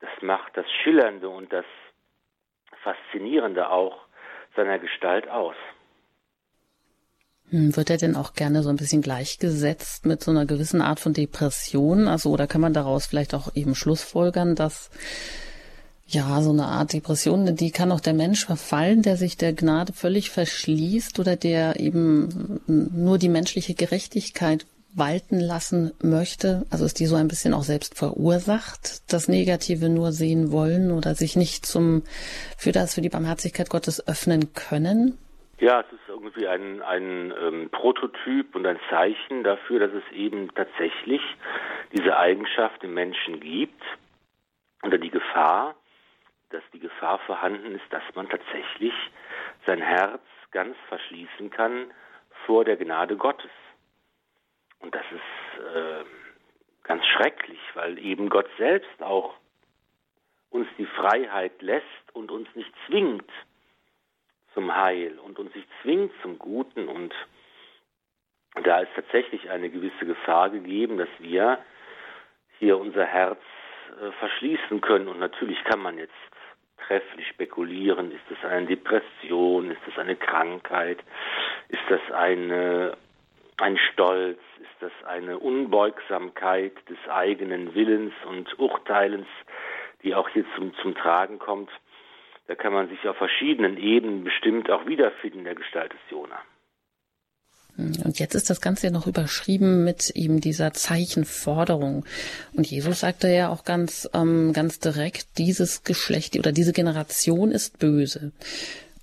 das 0.00 0.10
macht 0.20 0.54
das 0.54 0.66
Schillernde 0.82 1.30
und 1.30 1.50
das 1.50 1.64
Faszinierende 2.82 3.70
auch 3.70 3.98
seiner 4.54 4.78
Gestalt 4.78 5.30
aus. 5.30 5.56
Hm, 7.48 7.74
wird 7.74 7.88
er 7.88 7.96
denn 7.96 8.16
auch 8.16 8.34
gerne 8.34 8.62
so 8.62 8.68
ein 8.68 8.76
bisschen 8.76 9.00
gleichgesetzt 9.00 10.04
mit 10.04 10.22
so 10.22 10.30
einer 10.30 10.44
gewissen 10.44 10.82
Art 10.82 11.00
von 11.00 11.14
Depression? 11.14 12.06
Also, 12.06 12.30
oder 12.30 12.46
kann 12.46 12.60
man 12.60 12.74
daraus 12.74 13.06
vielleicht 13.06 13.34
auch 13.34 13.54
eben 13.54 13.74
Schlussfolgern, 13.74 14.56
dass 14.56 14.90
ja, 16.10 16.40
so 16.40 16.50
eine 16.50 16.64
Art 16.64 16.94
Depression, 16.94 17.54
die 17.54 17.70
kann 17.70 17.92
auch 17.92 18.00
der 18.00 18.14
Mensch 18.14 18.46
verfallen, 18.46 19.02
der 19.02 19.16
sich 19.16 19.36
der 19.36 19.52
Gnade 19.52 19.92
völlig 19.92 20.30
verschließt 20.30 21.18
oder 21.20 21.36
der 21.36 21.78
eben 21.78 22.60
nur 22.66 23.18
die 23.18 23.28
menschliche 23.28 23.74
Gerechtigkeit 23.74 24.66
walten 24.94 25.38
lassen 25.38 25.92
möchte. 26.02 26.64
Also 26.70 26.86
ist 26.86 26.98
die 26.98 27.04
so 27.04 27.16
ein 27.16 27.28
bisschen 27.28 27.52
auch 27.52 27.62
selbst 27.62 27.98
verursacht, 27.98 29.12
das 29.12 29.28
Negative 29.28 29.90
nur 29.90 30.12
sehen 30.12 30.50
wollen 30.50 30.92
oder 30.92 31.14
sich 31.14 31.36
nicht 31.36 31.66
zum, 31.66 32.02
für 32.56 32.72
das, 32.72 32.94
für 32.94 33.02
die 33.02 33.10
Barmherzigkeit 33.10 33.68
Gottes 33.68 34.08
öffnen 34.08 34.54
können? 34.54 35.18
Ja, 35.60 35.80
es 35.80 35.92
ist 35.92 36.08
irgendwie 36.08 36.48
ein, 36.48 36.80
ein 36.82 37.34
ähm, 37.38 37.68
Prototyp 37.70 38.54
und 38.54 38.64
ein 38.64 38.78
Zeichen 38.88 39.44
dafür, 39.44 39.80
dass 39.80 39.92
es 39.92 40.16
eben 40.16 40.48
tatsächlich 40.54 41.20
diese 41.94 42.16
Eigenschaft 42.16 42.82
im 42.82 42.94
Menschen 42.94 43.40
gibt, 43.40 43.82
unter 44.82 44.96
die 44.96 45.10
Gefahr, 45.10 45.74
dass 46.50 46.62
die 46.72 46.80
Gefahr 46.80 47.18
vorhanden 47.20 47.74
ist, 47.74 47.84
dass 47.90 48.02
man 48.14 48.28
tatsächlich 48.28 48.94
sein 49.66 49.80
Herz 49.80 50.22
ganz 50.50 50.76
verschließen 50.88 51.50
kann 51.50 51.90
vor 52.46 52.64
der 52.64 52.76
Gnade 52.76 53.16
Gottes. 53.16 53.50
Und 54.80 54.94
das 54.94 55.04
ist 55.10 55.64
äh, 55.74 56.04
ganz 56.84 57.04
schrecklich, 57.06 57.60
weil 57.74 57.98
eben 57.98 58.28
Gott 58.28 58.48
selbst 58.56 59.02
auch 59.02 59.34
uns 60.50 60.68
die 60.78 60.86
Freiheit 60.86 61.60
lässt 61.60 61.84
und 62.14 62.30
uns 62.30 62.48
nicht 62.54 62.72
zwingt, 62.86 63.30
zum 64.54 64.74
Heil 64.74 65.18
und 65.18 65.38
uns 65.38 65.52
sich 65.52 65.64
zwingt 65.82 66.12
zum 66.22 66.38
Guten. 66.38 66.88
Und 66.88 67.14
da 68.64 68.80
ist 68.80 68.90
tatsächlich 68.94 69.50
eine 69.50 69.70
gewisse 69.70 70.06
Gefahr 70.06 70.50
gegeben, 70.50 70.96
dass 70.96 71.08
wir 71.18 71.58
hier 72.58 72.78
unser 72.78 73.04
Herz 73.04 73.40
äh, 74.00 74.10
verschließen 74.12 74.80
können. 74.80 75.08
Und 75.08 75.20
natürlich 75.20 75.62
kann 75.64 75.80
man 75.80 75.98
jetzt 75.98 76.12
trefflich 76.88 77.28
spekulieren, 77.28 78.10
ist 78.10 78.24
das 78.30 78.50
eine 78.50 78.66
Depression, 78.66 79.70
ist 79.70 79.80
das 79.86 79.98
eine 79.98 80.16
Krankheit, 80.16 80.98
ist 81.68 81.82
das 81.88 82.00
eine, 82.12 82.96
ein 83.58 83.76
Stolz, 83.92 84.40
ist 84.58 84.76
das 84.80 84.92
eine 85.06 85.38
Unbeugsamkeit 85.38 86.72
des 86.88 86.98
eigenen 87.08 87.74
Willens 87.74 88.14
und 88.26 88.58
Urteilens, 88.58 89.28
die 90.02 90.14
auch 90.14 90.28
hier 90.30 90.46
zum, 90.56 90.74
zum 90.76 90.94
Tragen 90.94 91.38
kommt. 91.38 91.70
Da 92.46 92.54
kann 92.54 92.72
man 92.72 92.88
sich 92.88 93.06
auf 93.06 93.16
verschiedenen 93.16 93.76
Ebenen 93.76 94.24
bestimmt 94.24 94.70
auch 94.70 94.86
wiederfinden 94.86 95.40
in 95.40 95.44
der 95.44 95.54
Gestalt 95.54 95.92
des 95.92 96.00
Jona. 96.10 96.40
Und 97.78 98.18
jetzt 98.18 98.34
ist 98.34 98.50
das 98.50 98.60
Ganze 98.60 98.88
ja 98.88 98.92
noch 98.92 99.06
überschrieben 99.06 99.84
mit 99.84 100.10
eben 100.10 100.40
dieser 100.40 100.72
Zeichenforderung. 100.72 102.04
Und 102.52 102.66
Jesus 102.66 103.00
sagte 103.00 103.28
ja 103.28 103.50
auch 103.50 103.64
ganz, 103.64 104.08
ähm, 104.12 104.52
ganz 104.52 104.80
direkt, 104.80 105.38
dieses 105.38 105.84
Geschlecht 105.84 106.36
oder 106.36 106.50
diese 106.50 106.72
Generation 106.72 107.52
ist 107.52 107.78
böse. 107.78 108.32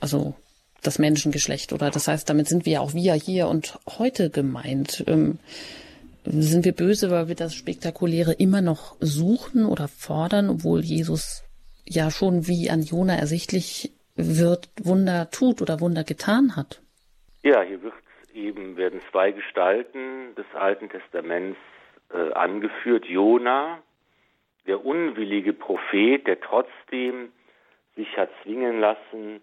Also 0.02 0.36
das 0.84 1.00
Menschengeschlecht 1.00 1.72
oder 1.72 1.90
das 1.90 2.10
heißt, 2.10 2.30
damit 2.30 2.50
sind 2.50 2.66
wir 2.66 2.74
ja 2.74 2.80
auch 2.82 2.94
wir 2.94 3.14
hier 3.14 3.48
und 3.48 3.80
heute 3.98 4.30
gemeint. 4.30 5.04
Ähm, 5.08 5.40
sind 6.26 6.66
wir 6.66 6.74
böse, 6.74 7.12
weil 7.12 7.28
wir 7.28 7.36
das 7.36 7.54
Spektakuläre 7.56 8.34
immer 8.34 8.62
noch 8.62 8.98
suchen 9.00 9.66
oder 9.66 9.88
fordern, 9.88 10.50
obwohl 10.50 10.84
Jesus 10.84 11.44
ja 11.86 12.12
schon 12.12 12.48
wie 12.48 12.70
an 12.70 12.82
Jona 12.82 13.16
ersichtlich 13.16 13.94
wird, 14.16 14.70
Wunder 14.82 15.30
tut 15.30 15.62
oder 15.62 15.80
Wunder 15.80 16.04
getan 16.04 16.56
hat. 16.56 16.82
Ja, 17.44 17.62
hier 17.62 17.82
wird 17.84 17.94
eben 18.36 18.78
werden 18.78 19.02
zwei 19.12 19.32
Gestalten 19.32 20.36
des 20.36 20.46
Alten 20.54 20.90
Testaments 20.90 21.58
äh, 22.12 22.32
angeführt. 22.34 23.06
Jona, 23.06 23.82
der 24.68 24.86
unwillige 24.86 25.54
Prophet, 25.54 26.28
der 26.28 26.40
trotzdem 26.40 27.32
sich 27.96 28.16
hat 28.18 28.30
zwingen 28.44 28.80
lassen, 28.80 29.42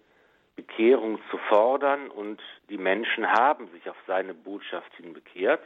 Bekehrung 0.55 1.19
zu 1.31 1.37
fordern 1.49 2.09
und 2.09 2.39
die 2.69 2.77
Menschen 2.77 3.27
haben 3.27 3.67
sich 3.69 3.89
auf 3.89 3.97
seine 4.05 4.33
Botschaft 4.33 4.93
hin 4.95 5.13
bekehrt. 5.13 5.63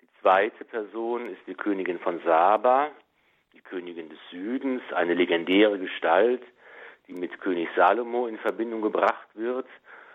Die 0.00 0.08
zweite 0.20 0.64
Person 0.64 1.28
ist 1.28 1.40
die 1.46 1.54
Königin 1.54 2.00
von 2.00 2.20
Saba, 2.24 2.90
die 3.52 3.60
Königin 3.60 4.08
des 4.08 4.18
Südens, 4.30 4.82
eine 4.92 5.14
legendäre 5.14 5.78
Gestalt, 5.78 6.42
die 7.06 7.12
mit 7.12 7.40
König 7.40 7.68
Salomo 7.76 8.26
in 8.26 8.38
Verbindung 8.38 8.82
gebracht 8.82 9.28
wird. 9.34 9.66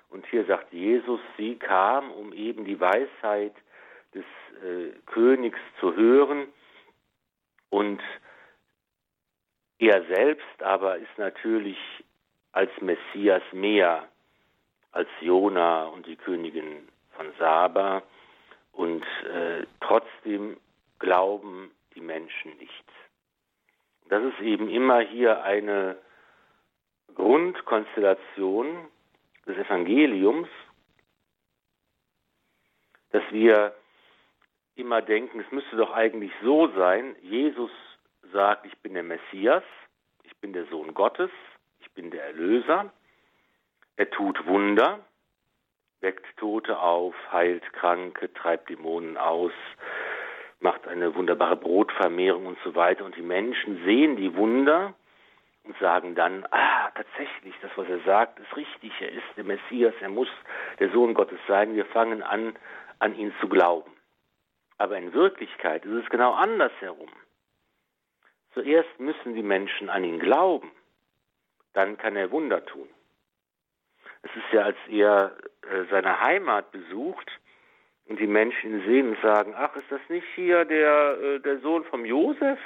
Und 0.10 0.26
hier 0.28 0.46
sagt 0.46 0.72
Jesus, 0.74 1.20
sie 1.38 1.56
kam, 1.56 2.12
um 2.12 2.34
eben 2.34 2.66
die 2.66 2.80
Weisheit 2.80 3.54
des 4.14 4.24
äh, 4.64 4.92
Königs 5.06 5.60
zu 5.80 5.96
hören. 5.96 6.48
Und 7.70 8.02
er 9.80 10.04
selbst 10.06 10.64
aber 10.64 10.98
ist 10.98 11.18
natürlich 11.18 11.78
als 12.52 12.72
Messias 12.82 13.44
mehr 13.52 14.08
als 14.92 15.10
Jona 15.22 15.86
und 15.86 16.08
die 16.08 16.16
Königin 16.16 16.88
von 17.12 17.32
Saba. 17.38 18.02
Und 18.72 19.04
äh, 19.26 19.66
trotzdem 19.82 20.58
glauben 21.00 21.72
die 21.96 22.02
Menschen 22.02 22.56
nicht. 22.58 22.84
Das 24.10 24.24
ist 24.24 24.40
eben 24.40 24.70
immer 24.70 25.02
hier 25.02 25.44
eine 25.44 25.98
Grundkonstellation 27.16 28.88
des 29.48 29.58
Evangeliums, 29.58 30.50
dass 33.12 33.24
wir 33.32 33.74
immer 34.76 35.02
denken, 35.02 35.40
es 35.40 35.52
müsste 35.52 35.76
doch 35.76 35.94
eigentlich 35.94 36.32
so 36.44 36.68
sein, 36.76 37.16
Jesus 37.22 37.72
sagt, 38.32 38.66
ich 38.66 38.78
bin 38.80 38.94
der 38.94 39.04
Messias, 39.04 39.64
ich 40.24 40.36
bin 40.38 40.54
der 40.54 40.66
Sohn 40.66 40.94
Gottes, 40.94 41.32
ich 41.80 41.92
bin 41.94 42.12
der 42.12 42.26
Erlöser, 42.26 42.92
er 43.96 44.10
tut 44.12 44.46
Wunder, 44.46 45.00
weckt 46.02 46.26
Tote 46.38 46.80
auf, 46.80 47.16
heilt 47.32 47.74
Kranke, 47.74 48.32
treibt 48.34 48.70
Dämonen 48.70 49.18
aus, 49.18 49.54
macht 50.60 50.88
eine 50.88 51.16
wunderbare 51.16 51.56
Brotvermehrung 51.56 52.46
und 52.46 52.60
so 52.64 52.76
weiter. 52.76 53.06
Und 53.06 53.16
die 53.16 53.24
Menschen 53.24 53.84
sehen 53.86 54.16
die 54.16 54.36
Wunder 54.36 54.94
und 55.68 55.78
sagen 55.80 56.16
dann, 56.16 56.46
ah, 56.52 56.90
tatsächlich, 56.92 57.54
das, 57.62 57.72
was 57.76 57.88
er 57.90 58.00
sagt, 58.00 58.40
ist 58.40 58.56
richtig, 58.56 58.92
er 59.00 59.12
ist 59.12 59.26
der 59.36 59.44
Messias, 59.44 59.94
er 60.02 60.10
muss 60.10 60.30
der 60.80 60.90
Sohn 60.92 61.14
Gottes 61.14 61.40
sein. 61.48 61.76
Wir 61.76 61.86
fangen 61.86 62.24
an, 62.24 62.56
an 63.00 63.16
ihn 63.16 63.34
zu 63.40 63.48
glauben. 63.48 63.92
Aber 64.78 64.98
in 64.98 65.14
Wirklichkeit 65.14 65.86
ist 65.86 66.04
es 66.04 66.10
genau 66.10 66.34
andersherum. 66.34 67.10
Zuerst 68.54 69.00
müssen 69.00 69.36
die 69.36 69.44
Menschen 69.44 69.90
an 69.90 70.04
ihn 70.04 70.20
glauben, 70.20 70.72
dann 71.74 71.98
kann 71.98 72.16
er 72.16 72.32
Wunder 72.32 72.66
tun. 72.66 72.88
Es 74.24 74.32
ist 74.36 74.52
ja, 74.52 74.62
als 74.64 74.78
er 74.90 75.38
äh, 75.70 75.84
seine 75.90 76.20
Heimat 76.22 76.72
besucht, 76.72 77.30
und 78.08 78.20
die 78.20 78.28
Menschen 78.28 78.72
ihn 78.72 78.86
sehen 78.86 79.10
und 79.10 79.22
sagen, 79.22 79.54
ach, 79.56 79.76
ist 79.76 79.92
das 79.92 80.02
nicht 80.10 80.28
hier 80.36 80.66
der, 80.66 81.18
äh, 81.22 81.40
der 81.40 81.60
Sohn 81.60 81.84
vom 81.86 82.06
Josef? 82.06 82.60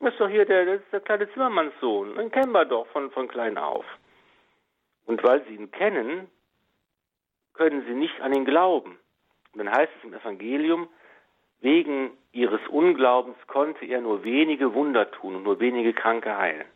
Das 0.00 0.12
ist 0.12 0.20
doch 0.20 0.28
hier 0.28 0.46
der, 0.46 0.64
das 0.64 0.80
der 0.92 1.00
kleine 1.00 1.30
Zimmermannssohn. 1.32 2.16
Den 2.16 2.30
kennen 2.30 2.52
wir 2.52 2.64
doch 2.64 2.86
von, 2.88 3.10
von 3.10 3.28
klein 3.28 3.58
auf. 3.58 3.84
Und 5.04 5.22
weil 5.22 5.44
sie 5.44 5.54
ihn 5.54 5.70
kennen, 5.70 6.28
können 7.52 7.84
sie 7.86 7.94
nicht 7.94 8.18
an 8.20 8.32
ihn 8.32 8.46
glauben. 8.46 8.98
Und 9.52 9.58
dann 9.58 9.70
heißt 9.70 9.92
es 9.98 10.04
im 10.04 10.14
Evangelium, 10.14 10.88
wegen 11.60 12.12
ihres 12.32 12.66
Unglaubens 12.68 13.36
konnte 13.46 13.84
er 13.84 14.00
nur 14.00 14.24
wenige 14.24 14.72
Wunder 14.72 15.10
tun 15.10 15.36
und 15.36 15.42
nur 15.42 15.60
wenige 15.60 15.92
Kranke 15.92 16.36
heilen. 16.36 16.66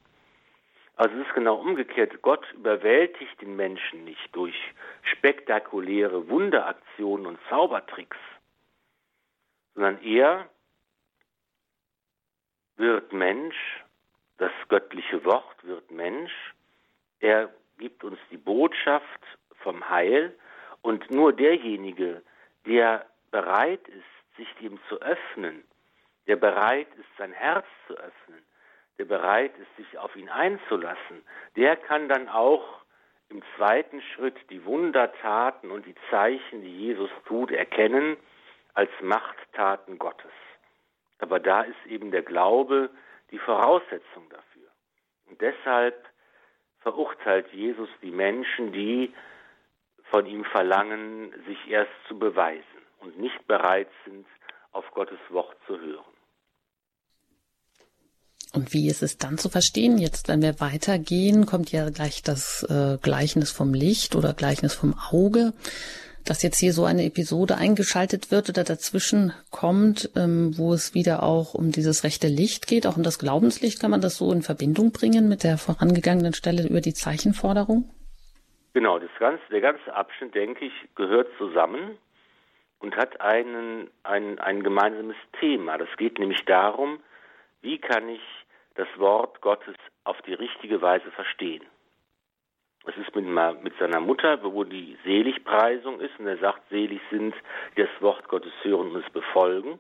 Also 0.97 1.17
es 1.17 1.27
ist 1.27 1.35
genau 1.35 1.57
umgekehrt. 1.57 2.21
Gott 2.21 2.45
überwältigt 2.53 3.41
den 3.41 3.57
Menschen 3.57 4.05
nicht 4.05 4.37
durch 4.37 4.55
spektakuläre 5.03 6.29
Wunderaktionen 6.29 7.27
und 7.27 7.39
Zaubertricks, 7.49 8.19
sondern 9.75 10.01
er 10.03 10.49
wird 12.77 13.13
Mensch, 13.13 13.85
das 14.39 14.53
göttliche 14.69 15.25
Wort 15.25 15.65
wird 15.65 15.91
Mensch, 15.91 16.33
er 17.21 17.51
gibt 17.79 18.05
uns 18.05 18.19
die 18.31 18.37
Botschaft 18.37 19.21
vom 19.63 19.89
Heil 19.89 20.37
und 20.83 21.11
nur 21.11 21.33
derjenige, 21.33 22.23
der 22.67 23.07
bereit 23.31 23.87
ist, 23.89 24.37
sich 24.37 24.49
dem 24.61 24.79
zu 24.89 25.01
öffnen, 25.01 25.65
der 26.27 26.37
bereit 26.37 26.89
ist, 26.99 27.09
sein 27.19 27.33
Herz 27.33 27.67
zu 27.87 27.95
öffnen, 27.95 28.43
der 28.99 29.05
bereit 29.05 29.53
ist, 29.59 29.77
sich 29.77 29.99
auf 29.99 30.15
ihn 30.17 30.29
einzulassen, 30.29 31.23
der 31.57 31.77
kann 31.77 32.09
dann 32.09 32.29
auch 32.29 32.85
im 33.29 33.43
zweiten 33.57 34.03
Schritt 34.03 34.37
die 34.51 34.65
Wundertaten 34.65 35.71
und 35.71 35.87
die 35.87 35.95
Zeichen, 36.11 36.63
die 36.63 36.79
Jesus 36.79 37.11
tut, 37.27 37.51
erkennen 37.51 38.17
als 38.75 38.91
Machttaten 39.01 39.99
Gottes. 39.99 40.31
Aber 41.25 41.41
da 41.41 41.63
ist 41.63 41.87
eben 41.89 42.11
der 42.11 42.21
Glaube 42.21 42.91
die 43.31 43.39
Voraussetzung 43.39 44.29
dafür. 44.29 44.69
Und 45.31 45.41
deshalb 45.41 46.05
verurteilt 46.81 47.51
Jesus 47.51 47.89
die 48.03 48.11
Menschen, 48.11 48.73
die 48.73 49.15
von 50.11 50.27
ihm 50.27 50.45
verlangen, 50.45 51.33
sich 51.47 51.57
erst 51.67 51.93
zu 52.09 52.19
beweisen 52.19 52.83
und 53.01 53.19
nicht 53.19 53.47
bereit 53.47 53.89
sind, 54.05 54.27
auf 54.73 54.85
Gottes 54.91 55.19
Wort 55.31 55.57
zu 55.67 55.81
hören. 55.81 56.05
Und 58.53 58.75
wie 58.75 58.89
ist 58.91 59.03
es 59.03 59.17
dann 59.17 59.39
zu 59.39 59.49
verstehen? 59.49 59.97
Jetzt, 59.97 60.29
wenn 60.29 60.43
wir 60.43 60.61
weitergehen, 60.61 61.47
kommt 61.47 61.73
ja 61.73 61.89
gleich 61.89 62.23
das 62.23 62.65
äh, 62.65 62.99
Gleichnis 63.01 63.51
vom 63.51 63.73
Licht 63.73 64.15
oder 64.15 64.35
Gleichnis 64.35 64.75
vom 64.75 64.95
Auge, 65.11 65.55
dass 66.25 66.43
jetzt 66.43 66.59
hier 66.59 66.73
so 66.73 66.85
eine 66.85 67.05
Episode 67.05 67.57
eingeschaltet 67.57 68.31
wird 68.31 68.49
oder 68.49 68.65
dazwischen 68.65 69.33
kommt, 69.51 70.11
ähm, 70.17 70.57
wo 70.57 70.73
es 70.73 70.95
wieder 70.95 71.23
auch 71.23 71.55
um 71.55 71.71
dieses 71.71 72.05
rechte 72.05 72.29
Licht 72.29 72.67
geht, 72.67 72.87
auch 72.87 72.97
um 72.97 73.03
das 73.03 73.19
Glaubenslicht. 73.19 73.81
Kann 73.81 73.91
man 73.91 74.01
das 74.01 74.17
so 74.17 74.33
in 74.33 74.43
Verbindung 74.43 74.93
bringen 74.93 75.29
mit 75.29 75.45
der 75.45 75.59
vorangegangenen 75.59 76.35
Stelle 76.35 76.67
über 76.67 76.81
die 76.81 76.95
Zeichenforderung? 76.95 77.91
Genau, 78.73 78.99
das 78.99 79.11
ganze, 79.19 79.43
der 79.51 79.61
ganze 79.61 79.95
Abschnitt, 79.95 80.35
denke 80.35 80.65
ich, 80.65 80.73
gehört 80.97 81.29
zusammen 81.39 81.97
und 82.81 82.97
hat 82.97 83.21
einen, 83.21 83.89
ein, 84.03 84.39
ein 84.39 84.63
gemeinsames 84.63 85.17
Thema. 85.41 85.79
Das 85.79 85.89
geht 85.97 86.19
nämlich 86.19 86.45
darum, 86.45 86.99
wie 87.63 87.79
kann 87.79 88.09
ich 88.09 88.23
das 88.75 88.89
Wort 88.97 89.41
Gottes 89.41 89.77
auf 90.05 90.21
die 90.23 90.35
richtige 90.35 90.83
Weise 90.83 91.11
verstehen. 91.13 91.63
Es 92.87 92.97
ist 92.99 93.15
mit, 93.15 93.25
mit, 93.63 93.79
seiner 93.79 94.01
Mutter, 94.01 94.43
wo 94.43 94.65
die 94.65 94.97
Seligpreisung 95.05 96.01
ist, 96.01 96.19
und 96.19 96.27
er 96.27 96.37
sagt, 96.39 96.69
selig 96.69 97.01
sind, 97.11 97.35
die 97.77 97.83
das 97.83 98.03
Wort 98.03 98.29
Gottes 98.29 98.53
hören 98.63 98.91
und 98.91 99.05
es 99.05 99.11
befolgen. 99.11 99.79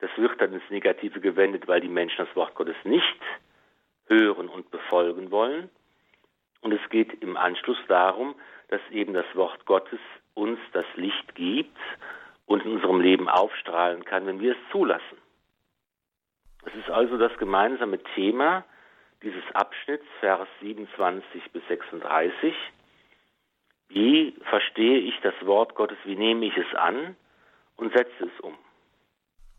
Das 0.00 0.10
wird 0.16 0.40
dann 0.40 0.54
ins 0.54 0.70
Negative 0.70 1.20
gewendet, 1.20 1.68
weil 1.68 1.80
die 1.80 1.88
Menschen 1.88 2.24
das 2.24 2.34
Wort 2.34 2.54
Gottes 2.54 2.76
nicht 2.84 3.20
hören 4.06 4.48
und 4.48 4.70
befolgen 4.70 5.30
wollen. 5.30 5.68
Und 6.62 6.72
es 6.72 6.90
geht 6.90 7.22
im 7.22 7.36
Anschluss 7.36 7.78
darum, 7.86 8.34
dass 8.68 8.80
eben 8.90 9.12
das 9.12 9.26
Wort 9.34 9.66
Gottes 9.66 10.00
uns 10.34 10.58
das 10.72 10.86
Licht 10.96 11.34
gibt 11.34 11.76
und 12.46 12.64
in 12.64 12.72
unserem 12.72 13.00
Leben 13.00 13.28
aufstrahlen 13.28 14.04
kann, 14.04 14.26
wenn 14.26 14.40
wir 14.40 14.52
es 14.52 14.70
zulassen. 14.72 15.18
Es 16.64 16.74
ist 16.74 16.90
also 16.90 17.18
das 17.18 17.36
gemeinsame 17.38 17.98
Thema 18.14 18.64
dieses 19.22 19.42
Abschnitts, 19.54 20.06
Vers 20.20 20.48
27 20.60 21.42
bis 21.52 21.62
36. 21.68 22.54
Wie 23.88 24.34
verstehe 24.48 24.98
ich 24.98 25.14
das 25.22 25.34
Wort 25.42 25.74
Gottes, 25.74 25.98
wie 26.04 26.16
nehme 26.16 26.46
ich 26.46 26.56
es 26.56 26.74
an 26.76 27.16
und 27.76 27.92
setze 27.92 28.24
es 28.24 28.40
um? 28.40 28.54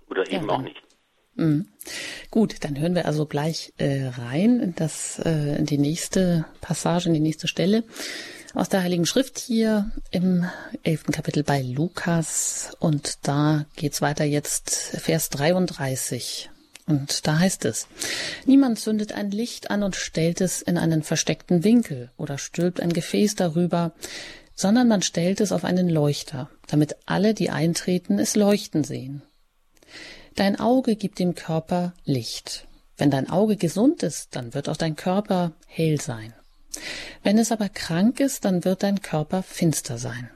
Oder 0.10 0.30
eben 0.32 0.48
ja, 0.48 0.56
auch 0.56 0.62
nicht. 0.62 0.82
Mhm. 1.36 1.68
Gut, 2.30 2.64
dann 2.64 2.80
hören 2.80 2.96
wir 2.96 3.06
also 3.06 3.26
gleich 3.26 3.74
äh, 3.78 4.08
rein 4.08 4.60
in, 4.60 4.76
das, 4.76 5.20
äh, 5.20 5.58
in 5.58 5.66
die 5.66 5.78
nächste 5.78 6.46
Passage, 6.62 7.08
in 7.08 7.14
die 7.14 7.20
nächste 7.20 7.48
Stelle 7.48 7.84
aus 8.54 8.70
der 8.70 8.84
Heiligen 8.84 9.06
Schrift 9.06 9.40
hier 9.40 9.92
im 10.12 10.46
elften 10.84 11.12
Kapitel 11.14 11.44
bei 11.44 11.62
Lukas. 11.62 12.76
Und 12.80 13.28
da 13.28 13.66
geht's 13.76 14.02
weiter 14.02 14.26
jetzt, 14.26 14.98
Vers 15.02 15.30
33. 15.30 16.51
Und 16.92 17.26
da 17.26 17.40
heißt 17.40 17.64
es, 17.64 17.88
niemand 18.46 18.78
zündet 18.78 19.14
ein 19.14 19.32
Licht 19.32 19.72
an 19.72 19.82
und 19.82 19.96
stellt 19.96 20.42
es 20.42 20.62
in 20.62 20.78
einen 20.78 21.04
versteckten 21.04 21.64
Winkel 21.64 22.12
oder 22.18 22.38
stülpt 22.38 22.82
ein 22.82 22.92
Gefäß 22.92 23.36
darüber, 23.36 23.94
sondern 24.56 24.90
man 24.90 25.02
stellt 25.02 25.40
es 25.40 25.54
auf 25.54 25.64
einen 25.64 25.88
Leuchter, 25.88 26.50
damit 26.68 26.98
alle, 27.06 27.34
die 27.34 27.50
eintreten, 27.50 28.20
es 28.20 28.36
leuchten 28.36 28.84
sehen. 28.84 29.22
Dein 30.36 30.60
Auge 30.60 30.98
gibt 30.98 31.20
dem 31.20 31.34
Körper 31.34 31.94
Licht. 32.04 32.68
Wenn 32.98 33.10
dein 33.10 33.30
Auge 33.30 33.56
gesund 33.56 34.04
ist, 34.04 34.36
dann 34.36 34.54
wird 34.54 34.68
auch 34.68 34.76
dein 34.76 34.98
Körper 34.98 35.54
hell 35.68 36.02
sein. 36.02 36.34
Wenn 37.24 37.38
es 37.38 37.54
aber 37.54 37.70
krank 37.70 38.20
ist, 38.20 38.44
dann 38.44 38.66
wird 38.66 38.84
dein 38.84 39.02
Körper 39.02 39.44
finster 39.44 39.98
sein. 39.98 40.30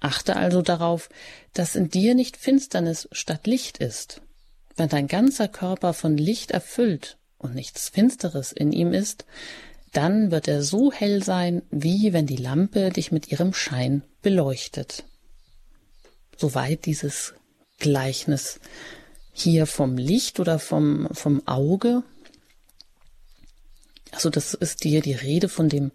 Achte 0.00 0.34
also 0.34 0.60
darauf, 0.60 1.08
dass 1.52 1.76
in 1.76 1.88
dir 1.88 2.16
nicht 2.16 2.36
Finsternis 2.36 3.08
statt 3.12 3.46
Licht 3.46 3.78
ist. 3.78 4.22
Wenn 4.76 4.88
dein 4.88 5.06
ganzer 5.06 5.48
Körper 5.48 5.92
von 5.92 6.16
Licht 6.16 6.50
erfüllt 6.50 7.18
und 7.38 7.54
nichts 7.54 7.88
Finsteres 7.88 8.52
in 8.52 8.72
ihm 8.72 8.92
ist, 8.92 9.24
dann 9.92 10.32
wird 10.32 10.48
er 10.48 10.62
so 10.62 10.90
hell 10.90 11.22
sein, 11.22 11.62
wie 11.70 12.12
wenn 12.12 12.26
die 12.26 12.36
Lampe 12.36 12.90
dich 12.90 13.12
mit 13.12 13.30
ihrem 13.30 13.54
Schein 13.54 14.02
beleuchtet. 14.22 15.04
Soweit 16.36 16.86
dieses 16.86 17.34
Gleichnis 17.78 18.58
hier 19.32 19.66
vom 19.66 19.96
Licht 19.96 20.40
oder 20.40 20.58
vom, 20.58 21.08
vom 21.12 21.46
Auge. 21.46 22.02
Also 24.10 24.30
das 24.30 24.54
ist 24.54 24.82
hier 24.82 25.00
die 25.00 25.12
Rede 25.12 25.48
von 25.48 25.68
dem 25.68 25.92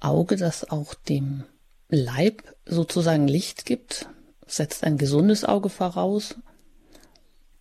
Auge, 0.00 0.36
das 0.36 0.70
auch 0.70 0.94
dem 0.94 1.44
Leib 1.88 2.42
sozusagen 2.66 3.28
Licht 3.28 3.66
gibt, 3.66 4.06
setzt 4.46 4.84
ein 4.84 4.96
gesundes 4.96 5.44
Auge 5.44 5.68
voraus, 5.68 6.36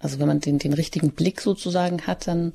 also 0.03 0.19
wenn 0.19 0.27
man 0.27 0.39
den, 0.39 0.59
den 0.59 0.73
richtigen 0.73 1.15
Blick 1.15 1.41
sozusagen 1.41 2.05
hat, 2.05 2.27
dann 2.27 2.53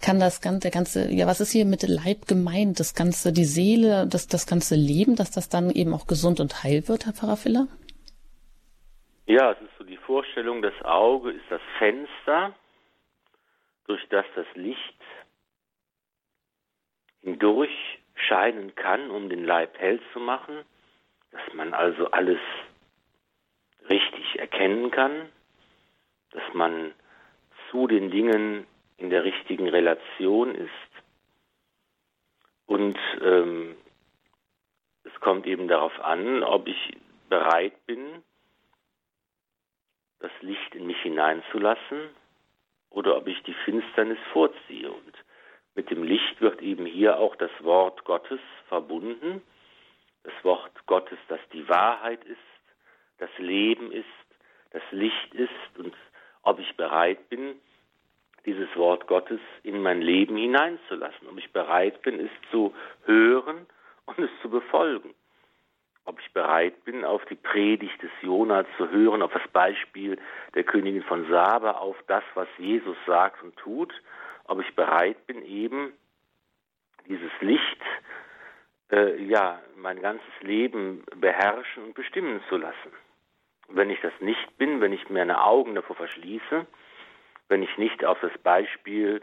kann 0.00 0.20
das 0.20 0.40
ganze, 0.40 0.60
der 0.60 0.70
ganze, 0.70 1.12
ja, 1.12 1.26
was 1.26 1.40
ist 1.40 1.50
hier 1.50 1.64
mit 1.64 1.82
Leib 1.82 2.26
gemeint? 2.26 2.78
Das 2.78 2.94
ganze, 2.94 3.32
die 3.32 3.44
Seele, 3.44 4.06
das, 4.06 4.28
das 4.28 4.46
ganze 4.46 4.76
Leben, 4.76 5.16
dass 5.16 5.30
das 5.30 5.48
dann 5.48 5.70
eben 5.70 5.92
auch 5.92 6.06
gesund 6.06 6.40
und 6.40 6.62
heil 6.62 6.86
wird, 6.86 7.06
Herr 7.06 7.12
Pfarrer 7.12 7.36
Filler? 7.36 7.66
Ja, 9.26 9.52
es 9.52 9.60
ist 9.60 9.76
so 9.76 9.84
die 9.84 9.96
Vorstellung, 9.96 10.62
das 10.62 10.80
Auge 10.84 11.32
ist 11.32 11.44
das 11.50 11.60
Fenster, 11.78 12.54
durch 13.86 14.06
das 14.10 14.24
das 14.36 14.46
Licht 14.54 14.80
hindurch 17.22 17.98
scheinen 18.14 18.74
kann, 18.74 19.10
um 19.10 19.28
den 19.28 19.44
Leib 19.44 19.78
hell 19.78 20.00
zu 20.12 20.20
machen, 20.20 20.64
dass 21.32 21.54
man 21.54 21.74
also 21.74 22.10
alles 22.10 22.38
richtig 23.88 24.38
erkennen 24.38 24.90
kann, 24.90 25.28
dass 26.32 26.42
man 26.54 26.92
zu 27.70 27.86
den 27.86 28.10
Dingen 28.10 28.66
in 28.96 29.10
der 29.10 29.24
richtigen 29.24 29.68
Relation 29.68 30.54
ist. 30.54 30.70
Und 32.66 32.98
ähm, 33.22 33.76
es 35.04 35.20
kommt 35.20 35.46
eben 35.46 35.68
darauf 35.68 35.98
an, 36.00 36.42
ob 36.42 36.66
ich 36.66 36.96
bereit 37.28 37.74
bin, 37.86 38.22
das 40.20 40.32
Licht 40.40 40.74
in 40.74 40.86
mich 40.86 41.00
hineinzulassen 41.00 42.10
oder 42.90 43.16
ob 43.16 43.26
ich 43.28 43.42
die 43.44 43.54
Finsternis 43.64 44.18
vorziehe. 44.32 44.90
Und 44.90 45.14
mit 45.74 45.90
dem 45.90 46.02
Licht 46.02 46.40
wird 46.40 46.60
eben 46.60 46.86
hier 46.86 47.18
auch 47.18 47.36
das 47.36 47.52
Wort 47.60 48.04
Gottes 48.04 48.40
verbunden. 48.68 49.42
Das 50.24 50.32
Wort 50.42 50.72
Gottes, 50.86 51.18
das 51.28 51.40
die 51.52 51.68
Wahrheit 51.68 52.22
ist, 52.24 52.38
das 53.18 53.30
Leben 53.38 53.92
ist, 53.92 54.04
das 54.72 54.82
Licht 54.90 55.34
ist 55.34 55.78
und 55.78 55.94
ob 56.48 56.58
ich 56.58 56.76
bereit 56.76 57.28
bin, 57.28 57.56
dieses 58.46 58.74
Wort 58.74 59.06
Gottes 59.06 59.40
in 59.62 59.82
mein 59.82 60.00
Leben 60.00 60.36
hineinzulassen, 60.36 61.28
ob 61.28 61.36
ich 61.36 61.52
bereit 61.52 62.00
bin, 62.00 62.18
es 62.18 62.30
zu 62.50 62.74
hören 63.04 63.66
und 64.06 64.18
es 64.18 64.30
zu 64.40 64.48
befolgen. 64.48 65.14
ob 66.08 66.18
ich 66.20 66.32
bereit 66.32 66.84
bin, 66.86 67.04
auf 67.04 67.22
die 67.26 67.34
Predigt 67.34 68.02
des 68.02 68.10
Jona 68.22 68.64
zu 68.78 68.88
hören, 68.90 69.20
auf 69.20 69.32
das 69.34 69.46
Beispiel 69.52 70.18
der 70.54 70.64
Königin 70.64 71.02
von 71.02 71.28
Saba, 71.28 71.72
auf 71.72 71.96
das, 72.06 72.24
was 72.32 72.48
Jesus 72.56 72.96
sagt 73.06 73.42
und 73.42 73.54
tut, 73.58 73.92
ob 74.44 74.58
ich 74.62 74.74
bereit 74.74 75.26
bin, 75.26 75.44
eben 75.44 75.92
dieses 77.06 77.30
Licht, 77.42 77.82
äh, 78.90 79.22
ja, 79.22 79.60
mein 79.76 80.00
ganzes 80.00 80.32
Leben 80.40 81.04
beherrschen 81.14 81.84
und 81.84 81.94
bestimmen 81.94 82.40
zu 82.48 82.56
lassen. 82.56 82.90
Wenn 83.68 83.90
ich 83.90 84.00
das 84.00 84.12
nicht 84.20 84.56
bin, 84.56 84.80
wenn 84.80 84.92
ich 84.92 85.08
meine 85.10 85.44
Augen 85.44 85.74
davor 85.74 85.96
verschließe, 85.96 86.66
wenn 87.48 87.62
ich 87.62 87.78
nicht 87.78 88.04
auf 88.04 88.18
das 88.20 88.36
Beispiel 88.42 89.20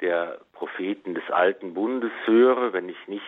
der 0.00 0.40
Propheten 0.52 1.14
des 1.14 1.28
alten 1.30 1.74
Bundes 1.74 2.12
höre, 2.24 2.72
wenn 2.72 2.88
ich 2.88 3.08
nicht 3.08 3.24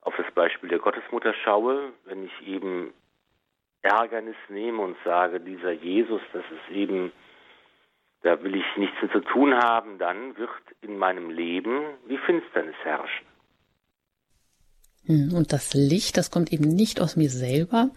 auf 0.00 0.14
das 0.16 0.30
Beispiel 0.34 0.68
der 0.68 0.78
Gottesmutter 0.78 1.34
schaue, 1.44 1.92
wenn 2.06 2.24
ich 2.24 2.46
eben 2.46 2.92
Ärgernis 3.82 4.36
nehme 4.48 4.82
und 4.82 4.96
sage, 5.04 5.40
dieser 5.40 5.72
Jesus, 5.72 6.20
das 6.32 6.44
ist 6.50 6.74
eben, 6.74 7.12
da 8.22 8.42
will 8.42 8.56
ich 8.56 8.76
nichts 8.76 8.96
mit 9.02 9.12
zu 9.12 9.20
tun 9.20 9.54
haben, 9.54 9.98
dann 9.98 10.36
wird 10.36 10.50
in 10.82 10.98
meinem 10.98 11.30
Leben 11.30 11.82
wie 12.06 12.18
Finsternis 12.18 12.76
herrschen. 12.82 13.26
Hm, 15.06 15.34
und 15.34 15.52
das 15.52 15.74
Licht, 15.74 16.16
das 16.16 16.30
kommt 16.30 16.52
eben 16.52 16.68
nicht 16.68 17.00
aus 17.00 17.16
mir 17.16 17.30
selber. 17.30 17.90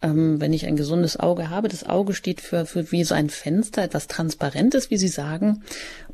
Ähm, 0.00 0.40
wenn 0.40 0.52
ich 0.52 0.66
ein 0.66 0.76
gesundes 0.76 1.18
Auge 1.18 1.50
habe, 1.50 1.68
das 1.68 1.84
Auge 1.84 2.14
steht 2.14 2.40
für, 2.40 2.66
für 2.66 2.92
wie 2.92 3.02
so 3.02 3.14
ein 3.14 3.30
Fenster, 3.30 3.82
etwas 3.82 4.06
Transparentes, 4.06 4.90
wie 4.90 4.96
Sie 4.96 5.08
sagen. 5.08 5.64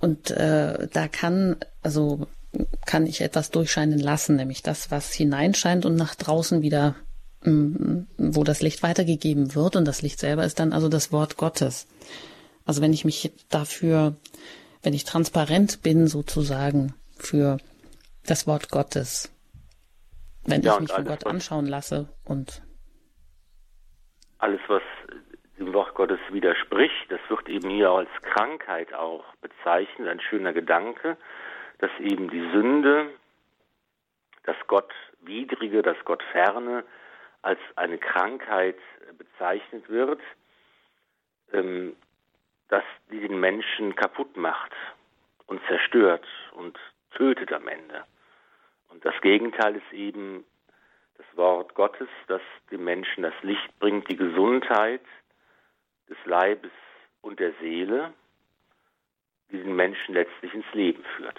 Und 0.00 0.30
äh, 0.30 0.88
da 0.90 1.08
kann, 1.08 1.56
also 1.82 2.26
kann 2.86 3.06
ich 3.06 3.20
etwas 3.20 3.50
durchscheinen 3.50 3.98
lassen, 3.98 4.36
nämlich 4.36 4.62
das, 4.62 4.90
was 4.90 5.12
hineinscheint 5.12 5.84
und 5.84 5.96
nach 5.96 6.14
draußen 6.14 6.62
wieder, 6.62 6.94
mm, 7.42 8.04
wo 8.16 8.42
das 8.42 8.62
Licht 8.62 8.82
weitergegeben 8.82 9.54
wird. 9.54 9.76
Und 9.76 9.84
das 9.84 10.00
Licht 10.00 10.18
selber 10.18 10.46
ist 10.46 10.60
dann 10.60 10.72
also 10.72 10.88
das 10.88 11.12
Wort 11.12 11.36
Gottes. 11.36 11.86
Also 12.64 12.80
wenn 12.80 12.92
ich 12.94 13.04
mich 13.04 13.32
dafür, 13.50 14.16
wenn 14.82 14.94
ich 14.94 15.04
transparent 15.04 15.82
bin 15.82 16.06
sozusagen 16.06 16.94
für 17.16 17.58
das 18.24 18.46
Wort 18.46 18.70
Gottes, 18.70 19.28
wenn 20.46 20.62
ja, 20.62 20.74
ich 20.74 20.80
mich 20.80 20.92
von 20.92 21.04
Gott 21.04 21.26
anschauen 21.26 21.66
lasse 21.66 22.08
und 22.24 22.62
alles, 24.44 24.60
was 24.68 24.82
dem 25.58 25.72
Wort 25.72 25.94
Gottes 25.94 26.20
widerspricht, 26.30 27.10
das 27.10 27.20
wird 27.28 27.48
eben 27.48 27.70
hier 27.70 27.90
als 27.90 28.10
Krankheit 28.22 28.92
auch 28.94 29.24
bezeichnet, 29.40 30.08
ein 30.08 30.20
schöner 30.20 30.52
Gedanke 30.52 31.16
dass 31.78 31.90
eben 31.98 32.30
die 32.30 32.40
Sünde, 32.52 33.10
das 34.44 34.56
Gott 34.66 34.92
widrige, 35.20 35.82
das 35.82 35.96
Gott 36.04 36.22
ferne 36.32 36.84
als 37.42 37.60
eine 37.76 37.98
Krankheit 37.98 38.78
bezeichnet 39.18 39.88
wird, 39.88 40.20
ähm, 41.52 41.96
dass 42.68 42.84
die 43.10 43.20
den 43.20 43.38
Menschen 43.38 43.94
kaputt 43.96 44.36
macht 44.36 44.72
und 45.46 45.60
zerstört 45.66 46.26
und 46.52 46.78
tötet 47.14 47.52
am 47.52 47.68
Ende. 47.68 48.04
Und 48.88 49.04
das 49.04 49.14
Gegenteil 49.20 49.76
ist 49.76 49.92
eben 49.92 50.44
das 51.16 51.26
Wort 51.36 51.74
Gottes, 51.74 52.08
das 52.28 52.42
dem 52.70 52.84
Menschen 52.84 53.22
das 53.22 53.34
Licht 53.42 53.78
bringt, 53.78 54.08
die 54.10 54.16
Gesundheit 54.16 55.02
des 56.08 56.18
Leibes 56.24 56.72
und 57.22 57.40
der 57.40 57.52
Seele, 57.60 58.12
die 59.50 59.58
den 59.58 59.76
Menschen 59.76 60.14
letztlich 60.14 60.52
ins 60.52 60.72
Leben 60.72 61.04
führt. 61.16 61.38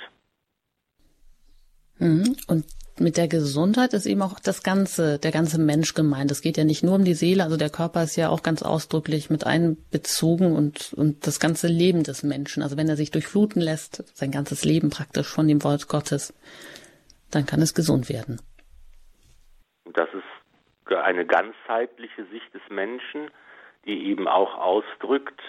Mhm. 1.97 2.35
Und 2.47 2.65
mit 2.97 3.17
der 3.17 3.27
Gesundheit 3.27 3.93
ist 3.93 4.05
eben 4.05 4.21
auch 4.21 4.39
das 4.39 4.63
ganze, 4.63 5.19
der 5.19 5.31
ganze 5.31 5.59
Mensch 5.59 5.93
gemeint. 5.93 6.31
Es 6.31 6.41
geht 6.41 6.57
ja 6.57 6.63
nicht 6.63 6.83
nur 6.83 6.95
um 6.95 7.03
die 7.03 7.13
Seele, 7.13 7.43
also 7.43 7.57
der 7.57 7.69
Körper 7.69 8.03
ist 8.03 8.15
ja 8.15 8.29
auch 8.29 8.41
ganz 8.41 8.63
ausdrücklich 8.63 9.29
mit 9.29 9.45
einbezogen 9.45 10.55
und, 10.55 10.93
und 10.93 11.27
das 11.27 11.39
ganze 11.39 11.67
Leben 11.67 12.03
des 12.03 12.23
Menschen. 12.23 12.63
Also 12.63 12.77
wenn 12.77 12.87
er 12.87 12.95
sich 12.95 13.11
durchfluten 13.11 13.61
lässt, 13.61 14.03
sein 14.15 14.31
ganzes 14.31 14.63
Leben 14.63 14.89
praktisch 14.89 15.27
von 15.27 15.47
dem 15.47 15.63
Wort 15.63 15.89
Gottes, 15.89 16.33
dann 17.31 17.45
kann 17.45 17.61
es 17.61 17.73
gesund 17.73 18.07
werden. 18.07 18.39
Das 19.95 20.09
ist 20.13 20.93
eine 20.93 21.25
ganzheitliche 21.25 22.25
Sicht 22.25 22.53
des 22.53 22.61
Menschen, 22.69 23.31
die 23.85 24.07
eben 24.07 24.27
auch 24.27 24.55
ausdrückt, 24.57 25.41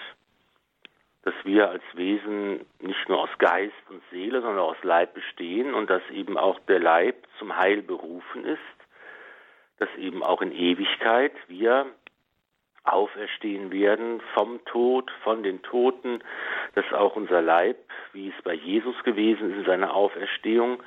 dass 1.22 1.34
wir 1.44 1.68
als 1.68 1.82
Wesen 1.94 2.64
nicht 2.78 3.08
nur 3.08 3.20
aus 3.20 3.38
Geist 3.38 3.74
und 3.90 4.00
Seele, 4.12 4.40
sondern 4.40 4.60
aus 4.60 4.76
Leib 4.82 5.14
bestehen 5.14 5.74
und 5.74 5.90
dass 5.90 6.02
eben 6.10 6.38
auch 6.38 6.60
der 6.68 6.78
Leib 6.78 7.26
zum 7.38 7.56
Heil 7.56 7.82
berufen 7.82 8.44
ist, 8.44 8.60
dass 9.78 9.88
eben 9.98 10.22
auch 10.22 10.40
in 10.40 10.52
Ewigkeit 10.52 11.32
wir 11.48 11.86
auferstehen 12.84 13.72
werden 13.72 14.20
vom 14.34 14.64
Tod, 14.66 15.10
von 15.24 15.42
den 15.42 15.62
Toten, 15.62 16.22
dass 16.74 16.90
auch 16.92 17.16
unser 17.16 17.42
Leib, 17.42 17.78
wie 18.12 18.28
es 18.28 18.42
bei 18.44 18.54
Jesus 18.54 18.94
gewesen 19.02 19.50
ist 19.50 19.58
in 19.58 19.64
seiner 19.64 19.94
Auferstehung, 19.94 20.80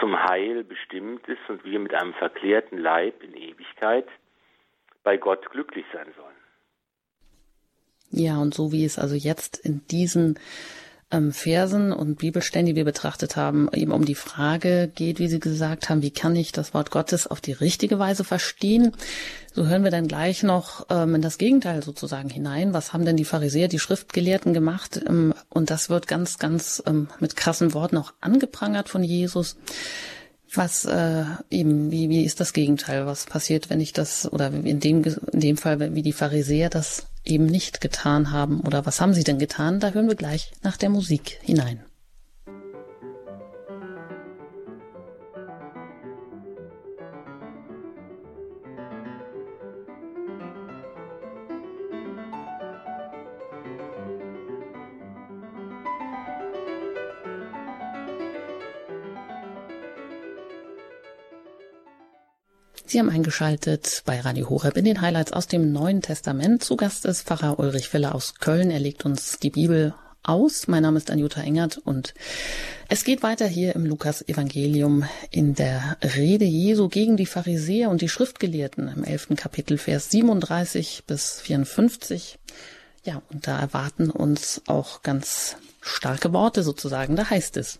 zum 0.00 0.22
Heil 0.22 0.64
bestimmt 0.64 1.26
ist 1.28 1.48
und 1.48 1.64
wir 1.64 1.78
mit 1.78 1.94
einem 1.94 2.14
verklärten 2.14 2.78
Leib 2.78 3.22
in 3.22 3.34
Ewigkeit 3.34 4.06
bei 5.02 5.16
Gott 5.16 5.50
glücklich 5.50 5.86
sein 5.92 6.08
sollen. 6.16 6.28
Ja, 8.10 8.38
und 8.38 8.54
so 8.54 8.72
wie 8.72 8.84
es 8.84 8.98
also 8.98 9.14
jetzt 9.14 9.58
in 9.58 9.86
diesen 9.88 10.38
ähm, 11.10 11.32
Versen 11.32 11.92
und 11.92 12.18
Bibelstellen, 12.18 12.66
die 12.66 12.76
wir 12.76 12.84
betrachtet 12.84 13.36
haben, 13.36 13.68
eben 13.72 13.92
um 13.92 14.04
die 14.04 14.14
Frage 14.14 14.90
geht, 14.94 15.18
wie 15.18 15.28
Sie 15.28 15.40
gesagt 15.40 15.88
haben, 15.88 16.02
wie 16.02 16.10
kann 16.10 16.36
ich 16.36 16.52
das 16.52 16.74
Wort 16.74 16.90
Gottes 16.90 17.26
auf 17.26 17.40
die 17.40 17.52
richtige 17.52 17.98
Weise 17.98 18.24
verstehen? 18.24 18.92
So 19.54 19.66
hören 19.66 19.84
wir 19.84 19.90
dann 19.90 20.06
gleich 20.06 20.42
noch 20.42 20.86
ähm, 20.90 21.14
in 21.14 21.22
das 21.22 21.38
Gegenteil 21.38 21.82
sozusagen 21.82 22.28
hinein. 22.28 22.74
Was 22.74 22.92
haben 22.92 23.04
denn 23.04 23.16
die 23.16 23.24
Pharisäer, 23.24 23.68
die 23.68 23.78
Schriftgelehrten 23.78 24.52
gemacht? 24.52 25.00
Ähm, 25.08 25.34
und 25.48 25.70
das 25.70 25.88
wird 25.88 26.06
ganz, 26.06 26.38
ganz 26.38 26.82
ähm, 26.86 27.08
mit 27.20 27.36
krassen 27.36 27.74
Worten 27.74 27.96
auch 27.96 28.12
angeprangert 28.20 28.88
von 28.88 29.02
Jesus. 29.02 29.56
Was 30.54 30.84
äh, 30.84 31.24
eben, 31.50 31.90
wie, 31.90 32.08
wie 32.08 32.24
ist 32.24 32.40
das 32.40 32.52
Gegenteil? 32.52 33.06
Was 33.06 33.26
passiert, 33.26 33.68
wenn 33.68 33.80
ich 33.80 33.92
das, 33.92 34.30
oder 34.32 34.48
in 34.48 34.80
dem, 34.80 35.04
in 35.04 35.40
dem 35.40 35.56
Fall, 35.56 35.94
wie 35.94 36.02
die 36.02 36.12
Pharisäer 36.12 36.70
das 36.70 37.06
eben 37.24 37.46
nicht 37.46 37.80
getan 37.80 38.30
haben? 38.30 38.60
Oder 38.60 38.86
was 38.86 39.00
haben 39.00 39.14
sie 39.14 39.24
denn 39.24 39.38
getan? 39.38 39.80
Da 39.80 39.90
hören 39.90 40.08
wir 40.08 40.16
gleich 40.16 40.52
nach 40.62 40.76
der 40.76 40.90
Musik 40.90 41.38
hinein. 41.42 41.84
Sie 62.98 63.00
haben 63.00 63.10
eingeschaltet 63.10 64.02
bei 64.06 64.18
Radio 64.18 64.50
Horeb 64.50 64.76
in 64.76 64.84
den 64.84 65.00
Highlights 65.00 65.32
aus 65.32 65.46
dem 65.46 65.70
Neuen 65.70 66.02
Testament. 66.02 66.64
Zu 66.64 66.76
Gast 66.76 67.04
ist 67.04 67.28
Pfarrer 67.28 67.60
Ulrich 67.60 67.88
Filler 67.88 68.12
aus 68.12 68.34
Köln. 68.40 68.72
Er 68.72 68.80
legt 68.80 69.04
uns 69.04 69.38
die 69.38 69.50
Bibel 69.50 69.94
aus. 70.24 70.66
Mein 70.66 70.82
Name 70.82 70.98
ist 70.98 71.08
Anjuta 71.08 71.40
Engert 71.40 71.78
und 71.78 72.12
es 72.88 73.04
geht 73.04 73.22
weiter 73.22 73.46
hier 73.46 73.76
im 73.76 73.86
Lukas-Evangelium 73.86 75.04
in 75.30 75.54
der 75.54 75.96
Rede 76.02 76.44
Jesu 76.44 76.88
gegen 76.88 77.16
die 77.16 77.26
Pharisäer 77.26 77.88
und 77.88 78.00
die 78.00 78.08
Schriftgelehrten 78.08 78.88
im 78.88 79.04
elften 79.04 79.36
Kapitel, 79.36 79.78
Vers 79.78 80.10
37 80.10 81.04
bis 81.06 81.40
54. 81.40 82.40
Ja, 83.04 83.22
und 83.32 83.46
da 83.46 83.60
erwarten 83.60 84.10
uns 84.10 84.62
auch 84.66 85.02
ganz 85.02 85.54
starke 85.80 86.32
Worte 86.32 86.64
sozusagen. 86.64 87.14
Da 87.14 87.30
heißt 87.30 87.58
es, 87.58 87.78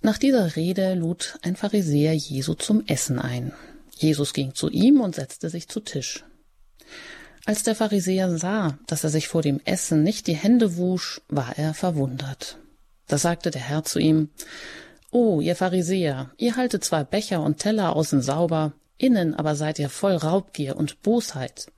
nach 0.00 0.18
dieser 0.18 0.54
Rede 0.54 0.94
lud 0.94 1.40
ein 1.42 1.56
Pharisäer 1.56 2.12
Jesu 2.12 2.54
zum 2.54 2.84
Essen 2.86 3.18
ein. 3.18 3.52
Jesus 3.96 4.32
ging 4.32 4.54
zu 4.54 4.68
ihm 4.68 5.00
und 5.00 5.14
setzte 5.14 5.48
sich 5.48 5.68
zu 5.68 5.80
Tisch. 5.80 6.24
Als 7.46 7.62
der 7.62 7.74
Pharisäer 7.74 8.36
sah, 8.38 8.78
dass 8.86 9.04
er 9.04 9.10
sich 9.10 9.28
vor 9.28 9.40
dem 9.40 9.60
Essen 9.64 10.02
nicht 10.02 10.26
die 10.26 10.34
Hände 10.34 10.76
wusch, 10.76 11.20
war 11.28 11.56
er 11.56 11.74
verwundert. 11.74 12.58
Da 13.06 13.18
sagte 13.18 13.50
der 13.50 13.62
Herr 13.62 13.84
zu 13.84 13.98
ihm, 13.98 14.30
Oh, 15.12 15.40
ihr 15.40 15.56
Pharisäer, 15.56 16.32
ihr 16.36 16.56
haltet 16.56 16.84
zwar 16.84 17.04
Becher 17.04 17.42
und 17.42 17.58
Teller 17.58 17.94
außen 17.94 18.20
sauber, 18.20 18.72
innen 18.98 19.34
aber 19.34 19.54
seid 19.54 19.78
ihr 19.78 19.88
voll 19.88 20.16
Raubgier 20.16 20.76
und 20.76 21.02
Bosheit. 21.02 21.68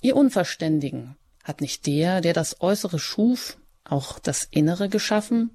Ihr 0.00 0.16
Unverständigen, 0.16 1.16
hat 1.42 1.60
nicht 1.60 1.86
der, 1.86 2.20
der 2.20 2.32
das 2.32 2.60
Äußere 2.60 2.98
schuf, 2.98 3.58
auch 3.84 4.18
das 4.18 4.46
Innere 4.50 4.88
geschaffen? 4.88 5.50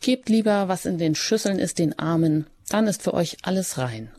Gebt 0.00 0.28
lieber, 0.28 0.68
was 0.68 0.84
in 0.84 0.98
den 0.98 1.14
Schüsseln 1.14 1.58
ist, 1.58 1.78
den 1.78 1.98
Armen, 1.98 2.46
dann 2.68 2.88
ist 2.88 3.02
für 3.02 3.14
euch 3.14 3.38
alles 3.42 3.78
rein. 3.78 4.10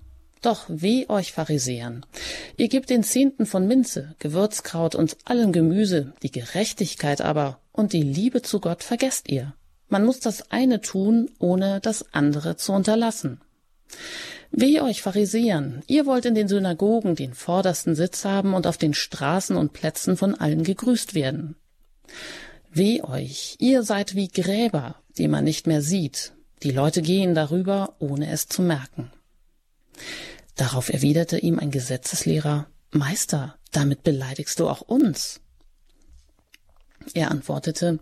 Doch 0.42 0.66
weh 0.68 1.06
euch 1.10 1.32
Pharisäern! 1.32 2.06
Ihr 2.58 2.68
gebt 2.68 2.90
den 2.90 3.04
Zehnten 3.04 3.46
von 3.46 3.68
Minze, 3.68 4.16
Gewürzkraut 4.20 4.96
und 4.96 5.18
allem 5.26 5.52
Gemüse, 5.52 6.14
die 6.24 6.32
Gerechtigkeit 6.32 7.22
aber 7.22 7.60
und 7.72 7.94
die 7.94 8.04
Liebe 8.04 8.42
zu 8.42 8.60
Gott 8.60 8.84
vergesst 8.84 9.30
ihr. 9.30 9.54
Man 9.90 10.06
muss 10.06 10.20
das 10.20 10.52
eine 10.52 10.82
tun, 10.82 11.30
ohne 11.40 11.80
das 11.80 12.14
andere 12.14 12.58
zu 12.58 12.74
unterlassen. 12.74 13.42
Weh 14.52 14.80
euch 14.82 15.02
Pharisäern, 15.02 15.84
ihr 15.88 16.06
wollt 16.06 16.26
in 16.26 16.36
den 16.36 16.48
Synagogen 16.48 17.16
den 17.16 17.34
vordersten 17.34 17.96
Sitz 17.96 18.26
haben 18.26 18.54
und 18.54 18.68
auf 18.68 18.78
den 18.78 18.94
Straßen 18.94 19.56
und 19.56 19.74
Plätzen 19.74 20.18
von 20.18 20.36
allen 20.36 20.64
gegrüßt 20.64 21.16
werden. 21.16 21.56
Weh 22.72 23.02
euch, 23.02 23.56
ihr 23.60 23.84
seid 23.84 24.16
wie 24.16 24.30
Gräber, 24.30 24.96
die 25.18 25.28
man 25.28 25.44
nicht 25.44 25.68
mehr 25.68 25.82
sieht. 25.82 26.34
Die 26.64 26.72
Leute 26.72 27.02
gehen 27.02 27.36
darüber, 27.36 27.96
ohne 28.00 28.32
es 28.32 28.48
zu 28.48 28.62
merken. 28.62 29.12
Darauf 30.56 30.90
erwiderte 30.90 31.38
ihm 31.38 31.60
ein 31.60 31.72
Gesetzeslehrer, 31.72 32.68
Meister, 32.92 33.56
damit 33.72 34.04
beleidigst 34.04 34.60
du 34.60 34.68
auch 34.68 34.82
uns. 34.82 35.42
Er 37.14 37.32
antwortete, 37.32 38.00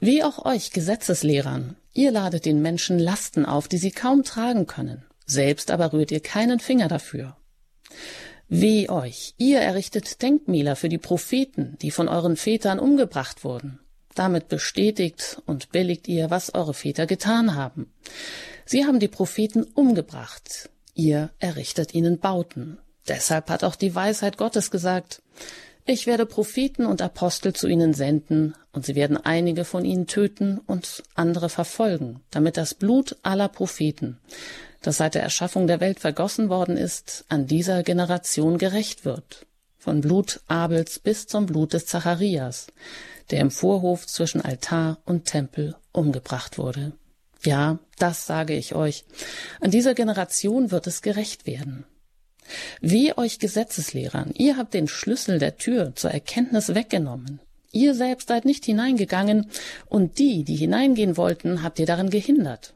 Wie 0.00 0.22
auch 0.22 0.44
euch 0.44 0.70
Gesetzeslehrern, 0.70 1.76
ihr 1.92 2.10
ladet 2.12 2.44
den 2.44 2.62
Menschen 2.62 2.98
Lasten 2.98 3.44
auf, 3.44 3.68
die 3.68 3.78
sie 3.78 3.90
kaum 3.90 4.22
tragen 4.22 4.66
können, 4.66 5.04
selbst 5.26 5.70
aber 5.70 5.92
rührt 5.92 6.10
ihr 6.10 6.20
keinen 6.20 6.60
Finger 6.60 6.88
dafür. 6.88 7.36
Weh 8.48 8.88
euch, 8.88 9.34
ihr 9.38 9.60
errichtet 9.60 10.20
Denkmäler 10.20 10.76
für 10.76 10.88
die 10.88 10.98
Propheten, 10.98 11.78
die 11.80 11.90
von 11.90 12.08
euren 12.08 12.36
Vätern 12.36 12.78
umgebracht 12.78 13.44
wurden. 13.44 13.78
Damit 14.14 14.48
bestätigt 14.48 15.40
und 15.46 15.72
billigt 15.72 16.06
ihr, 16.06 16.30
was 16.30 16.54
eure 16.54 16.74
Väter 16.74 17.06
getan 17.06 17.54
haben. 17.54 17.90
Sie 18.66 18.84
haben 18.84 19.00
die 19.00 19.08
Propheten 19.08 19.62
umgebracht, 19.62 20.68
ihr 20.94 21.30
errichtet 21.38 21.94
ihnen 21.94 22.18
Bauten. 22.18 22.78
Deshalb 23.08 23.50
hat 23.50 23.64
auch 23.64 23.76
die 23.76 23.94
Weisheit 23.94 24.38
Gottes 24.38 24.70
gesagt, 24.70 25.22
ich 25.84 26.06
werde 26.06 26.26
Propheten 26.26 26.86
und 26.86 27.02
Apostel 27.02 27.52
zu 27.52 27.66
ihnen 27.66 27.92
senden, 27.92 28.54
und 28.72 28.86
sie 28.86 28.94
werden 28.94 29.16
einige 29.16 29.64
von 29.64 29.84
ihnen 29.84 30.06
töten 30.06 30.58
und 30.58 31.02
andere 31.14 31.48
verfolgen, 31.48 32.20
damit 32.30 32.56
das 32.56 32.74
Blut 32.74 33.16
aller 33.22 33.48
Propheten, 33.48 34.18
das 34.80 34.98
seit 34.98 35.14
der 35.14 35.22
Erschaffung 35.22 35.66
der 35.66 35.80
Welt 35.80 35.98
vergossen 35.98 36.48
worden 36.48 36.76
ist, 36.76 37.24
an 37.28 37.46
dieser 37.46 37.82
Generation 37.82 38.58
gerecht 38.58 39.04
wird. 39.04 39.46
Von 39.76 40.00
Blut 40.00 40.40
Abels 40.46 41.00
bis 41.00 41.26
zum 41.26 41.46
Blut 41.46 41.72
des 41.72 41.86
Zacharias, 41.86 42.68
der 43.30 43.40
im 43.40 43.50
Vorhof 43.50 44.06
zwischen 44.06 44.40
Altar 44.40 44.98
und 45.04 45.24
Tempel 45.24 45.74
umgebracht 45.90 46.58
wurde. 46.58 46.92
Ja, 47.44 47.78
das 47.98 48.26
sage 48.26 48.54
ich 48.54 48.74
euch. 48.74 49.04
An 49.60 49.70
dieser 49.70 49.94
Generation 49.94 50.70
wird 50.70 50.86
es 50.86 51.02
gerecht 51.02 51.46
werden. 51.46 51.84
Weh 52.80 53.12
euch 53.16 53.38
Gesetzeslehrern, 53.38 54.32
ihr 54.34 54.56
habt 54.56 54.74
den 54.74 54.88
Schlüssel 54.88 55.38
der 55.38 55.56
Tür 55.56 55.94
zur 55.94 56.10
Erkenntnis 56.10 56.74
weggenommen. 56.74 57.40
Ihr 57.72 57.94
selbst 57.94 58.28
seid 58.28 58.44
nicht 58.44 58.64
hineingegangen, 58.64 59.46
und 59.88 60.18
die, 60.18 60.44
die 60.44 60.56
hineingehen 60.56 61.16
wollten, 61.16 61.62
habt 61.62 61.78
ihr 61.78 61.86
darin 61.86 62.10
gehindert. 62.10 62.74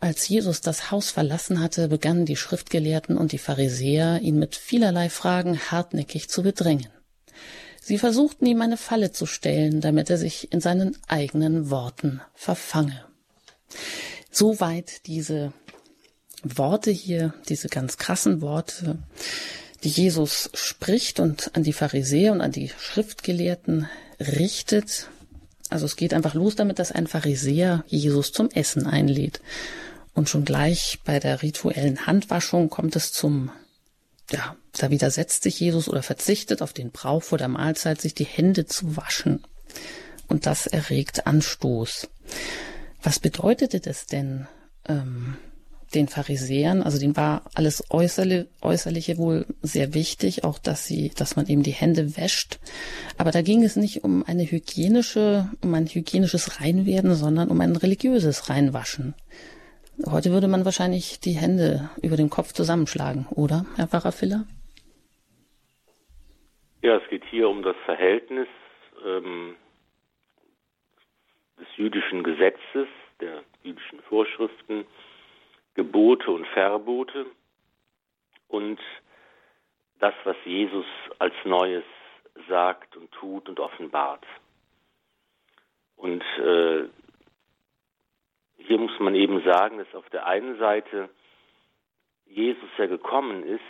Als 0.00 0.28
Jesus 0.28 0.60
das 0.60 0.90
Haus 0.90 1.10
verlassen 1.10 1.60
hatte, 1.60 1.88
begannen 1.88 2.26
die 2.26 2.36
Schriftgelehrten 2.36 3.16
und 3.16 3.32
die 3.32 3.38
Pharisäer, 3.38 4.20
ihn 4.20 4.38
mit 4.38 4.56
vielerlei 4.56 5.08
Fragen 5.08 5.58
hartnäckig 5.70 6.28
zu 6.28 6.42
bedrängen. 6.42 6.95
Sie 7.86 7.98
versuchten 7.98 8.46
ihm 8.46 8.62
eine 8.62 8.76
Falle 8.76 9.12
zu 9.12 9.26
stellen, 9.26 9.80
damit 9.80 10.10
er 10.10 10.18
sich 10.18 10.52
in 10.52 10.60
seinen 10.60 10.98
eigenen 11.06 11.70
Worten 11.70 12.20
verfange. 12.34 13.04
Soweit 14.28 15.06
diese 15.06 15.52
Worte 16.42 16.90
hier, 16.90 17.32
diese 17.48 17.68
ganz 17.68 17.96
krassen 17.96 18.40
Worte, 18.40 18.98
die 19.84 19.88
Jesus 19.88 20.50
spricht 20.54 21.20
und 21.20 21.54
an 21.54 21.62
die 21.62 21.72
Pharisäer 21.72 22.32
und 22.32 22.40
an 22.40 22.50
die 22.50 22.72
Schriftgelehrten 22.76 23.88
richtet. 24.18 25.08
Also 25.70 25.86
es 25.86 25.94
geht 25.94 26.12
einfach 26.12 26.34
los 26.34 26.56
damit, 26.56 26.80
dass 26.80 26.90
ein 26.90 27.06
Pharisäer 27.06 27.84
Jesus 27.86 28.32
zum 28.32 28.50
Essen 28.50 28.88
einlädt. 28.88 29.40
Und 30.12 30.28
schon 30.28 30.44
gleich 30.44 30.98
bei 31.04 31.20
der 31.20 31.40
rituellen 31.40 32.04
Handwaschung 32.04 32.68
kommt 32.68 32.96
es 32.96 33.12
zum, 33.12 33.52
ja, 34.30 34.56
da 34.72 34.90
widersetzt 34.90 35.42
sich 35.42 35.60
Jesus 35.60 35.88
oder 35.88 36.02
verzichtet 36.02 36.62
auf 36.62 36.72
den 36.72 36.90
Brauch 36.90 37.22
vor 37.22 37.38
der 37.38 37.48
Mahlzeit, 37.48 38.00
sich 38.00 38.14
die 38.14 38.24
Hände 38.24 38.66
zu 38.66 38.96
waschen. 38.96 39.42
Und 40.28 40.46
das 40.46 40.66
erregt 40.66 41.26
Anstoß. 41.26 42.08
Was 43.02 43.20
bedeutete 43.20 43.80
das 43.80 44.06
denn? 44.06 44.48
Ähm, 44.88 45.36
den 45.94 46.08
Pharisäern, 46.08 46.82
also 46.82 46.98
denen 46.98 47.16
war 47.16 47.42
alles 47.54 47.84
Äußerliche, 47.90 48.48
Äußerliche 48.60 49.18
wohl 49.18 49.46
sehr 49.62 49.94
wichtig, 49.94 50.44
auch 50.44 50.58
dass 50.58 50.84
sie, 50.84 51.10
dass 51.14 51.36
man 51.36 51.46
eben 51.46 51.62
die 51.62 51.72
Hände 51.72 52.16
wäscht. 52.16 52.58
Aber 53.18 53.30
da 53.30 53.42
ging 53.42 53.62
es 53.62 53.76
nicht 53.76 54.02
um 54.02 54.24
eine 54.24 54.44
hygienische, 54.44 55.48
um 55.62 55.74
ein 55.74 55.86
hygienisches 55.86 56.60
Reinwerden, 56.60 57.14
sondern 57.14 57.48
um 57.48 57.60
ein 57.60 57.76
religiöses 57.76 58.48
Reinwaschen. 58.48 59.14
Heute 60.04 60.30
würde 60.30 60.46
man 60.46 60.66
wahrscheinlich 60.66 61.20
die 61.20 61.32
Hände 61.32 61.88
über 62.02 62.16
dem 62.16 62.28
Kopf 62.28 62.52
zusammenschlagen, 62.52 63.26
oder, 63.34 63.64
Herr 63.76 63.88
Pfarrer 63.88 64.12
Filler? 64.12 64.44
Ja, 66.82 66.96
es 66.96 67.08
geht 67.08 67.24
hier 67.30 67.48
um 67.48 67.62
das 67.62 67.76
Verhältnis 67.86 68.46
ähm, 69.06 69.56
des 71.58 71.66
jüdischen 71.76 72.22
Gesetzes, 72.22 72.88
der 73.20 73.42
jüdischen 73.62 74.00
Vorschriften 74.00 74.84
Gebote 75.74 76.30
und 76.30 76.46
Verbote 76.48 77.26
und 78.48 78.78
das, 79.98 80.14
was 80.24 80.36
Jesus 80.44 80.86
als 81.18 81.34
Neues 81.44 81.84
sagt 82.48 82.96
und 82.96 83.10
tut 83.12 83.48
und 83.48 83.60
offenbart. 83.60 84.24
Und 85.96 86.22
äh, 86.38 86.84
hier 88.66 88.78
muss 88.78 88.98
man 88.98 89.14
eben 89.14 89.42
sagen, 89.44 89.78
dass 89.78 89.94
auf 89.94 90.08
der 90.10 90.26
einen 90.26 90.58
Seite 90.58 91.08
Jesus 92.26 92.68
ja 92.78 92.86
gekommen 92.86 93.44
ist, 93.44 93.60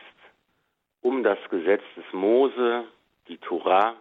um 1.03 1.22
das 1.22 1.38
Gesetz 1.51 1.82
des 1.97 2.11
Mose, 2.12 2.84
die 3.28 3.38
Torah, 3.38 3.97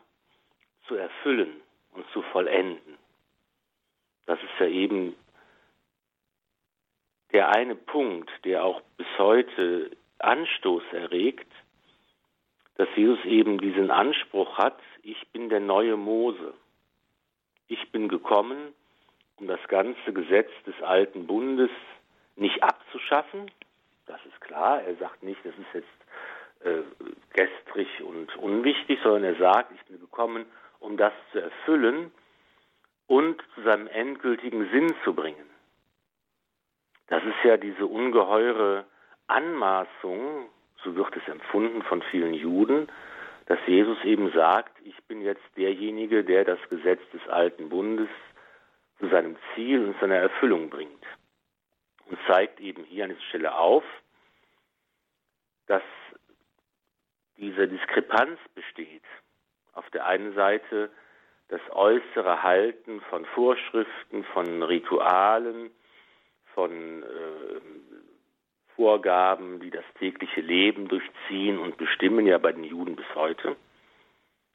zu 0.87 0.95
erfüllen 0.95 1.61
und 1.93 2.05
zu 2.11 2.21
vollenden. 2.21 2.97
Das 4.25 4.39
ist 4.41 4.59
ja 4.59 4.67
eben 4.67 5.15
der 7.31 7.49
eine 7.49 7.75
Punkt, 7.75 8.31
der 8.45 8.63
auch 8.63 8.81
bis 8.97 9.07
heute 9.17 9.91
Anstoß 10.19 10.83
erregt, 10.93 11.51
dass 12.75 12.87
Jesus 12.95 13.23
eben 13.25 13.57
diesen 13.57 13.91
Anspruch 13.91 14.57
hat, 14.57 14.79
ich 15.01 15.27
bin 15.29 15.49
der 15.49 15.59
neue 15.59 15.97
Mose. 15.97 16.53
Ich 17.67 17.91
bin 17.91 18.07
gekommen, 18.07 18.73
um 19.37 19.47
das 19.47 19.59
ganze 19.67 20.13
Gesetz 20.13 20.49
des 20.65 20.81
alten 20.81 21.27
Bundes 21.27 21.69
nicht 22.35 22.61
abzuschaffen. 22.63 23.51
Das 24.05 24.19
ist 24.25 24.39
klar. 24.41 24.81
Er 24.83 24.95
sagt 24.95 25.23
nicht, 25.23 25.39
das 25.43 25.53
ist 25.53 25.73
jetzt 25.73 26.65
äh, 26.65 26.81
gestrig 27.33 28.01
und 28.01 28.35
unwichtig, 28.37 28.99
sondern 29.03 29.23
er 29.23 29.35
sagt, 29.35 29.71
ich 29.73 29.83
bin 29.85 29.99
gekommen, 29.99 30.45
um 30.79 30.97
das 30.97 31.13
zu 31.31 31.39
erfüllen 31.39 32.11
und 33.07 33.41
zu 33.53 33.61
seinem 33.63 33.87
endgültigen 33.87 34.69
Sinn 34.71 34.93
zu 35.03 35.13
bringen. 35.13 35.49
Das 37.07 37.23
ist 37.23 37.43
ja 37.43 37.57
diese 37.57 37.85
ungeheure 37.85 38.85
Anmaßung, 39.27 40.49
so 40.83 40.95
wird 40.95 41.15
es 41.15 41.27
empfunden 41.27 41.81
von 41.83 42.01
vielen 42.03 42.33
Juden, 42.33 42.87
dass 43.47 43.59
Jesus 43.67 44.03
eben 44.03 44.31
sagt, 44.31 44.75
ich 44.83 44.97
bin 45.03 45.21
jetzt 45.21 45.43
derjenige, 45.55 46.23
der 46.23 46.45
das 46.45 46.59
Gesetz 46.69 47.01
des 47.13 47.27
alten 47.27 47.69
Bundes 47.69 48.09
zu 48.99 49.09
seinem 49.09 49.37
Ziel 49.53 49.85
und 49.85 49.99
seiner 49.99 50.15
Erfüllung 50.15 50.69
bringt. 50.69 50.91
Und 52.07 52.19
zeigt 52.27 52.59
eben 52.59 52.83
hier 52.83 53.05
an 53.05 53.09
dieser 53.11 53.23
Stelle 53.23 53.55
auf, 53.55 53.83
dass 55.67 55.83
diese 57.37 57.67
Diskrepanz 57.67 58.39
besteht. 58.53 59.03
Auf 59.73 59.89
der 59.89 60.05
einen 60.05 60.33
Seite 60.35 60.89
das 61.49 61.61
äußere 61.71 62.43
Halten 62.43 63.01
von 63.01 63.25
Vorschriften, 63.25 64.23
von 64.25 64.63
Ritualen, 64.63 65.71
von 66.53 67.03
äh, 67.03 67.61
Vorgaben, 68.75 69.59
die 69.59 69.69
das 69.69 69.85
tägliche 69.99 70.41
Leben 70.41 70.87
durchziehen 70.87 71.59
und 71.59 71.77
bestimmen, 71.77 72.25
ja 72.25 72.37
bei 72.37 72.51
den 72.51 72.63
Juden 72.63 72.95
bis 72.95 73.05
heute. 73.15 73.55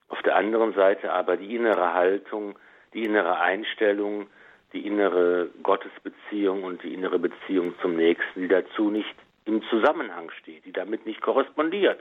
Auf 0.09 0.20
der 0.22 0.36
anderen 0.36 0.74
Seite 0.74 1.12
aber 1.12 1.36
die 1.36 1.55
innere 1.55 1.95
Haltung, 1.95 2.59
die 2.95 3.05
innere 3.05 3.38
Einstellung, 3.38 4.28
die 4.72 4.86
innere 4.86 5.51
Gottesbeziehung 5.62 6.64
und 6.64 6.82
die 6.82 6.95
innere 6.95 7.18
Beziehung 7.18 7.74
zum 7.80 7.97
Nächsten, 7.97 8.41
die 8.41 8.49
dazu 8.49 8.91
nicht 8.91 9.14
im 9.45 9.62
Zusammenhang 9.64 10.30
steht, 10.41 10.64
die 10.64 10.72
damit 10.72 11.07
nicht 11.07 11.20
korrespondiert. 11.20 12.01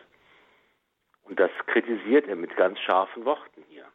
Und 1.24 1.40
das 1.40 1.52
kritisiert 1.68 2.28
er 2.28 2.36
mit 2.36 2.56
ganz 2.56 2.80
scharfen 2.80 3.26
Worten 3.26 3.64
hier. 3.70 3.86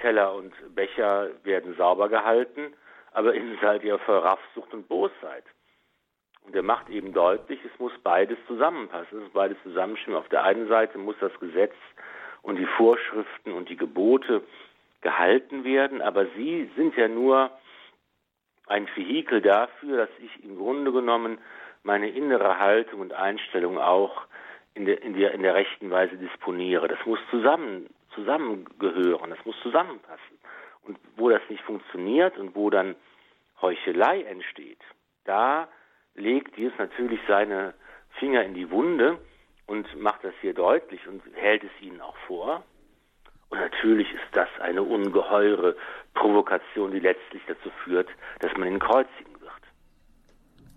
Teller 0.00 0.34
und 0.34 0.52
Becher 0.74 1.30
werden 1.44 1.74
sauber 1.76 2.08
gehalten, 2.08 2.74
aber 3.12 3.34
ihr 3.34 3.58
seid 3.62 3.82
ja 3.82 3.98
voll 3.98 4.18
Raffsucht 4.18 4.74
und 4.74 4.88
Bosheit. 4.88 5.44
Und 6.42 6.54
er 6.54 6.62
macht 6.62 6.88
eben 6.90 7.12
deutlich, 7.12 7.58
es 7.64 7.78
muss 7.80 7.92
beides 8.02 8.38
zusammenpassen, 8.46 9.18
es 9.18 9.24
muss 9.24 9.32
beides 9.32 9.56
zusammenstimmen. 9.64 10.18
Auf 10.18 10.28
der 10.28 10.44
einen 10.44 10.68
Seite 10.68 10.98
muss 10.98 11.16
das 11.20 11.32
Gesetz 11.40 11.74
und 12.42 12.56
die 12.56 12.66
Vorschriften 12.76 13.52
und 13.52 13.68
die 13.68 13.76
Gebote 13.76 14.42
gehalten 15.00 15.64
werden, 15.64 16.02
aber 16.02 16.26
sie 16.36 16.70
sind 16.76 16.96
ja 16.96 17.08
nur 17.08 17.50
ein 18.66 18.88
Vehikel 18.94 19.40
dafür, 19.40 19.98
dass 19.98 20.10
ich 20.18 20.44
im 20.44 20.56
Grunde 20.56 20.92
genommen 20.92 21.38
meine 21.82 22.08
innere 22.08 22.58
Haltung 22.58 23.00
und 23.00 23.12
Einstellung 23.12 23.78
auch 23.78 24.26
in 24.74 24.84
der, 24.84 25.02
in 25.02 25.14
der, 25.14 25.32
in 25.32 25.42
der 25.42 25.54
rechten 25.54 25.90
Weise 25.90 26.16
disponiere. 26.16 26.88
Das 26.88 26.98
muss 27.06 27.20
zusammen, 27.30 27.88
zusammengehören, 28.14 29.30
das 29.30 29.44
muss 29.44 29.56
zusammenpassen. 29.62 30.38
Und 30.82 30.98
wo 31.16 31.30
das 31.30 31.40
nicht 31.48 31.62
funktioniert 31.62 32.36
und 32.38 32.54
wo 32.54 32.70
dann 32.70 32.94
Heuchelei 33.60 34.22
entsteht, 34.22 34.80
da 35.24 35.68
legt 36.14 36.56
Jesus 36.56 36.76
natürlich 36.78 37.20
seine 37.26 37.74
Finger 38.18 38.42
in 38.42 38.54
die 38.54 38.70
Wunde 38.70 39.18
und 39.66 39.94
macht 40.00 40.24
das 40.24 40.34
hier 40.40 40.54
deutlich 40.54 41.06
und 41.06 41.22
hält 41.34 41.64
es 41.64 41.70
ihnen 41.80 42.00
auch 42.00 42.16
vor. 42.26 42.64
Und 43.48 43.60
natürlich 43.60 44.10
ist 44.12 44.30
das 44.32 44.48
eine 44.60 44.82
ungeheure 44.82 45.76
Provokation, 46.14 46.90
die 46.90 47.00
letztlich 47.00 47.42
dazu 47.46 47.70
führt, 47.84 48.08
dass 48.40 48.52
man 48.56 48.68
ihn 48.68 48.78
kreuzigen 48.78 49.40
wird. 49.40 49.52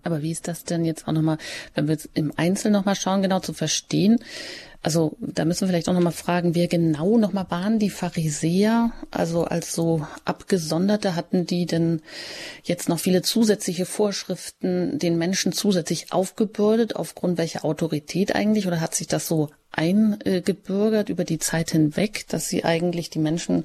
Aber 0.04 0.22
wie 0.22 0.30
ist 0.30 0.48
das 0.48 0.64
denn 0.64 0.84
jetzt 0.84 1.06
auch 1.08 1.12
nochmal, 1.12 1.38
wenn 1.74 1.86
wir 1.86 1.92
jetzt 1.92 2.10
im 2.16 2.32
Einzelnen 2.36 2.74
nochmal 2.74 2.94
schauen, 2.94 3.22
genau 3.22 3.40
zu 3.40 3.52
verstehen? 3.52 4.18
Also 4.82 5.16
da 5.20 5.44
müssen 5.44 5.62
wir 5.62 5.68
vielleicht 5.68 5.90
auch 5.90 5.94
nochmal 5.94 6.12
fragen, 6.12 6.54
wer 6.54 6.66
genau 6.66 7.18
nochmal 7.18 7.46
waren 7.50 7.78
die 7.78 7.90
Pharisäer? 7.90 8.92
Also 9.10 9.44
als 9.44 9.74
so 9.74 10.06
Abgesonderte 10.24 11.16
hatten 11.16 11.44
die 11.44 11.66
denn 11.66 12.00
jetzt 12.62 12.88
noch 12.88 12.98
viele 12.98 13.20
zusätzliche 13.20 13.84
Vorschriften 13.84 14.98
den 14.98 15.18
Menschen 15.18 15.52
zusätzlich 15.52 16.12
aufgebürdet, 16.12 16.96
aufgrund 16.96 17.36
welcher 17.36 17.64
Autorität 17.66 18.34
eigentlich? 18.34 18.66
Oder 18.66 18.80
hat 18.80 18.94
sich 18.94 19.06
das 19.06 19.26
so 19.26 19.50
eingebürgert 19.70 21.10
über 21.10 21.24
die 21.24 21.38
Zeit 21.38 21.72
hinweg, 21.72 22.26
dass 22.28 22.48
sie 22.48 22.64
eigentlich 22.64 23.10
die 23.10 23.18
Menschen 23.18 23.64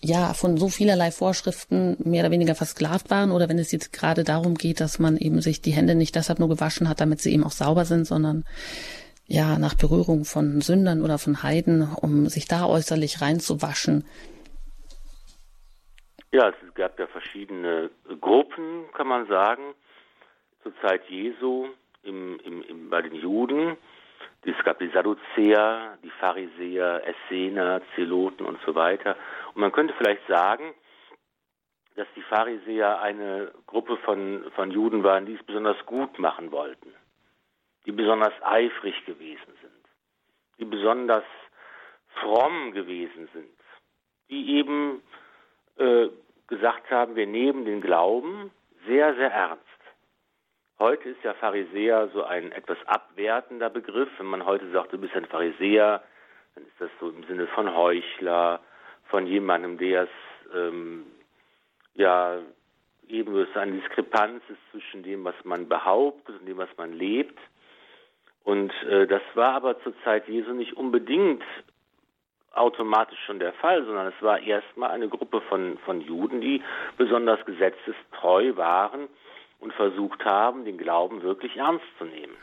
ja 0.00 0.34
von 0.34 0.56
so 0.56 0.68
vielerlei 0.68 1.12
Vorschriften 1.12 1.96
mehr 2.02 2.24
oder 2.24 2.32
weniger 2.32 2.56
versklavt 2.56 3.10
waren 3.10 3.30
oder 3.30 3.48
wenn 3.48 3.60
es 3.60 3.70
jetzt 3.70 3.92
gerade 3.92 4.24
darum 4.24 4.56
geht, 4.56 4.80
dass 4.80 4.98
man 4.98 5.16
eben 5.16 5.40
sich 5.40 5.62
die 5.62 5.70
Hände 5.70 5.94
nicht 5.94 6.16
deshalb 6.16 6.40
nur 6.40 6.48
gewaschen 6.48 6.88
hat, 6.88 7.00
damit 7.00 7.20
sie 7.20 7.32
eben 7.32 7.44
auch 7.44 7.52
sauber 7.52 7.84
sind, 7.84 8.08
sondern 8.08 8.44
ja 9.32 9.58
nach 9.58 9.74
Berührung 9.74 10.24
von 10.24 10.60
Sündern 10.60 11.02
oder 11.02 11.18
von 11.18 11.42
Heiden, 11.42 11.88
um 12.00 12.26
sich 12.26 12.46
da 12.46 12.66
äußerlich 12.66 13.22
reinzuwaschen. 13.22 14.04
Ja, 16.32 16.48
es 16.48 16.74
gab 16.74 16.98
ja 16.98 17.06
verschiedene 17.06 17.90
Gruppen, 18.20 18.84
kann 18.94 19.06
man 19.06 19.26
sagen, 19.26 19.74
zur 20.62 20.72
Zeit 20.80 21.02
Jesu 21.08 21.68
im, 22.02 22.38
im, 22.44 22.62
im, 22.62 22.90
bei 22.90 23.02
den 23.02 23.14
Juden. 23.14 23.76
Es 24.44 24.64
gab 24.64 24.78
die 24.78 24.90
Sadduzäer, 24.90 25.98
die 26.02 26.10
Pharisäer, 26.20 27.02
Essener, 27.06 27.80
Zeloten 27.94 28.44
und 28.44 28.58
so 28.66 28.74
weiter. 28.74 29.16
Und 29.54 29.60
man 29.60 29.72
könnte 29.72 29.94
vielleicht 29.96 30.26
sagen, 30.26 30.74
dass 31.96 32.06
die 32.16 32.22
Pharisäer 32.22 33.00
eine 33.00 33.52
Gruppe 33.66 33.96
von, 33.98 34.44
von 34.56 34.70
Juden 34.70 35.04
waren, 35.04 35.26
die 35.26 35.34
es 35.34 35.42
besonders 35.42 35.76
gut 35.86 36.18
machen 36.18 36.50
wollten, 36.50 36.92
die 37.86 37.92
besonders 37.92 38.34
eifrig 38.42 39.04
gewesen 39.04 39.52
sind, 39.60 39.84
die 40.58 40.64
besonders 40.64 41.24
fromm 42.20 42.72
gewesen 42.72 43.28
sind, 43.32 43.48
die 44.28 44.56
eben 44.56 45.02
äh, 45.78 46.08
gesagt 46.46 46.90
haben, 46.90 47.16
wir 47.16 47.26
nehmen 47.26 47.64
den 47.64 47.80
Glauben 47.80 48.50
sehr, 48.86 49.14
sehr 49.14 49.30
ernst. 49.30 49.66
Heute 50.78 51.10
ist 51.10 51.22
ja 51.22 51.34
Pharisäer 51.34 52.08
so 52.12 52.24
ein 52.24 52.50
etwas 52.52 52.78
abwertender 52.86 53.70
Begriff. 53.70 54.08
Wenn 54.18 54.26
man 54.26 54.44
heute 54.44 54.70
sagt, 54.72 54.92
du 54.92 54.98
bist 54.98 55.14
ein 55.14 55.26
Pharisäer, 55.26 56.02
dann 56.54 56.64
ist 56.64 56.80
das 56.80 56.90
so 56.98 57.08
im 57.10 57.24
Sinne 57.24 57.46
von 57.48 57.74
Heuchler, 57.74 58.60
von 59.04 59.26
jemandem, 59.26 59.78
der 59.78 60.02
es 60.04 60.54
ähm, 60.54 61.06
ja 61.94 62.38
eben 63.08 63.36
es 63.36 63.56
eine 63.56 63.80
Diskrepanz 63.80 64.42
ist 64.48 64.60
zwischen 64.70 65.02
dem, 65.02 65.24
was 65.24 65.34
man 65.44 65.68
behauptet 65.68 66.40
und 66.40 66.46
dem, 66.46 66.58
was 66.58 66.70
man 66.76 66.92
lebt. 66.92 67.38
Und 68.44 68.72
äh, 68.88 69.06
das 69.06 69.22
war 69.34 69.54
aber 69.54 69.80
zur 69.82 69.94
Zeit 70.04 70.28
Jesu 70.28 70.52
nicht 70.52 70.76
unbedingt 70.76 71.42
automatisch 72.54 73.18
schon 73.26 73.38
der 73.38 73.52
Fall, 73.54 73.84
sondern 73.84 74.08
es 74.08 74.22
war 74.22 74.40
erstmal 74.40 74.90
eine 74.90 75.08
Gruppe 75.08 75.40
von, 75.48 75.78
von 75.84 76.00
Juden, 76.00 76.40
die 76.40 76.62
besonders 76.98 77.44
gesetzestreu 77.46 78.56
waren 78.56 79.08
und 79.60 79.72
versucht 79.72 80.24
haben, 80.24 80.64
den 80.64 80.76
Glauben 80.76 81.22
wirklich 81.22 81.56
ernst 81.56 81.84
zu 81.98 82.04
nehmen. 82.04 82.34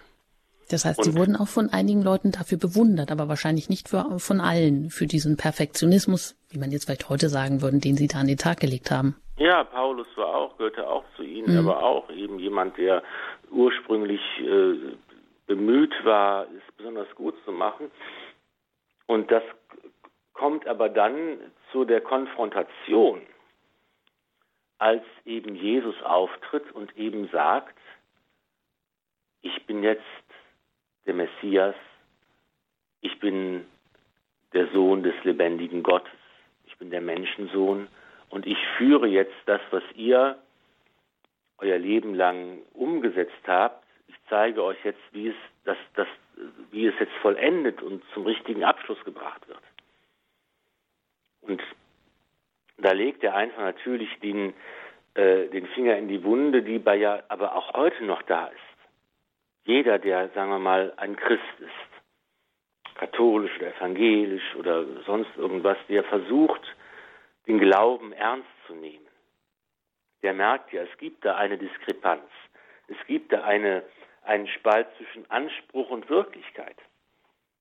Das 0.69 0.85
heißt, 0.85 0.99
und, 0.99 1.03
sie 1.05 1.15
wurden 1.15 1.35
auch 1.35 1.47
von 1.47 1.69
einigen 1.69 2.03
Leuten 2.03 2.31
dafür 2.31 2.57
bewundert, 2.57 3.11
aber 3.11 3.27
wahrscheinlich 3.27 3.69
nicht 3.69 3.89
für, 3.89 4.19
von 4.19 4.39
allen, 4.39 4.89
für 4.89 5.07
diesen 5.07 5.35
Perfektionismus, 5.35 6.37
wie 6.49 6.59
man 6.59 6.71
jetzt 6.71 6.85
vielleicht 6.85 7.09
heute 7.09 7.29
sagen 7.29 7.61
würde, 7.61 7.79
den 7.79 7.97
sie 7.97 8.07
da 8.07 8.19
an 8.19 8.27
den 8.27 8.37
Tag 8.37 8.59
gelegt 8.59 8.91
haben. 8.91 9.15
Ja, 9.37 9.63
Paulus 9.63 10.07
war 10.15 10.27
auch, 10.27 10.57
gehörte 10.57 10.87
auch 10.87 11.03
zu 11.15 11.23
ihnen, 11.23 11.53
mhm. 11.53 11.67
aber 11.67 11.83
auch 11.83 12.09
eben 12.11 12.39
jemand, 12.39 12.77
der 12.77 13.01
ursprünglich 13.51 14.21
äh, 14.39 14.75
bemüht 15.49 15.93
war, 16.05 16.45
es 16.45 16.75
besonders 16.77 17.13
gut 17.15 17.33
zu 17.43 17.51
machen. 17.51 17.89
Und 19.07 19.31
das 19.31 19.41
kommt 20.33 20.67
aber 20.67 20.89
dann 20.89 21.39
zu 21.71 21.85
der 21.85 22.01
Konfrontation 22.01 23.21
als 24.77 25.03
eben 25.25 25.55
Jesus 25.55 25.99
auftritt 26.03 26.71
und 26.71 26.95
eben 26.95 27.27
sagt, 27.29 27.75
ich 29.41 29.65
bin 29.65 29.81
jetzt 29.81 30.03
der 31.07 31.15
Messias, 31.15 31.75
ich 33.01 33.19
bin 33.19 33.65
der 34.53 34.67
Sohn 34.71 35.01
des 35.01 35.15
lebendigen 35.23 35.81
Gottes, 35.81 36.13
ich 36.67 36.77
bin 36.77 36.91
der 36.91 37.01
Menschensohn 37.01 37.87
und 38.29 38.45
ich 38.45 38.59
führe 38.77 39.07
jetzt 39.07 39.35
das, 39.47 39.61
was 39.71 39.83
ihr 39.95 40.37
euer 41.57 41.79
Leben 41.79 42.13
lang 42.13 42.59
umgesetzt 42.73 43.47
habt. 43.47 43.78
Zeige 44.29 44.63
euch 44.63 44.77
jetzt, 44.83 45.01
wie 45.11 45.29
es, 45.29 45.35
das, 45.65 45.77
das, 45.95 46.07
wie 46.71 46.87
es 46.87 46.93
jetzt 46.99 47.13
vollendet 47.21 47.81
und 47.81 48.03
zum 48.13 48.25
richtigen 48.25 48.63
Abschluss 48.63 49.03
gebracht 49.03 49.47
wird. 49.47 49.59
Und 51.41 51.61
da 52.77 52.91
legt 52.91 53.23
er 53.23 53.35
einfach 53.35 53.61
natürlich 53.61 54.09
den, 54.19 54.53
äh, 55.15 55.47
den 55.47 55.67
Finger 55.67 55.97
in 55.97 56.07
die 56.07 56.23
Wunde, 56.23 56.61
die 56.61 56.79
bei 56.79 56.95
ja 56.95 57.23
aber 57.27 57.55
auch 57.55 57.73
heute 57.73 58.03
noch 58.05 58.21
da 58.23 58.47
ist. 58.47 58.59
Jeder, 59.63 59.99
der, 59.99 60.29
sagen 60.29 60.51
wir 60.51 60.59
mal, 60.59 60.93
ein 60.97 61.15
Christ 61.15 61.59
ist, 61.59 62.95
katholisch 62.95 63.55
oder 63.57 63.75
evangelisch 63.75 64.55
oder 64.55 64.85
sonst 65.05 65.29
irgendwas, 65.37 65.77
der 65.87 66.03
versucht, 66.03 66.61
den 67.47 67.59
Glauben 67.59 68.13
ernst 68.13 68.49
zu 68.67 68.75
nehmen, 68.75 69.07
der 70.21 70.33
merkt 70.33 70.73
ja, 70.73 70.83
es 70.83 70.97
gibt 70.97 71.23
da 71.23 71.35
eine 71.37 71.57
Diskrepanz. 71.57 72.29
Es 72.87 72.97
gibt 73.07 73.31
da 73.31 73.43
eine, 73.43 73.83
einen 74.29 74.47
Spalt 74.47 74.87
zwischen 74.97 75.29
Anspruch 75.31 75.89
und 75.89 76.07
Wirklichkeit. 76.07 76.77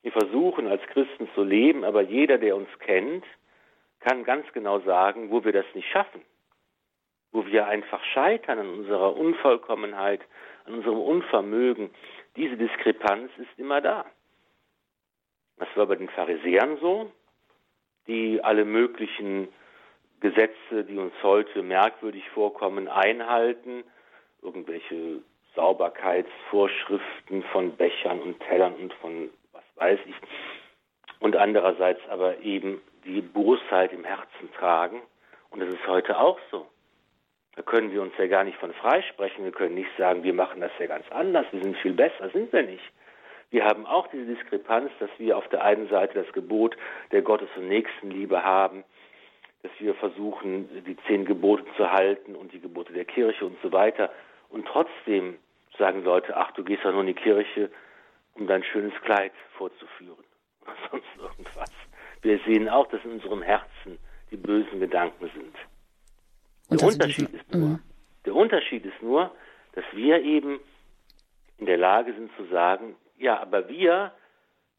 Wir 0.03 0.13
versuchen 0.13 0.69
als 0.69 0.83
Christen 0.89 1.29
zu 1.35 1.43
leben, 1.43 1.83
aber 1.83 2.03
jeder, 2.03 2.37
der 2.37 2.57
uns 2.57 2.69
kennt, 2.81 3.25
kann 4.01 4.23
ganz 4.23 4.47
genau 4.53 4.79
sagen, 4.81 5.31
wo 5.31 5.45
wir 5.45 5.53
das 5.53 5.65
nicht 5.75 5.89
schaffen, 5.91 6.21
wo 7.33 7.47
wir 7.47 7.67
einfach 7.67 8.05
scheitern 8.05 8.59
an 8.59 8.69
unserer 8.69 9.17
Unvollkommenheit, 9.17 10.21
an 10.67 10.75
unserem 10.75 11.01
Unvermögen. 11.01 11.91
Diese 12.37 12.57
Diskrepanz 12.57 13.31
ist 13.39 13.59
immer 13.59 13.81
da. 13.81 14.05
Das 15.57 15.69
war 15.75 15.87
bei 15.87 15.97
den 15.97 16.11
Pharisäern 16.11 16.79
so, 16.81 17.11
die 18.07 18.45
alle 18.45 18.67
möglichen 18.67 19.49
Gesetze, 20.21 20.85
die 20.85 20.99
uns 20.99 21.15
heute 21.23 21.63
merkwürdig 21.63 22.29
vorkommen, 22.31 22.89
einhalten, 22.89 23.85
irgendwelche 24.43 25.23
Sauberkeitsvorschriften 25.55 27.43
von 27.53 27.77
Bechern 27.77 28.21
und 28.21 28.39
Tellern 28.41 28.75
und 28.75 28.93
von 28.95 29.31
was 29.53 29.65
weiß 29.77 29.99
ich, 30.07 30.15
und 31.21 31.37
andererseits 31.37 32.01
aber 32.09 32.39
eben 32.41 32.81
die 33.05 33.21
Bosheit 33.21 33.93
im 33.93 34.05
Herzen 34.05 34.53
tragen. 34.57 35.01
Und 35.51 35.61
das 35.61 35.69
ist 35.69 35.87
heute 35.87 36.19
auch 36.19 36.39
so. 36.51 36.67
Da 37.57 37.63
können 37.63 37.91
wir 37.91 38.03
uns 38.03 38.13
ja 38.19 38.27
gar 38.27 38.45
nicht 38.45 38.59
von 38.59 38.73
freisprechen. 38.73 39.45
Wir 39.45 39.51
können 39.51 39.75
nicht 39.75 39.91
sagen, 39.99 40.23
wir 40.23 40.35
machen 40.35 40.61
das 40.61 40.71
ja 40.79 40.87
ganz 40.87 41.05
anders, 41.11 41.47
wir 41.51 41.63
sind 41.63 41.77
viel 41.79 41.95
besser, 41.95 42.31
sind 42.31 42.53
wir 42.53 42.63
nicht. 42.63 42.85
Wir 43.51 43.65
haben 43.65 43.87
auch 43.87 44.07
diese 44.09 44.27
Diskrepanz, 44.27 44.91
dass 45.01 45.11
wir 45.19 45.37
auf 45.37 45.49
der 45.49 45.65
einen 45.65 45.89
Seite 45.89 46.23
das 46.23 46.33
Gebot 46.33 46.77
der 47.13 47.23
Gottes- 47.23 47.49
und 47.57 47.69
Nächstenliebe 47.69 48.45
haben, 48.45 48.85
dass 49.63 49.73
wir 49.79 49.95
versuchen, 49.95 50.85
die 50.87 50.97
zehn 51.07 51.25
Gebote 51.25 51.65
zu 51.77 51.91
halten 51.91 52.37
und 52.37 52.53
die 52.53 52.61
Gebote 52.61 52.93
der 52.93 53.07
Kirche 53.07 53.47
und 53.47 53.57
so 53.63 53.73
weiter. 53.73 54.11
Und 54.49 54.67
trotzdem 54.67 55.39
sagen 55.79 56.03
Leute, 56.05 56.37
ach, 56.37 56.53
du 56.53 56.65
gehst 56.65 56.85
ja 56.85 56.93
nur 56.93 57.03
in 57.03 57.09
die 57.09 57.15
Kirche, 57.15 57.71
um 58.35 58.47
dein 58.47 58.65
schönes 58.65 58.95
Kleid 59.03 59.33
vorzuführen. 59.57 60.25
Oder 60.63 60.77
sonst 60.91 61.09
irgendwas. 61.19 61.73
Wir 62.23 62.39
sehen 62.47 62.69
auch, 62.69 62.89
dass 62.89 63.05
in 63.05 63.13
unserem 63.13 63.43
Herzen 63.43 63.99
die 64.31 64.37
bösen 64.37 64.81
Gedanken 64.81 65.31
sind. 65.35 65.57
Der 66.71 66.87
Unterschied, 66.87 67.31
ist 67.31 67.55
nur, 67.55 67.69
mhm. 67.69 67.83
der 68.27 68.35
Unterschied 68.35 68.85
ist 68.85 69.03
nur, 69.03 69.35
dass 69.73 69.85
wir 69.93 70.23
eben 70.23 70.61
in 71.57 71.67
der 71.67 71.79
Lage 71.79 72.13
sind 72.13 72.31
zu 72.37 72.45
sagen, 72.47 72.97
ja, 73.17 73.41
aber 73.41 73.69
wir 73.69 74.13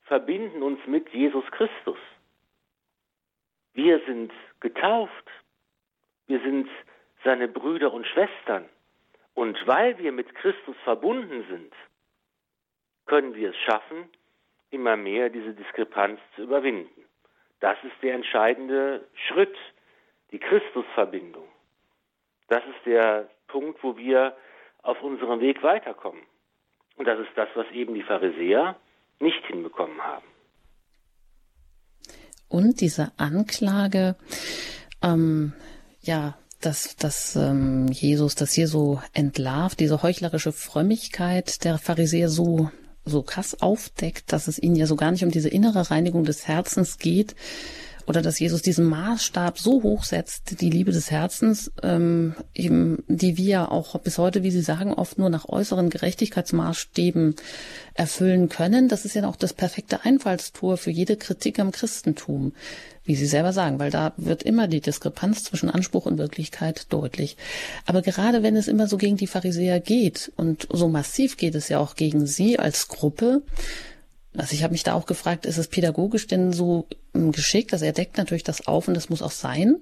verbinden 0.03 0.61
uns 0.61 0.79
mit 0.87 1.09
Jesus 1.09 1.45
Christus. 1.51 1.97
Wir 3.73 4.01
sind 4.05 4.31
getauft. 4.59 5.29
Wir 6.27 6.39
sind 6.41 6.67
seine 7.23 7.47
Brüder 7.47 7.93
und 7.93 8.05
Schwestern. 8.07 8.65
Und 9.39 9.57
weil 9.65 9.97
wir 9.99 10.11
mit 10.11 10.35
Christus 10.35 10.75
verbunden 10.83 11.45
sind, 11.49 11.73
können 13.05 13.33
wir 13.35 13.51
es 13.51 13.55
schaffen, 13.55 14.09
immer 14.69 14.97
mehr 14.97 15.29
diese 15.29 15.53
Diskrepanz 15.53 16.19
zu 16.35 16.41
überwinden. 16.41 17.05
Das 17.61 17.77
ist 17.85 17.93
der 18.01 18.15
entscheidende 18.15 19.07
Schritt, 19.29 19.55
die 20.33 20.39
Christusverbindung. 20.39 21.47
Das 22.49 22.61
ist 22.65 22.85
der 22.85 23.29
Punkt, 23.47 23.81
wo 23.81 23.95
wir 23.95 24.35
auf 24.81 25.01
unserem 25.01 25.39
Weg 25.39 25.63
weiterkommen. 25.63 26.23
Und 26.97 27.07
das 27.07 27.17
ist 27.21 27.31
das, 27.35 27.47
was 27.55 27.71
eben 27.71 27.93
die 27.93 28.03
Pharisäer 28.03 28.75
nicht 29.21 29.45
hinbekommen 29.45 30.03
haben. 30.03 30.27
Und 32.49 32.81
diese 32.81 33.13
Anklage, 33.17 34.17
ähm, 35.01 35.53
ja, 36.01 36.37
dass, 36.61 36.95
dass 36.97 37.35
ähm, 37.35 37.87
Jesus 37.87 38.35
das 38.35 38.53
hier 38.53 38.67
so 38.67 39.01
entlarvt, 39.13 39.79
diese 39.79 40.03
heuchlerische 40.03 40.51
Frömmigkeit 40.51 41.63
der 41.63 41.77
Pharisäer 41.77 42.29
so 42.29 42.69
so 43.05 43.23
krass 43.23 43.59
aufdeckt, 43.59 44.31
dass 44.31 44.47
es 44.47 44.61
ihnen 44.61 44.75
ja 44.75 44.85
so 44.85 44.95
gar 44.95 45.09
nicht 45.09 45.23
um 45.23 45.31
diese 45.31 45.49
innere 45.49 45.89
Reinigung 45.89 46.25
des 46.25 46.47
Herzens 46.47 46.99
geht, 46.99 47.35
oder 48.09 48.23
dass 48.23 48.39
Jesus 48.39 48.63
diesen 48.63 48.85
Maßstab 48.85 49.59
so 49.59 49.83
hoch 49.83 50.03
setzt, 50.03 50.61
die 50.61 50.71
Liebe 50.71 50.91
des 50.91 51.11
Herzens, 51.11 51.71
ähm, 51.83 52.33
eben, 52.55 53.03
die 53.07 53.37
wir 53.37 53.71
auch 53.71 53.99
bis 53.99 54.17
heute, 54.17 54.41
wie 54.41 54.49
Sie 54.49 54.63
sagen, 54.63 54.95
oft 54.95 55.19
nur 55.19 55.29
nach 55.29 55.47
äußeren 55.47 55.91
Gerechtigkeitsmaßstäben 55.91 57.35
erfüllen 57.93 58.49
können. 58.49 58.87
Das 58.87 59.05
ist 59.05 59.13
ja 59.13 59.27
auch 59.27 59.35
das 59.35 59.53
perfekte 59.53 60.05
Einfallstor 60.05 60.77
für 60.77 60.89
jede 60.89 61.17
Kritik 61.17 61.59
am 61.59 61.71
Christentum, 61.71 62.53
wie 63.09 63.15
Sie 63.15 63.25
selber 63.25 63.53
sagen, 63.53 63.79
weil 63.79 63.89
da 63.89 64.13
wird 64.17 64.43
immer 64.43 64.67
die 64.67 64.81
Diskrepanz 64.81 65.43
zwischen 65.43 65.71
Anspruch 65.71 66.05
und 66.05 66.19
Wirklichkeit 66.19 66.85
deutlich. 66.93 67.37
Aber 67.87 68.03
gerade 68.03 68.43
wenn 68.43 68.55
es 68.55 68.67
immer 68.67 68.87
so 68.87 68.97
gegen 68.97 69.17
die 69.17 69.25
Pharisäer 69.25 69.79
geht 69.79 70.31
und 70.35 70.67
so 70.71 70.87
massiv 70.89 71.35
geht 71.35 71.55
es 71.55 71.69
ja 71.69 71.79
auch 71.79 71.95
gegen 71.95 72.27
Sie 72.27 72.59
als 72.59 72.87
Gruppe, 72.87 73.41
also 74.37 74.53
ich 74.53 74.61
habe 74.61 74.73
mich 74.73 74.83
da 74.83 74.93
auch 74.93 75.07
gefragt, 75.07 75.47
ist 75.47 75.57
es 75.57 75.69
pädagogisch 75.69 76.27
denn 76.27 76.53
so 76.53 76.85
ähm, 77.15 77.31
geschickt? 77.31 77.73
Also 77.73 77.83
er 77.83 77.93
deckt 77.93 78.17
natürlich 78.17 78.43
das 78.43 78.67
auf 78.67 78.87
und 78.87 78.93
das 78.93 79.09
muss 79.09 79.23
auch 79.23 79.31
sein. 79.31 79.77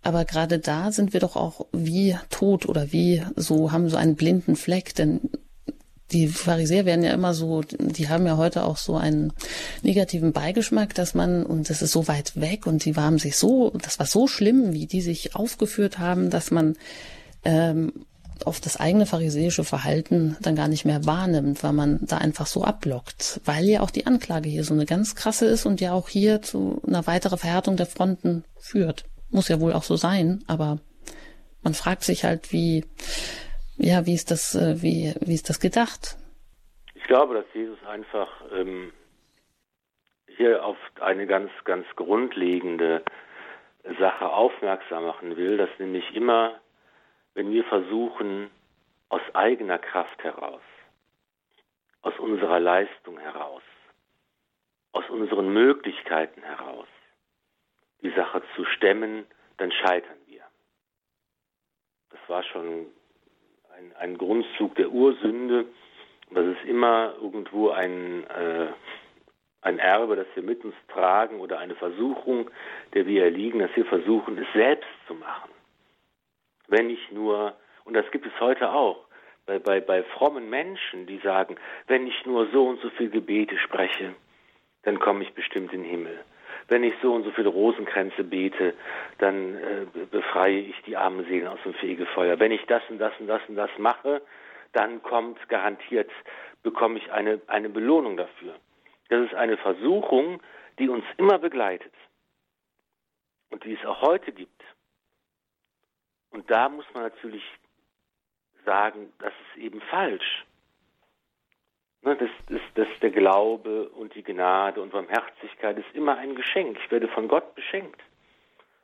Aber 0.00 0.24
gerade 0.24 0.60
da 0.60 0.92
sind 0.92 1.12
wir 1.12 1.18
doch 1.18 1.34
auch 1.34 1.66
wie 1.72 2.16
tot 2.30 2.66
oder 2.66 2.92
wie 2.92 3.24
so, 3.34 3.72
haben 3.72 3.88
so 3.88 3.96
einen 3.96 4.14
blinden 4.14 4.54
Fleck, 4.54 4.94
denn 4.94 5.30
die 6.12 6.28
Pharisäer 6.28 6.84
werden 6.84 7.04
ja 7.04 7.12
immer 7.12 7.34
so, 7.34 7.62
die 7.62 8.08
haben 8.08 8.26
ja 8.26 8.36
heute 8.36 8.64
auch 8.64 8.76
so 8.76 8.96
einen 8.96 9.32
negativen 9.82 10.32
Beigeschmack, 10.32 10.94
dass 10.94 11.14
man, 11.14 11.44
und 11.44 11.70
das 11.70 11.82
ist 11.82 11.92
so 11.92 12.08
weit 12.08 12.40
weg 12.40 12.66
und 12.66 12.84
die 12.84 12.96
waren 12.96 13.18
sich 13.18 13.36
so, 13.36 13.70
das 13.70 13.98
war 13.98 14.06
so 14.06 14.26
schlimm, 14.26 14.72
wie 14.72 14.86
die 14.86 15.00
sich 15.00 15.34
aufgeführt 15.34 15.98
haben, 15.98 16.30
dass 16.30 16.50
man 16.50 16.76
ähm, 17.44 17.92
auf 18.44 18.60
das 18.60 18.76
eigene 18.76 19.06
pharisäische 19.06 19.64
Verhalten 19.64 20.36
dann 20.40 20.56
gar 20.56 20.68
nicht 20.68 20.84
mehr 20.84 21.04
wahrnimmt, 21.06 21.62
weil 21.62 21.72
man 21.72 22.00
da 22.02 22.18
einfach 22.18 22.46
so 22.46 22.64
ablockt, 22.64 23.40
weil 23.44 23.64
ja 23.68 23.80
auch 23.80 23.90
die 23.90 24.06
Anklage 24.06 24.48
hier 24.48 24.64
so 24.64 24.74
eine 24.74 24.86
ganz 24.86 25.14
krasse 25.14 25.46
ist 25.46 25.66
und 25.66 25.80
ja 25.80 25.92
auch 25.92 26.08
hier 26.08 26.42
zu 26.42 26.80
einer 26.86 27.06
weiteren 27.06 27.38
Verhärtung 27.38 27.76
der 27.76 27.86
Fronten 27.86 28.44
führt. 28.58 29.04
Muss 29.30 29.48
ja 29.48 29.60
wohl 29.60 29.72
auch 29.72 29.84
so 29.84 29.96
sein, 29.96 30.42
aber 30.46 30.78
man 31.62 31.74
fragt 31.74 32.04
sich 32.04 32.24
halt, 32.24 32.52
wie, 32.52 32.84
ja, 33.82 34.06
wie 34.06 34.14
ist 34.14 34.30
das, 34.30 34.54
äh, 34.54 34.82
wie, 34.82 35.14
wie 35.20 35.34
ist 35.34 35.48
das 35.48 35.60
gedacht? 35.60 36.16
Ich 36.94 37.04
glaube, 37.04 37.34
dass 37.34 37.46
Jesus 37.52 37.78
einfach 37.86 38.30
ähm, 38.52 38.92
hier 40.26 40.64
auf 40.64 40.76
eine 41.00 41.26
ganz, 41.26 41.50
ganz 41.64 41.86
grundlegende 41.96 43.02
Sache 43.98 44.28
aufmerksam 44.30 45.04
machen 45.04 45.36
will, 45.36 45.56
dass 45.56 45.70
nämlich 45.78 46.14
immer 46.14 46.62
wenn 47.34 47.50
wir 47.50 47.64
versuchen, 47.64 48.50
aus 49.08 49.22
eigener 49.34 49.78
Kraft 49.78 50.22
heraus, 50.22 50.62
aus 52.02 52.18
unserer 52.18 52.60
Leistung 52.60 53.18
heraus, 53.18 53.62
aus 54.92 55.08
unseren 55.08 55.52
Möglichkeiten 55.52 56.42
heraus, 56.42 56.88
die 58.02 58.10
Sache 58.10 58.42
zu 58.56 58.64
stemmen, 58.64 59.26
dann 59.58 59.72
scheitern 59.72 60.18
wir. 60.26 60.42
Das 62.10 62.20
war 62.28 62.42
schon 62.42 62.86
ein, 63.76 63.92
ein 63.98 64.18
Grundzug 64.18 64.74
der 64.76 64.90
Ursünde. 64.90 65.66
Das 66.30 66.46
ist 66.46 66.64
immer 66.64 67.14
irgendwo 67.20 67.70
ein, 67.70 68.24
äh, 68.28 68.68
ein 69.62 69.78
Erbe, 69.78 70.16
das 70.16 70.26
wir 70.34 70.42
mit 70.42 70.64
uns 70.64 70.74
tragen 70.88 71.40
oder 71.40 71.58
eine 71.58 71.74
Versuchung, 71.74 72.50
der 72.94 73.06
wir 73.06 73.24
erliegen, 73.24 73.58
dass 73.58 73.74
wir 73.74 73.84
versuchen, 73.84 74.38
es 74.38 74.52
selbst 74.54 74.88
zu 75.06 75.14
machen 75.14 75.50
wenn 76.72 76.88
ich 76.88 77.10
nur, 77.12 77.54
und 77.84 77.94
das 77.94 78.10
gibt 78.10 78.26
es 78.26 78.40
heute 78.40 78.72
auch, 78.72 79.04
bei, 79.44 79.58
bei, 79.58 79.80
bei 79.80 80.02
frommen 80.02 80.48
Menschen, 80.48 81.06
die 81.06 81.18
sagen, 81.18 81.56
wenn 81.86 82.06
ich 82.06 82.24
nur 82.24 82.48
so 82.50 82.66
und 82.66 82.80
so 82.80 82.88
viel 82.90 83.10
Gebete 83.10 83.58
spreche, 83.58 84.14
dann 84.82 84.98
komme 84.98 85.22
ich 85.22 85.34
bestimmt 85.34 85.72
in 85.72 85.82
den 85.82 85.90
Himmel. 85.90 86.24
Wenn 86.68 86.84
ich 86.84 86.94
so 87.02 87.12
und 87.12 87.24
so 87.24 87.30
viele 87.32 87.48
Rosenkränze 87.48 88.24
bete, 88.24 88.74
dann 89.18 89.56
äh, 89.56 89.86
befreie 90.10 90.60
ich 90.60 90.80
die 90.82 90.96
armen 90.96 91.24
Seelen 91.26 91.48
aus 91.48 91.58
dem 91.64 91.74
Fegefeuer. 91.74 92.38
Wenn 92.38 92.52
ich 92.52 92.64
das 92.66 92.82
und 92.88 92.98
das 92.98 93.12
und 93.18 93.26
das 93.26 93.42
und 93.48 93.56
das 93.56 93.70
mache, 93.78 94.22
dann 94.72 95.02
kommt 95.02 95.48
garantiert, 95.48 96.10
bekomme 96.62 96.98
ich 96.98 97.12
eine, 97.12 97.40
eine 97.46 97.68
Belohnung 97.68 98.16
dafür. 98.16 98.54
Das 99.08 99.24
ist 99.26 99.34
eine 99.34 99.56
Versuchung, 99.56 100.40
die 100.78 100.88
uns 100.88 101.04
immer 101.18 101.38
begleitet 101.38 101.92
und 103.50 103.64
die 103.64 103.74
es 103.74 103.84
auch 103.84 104.00
heute 104.00 104.32
gibt. 104.32 104.62
Und 106.30 106.50
da 106.50 106.68
muss 106.68 106.86
man 106.94 107.02
natürlich 107.02 107.44
sagen, 108.64 109.12
das 109.18 109.32
ist 109.48 109.62
eben 109.62 109.80
falsch. 109.82 110.46
Ne, 112.04 112.16
das, 112.16 112.30
das, 112.48 112.60
das 112.74 112.88
der 113.00 113.10
Glaube 113.10 113.88
und 113.90 114.14
die 114.16 114.24
Gnade 114.24 114.82
und 114.82 114.90
Barmherzigkeit 114.90 115.78
ist 115.78 115.94
immer 115.94 116.16
ein 116.18 116.34
Geschenk. 116.34 116.76
Ich 116.84 116.90
werde 116.90 117.06
von 117.08 117.28
Gott 117.28 117.54
beschenkt. 117.54 118.00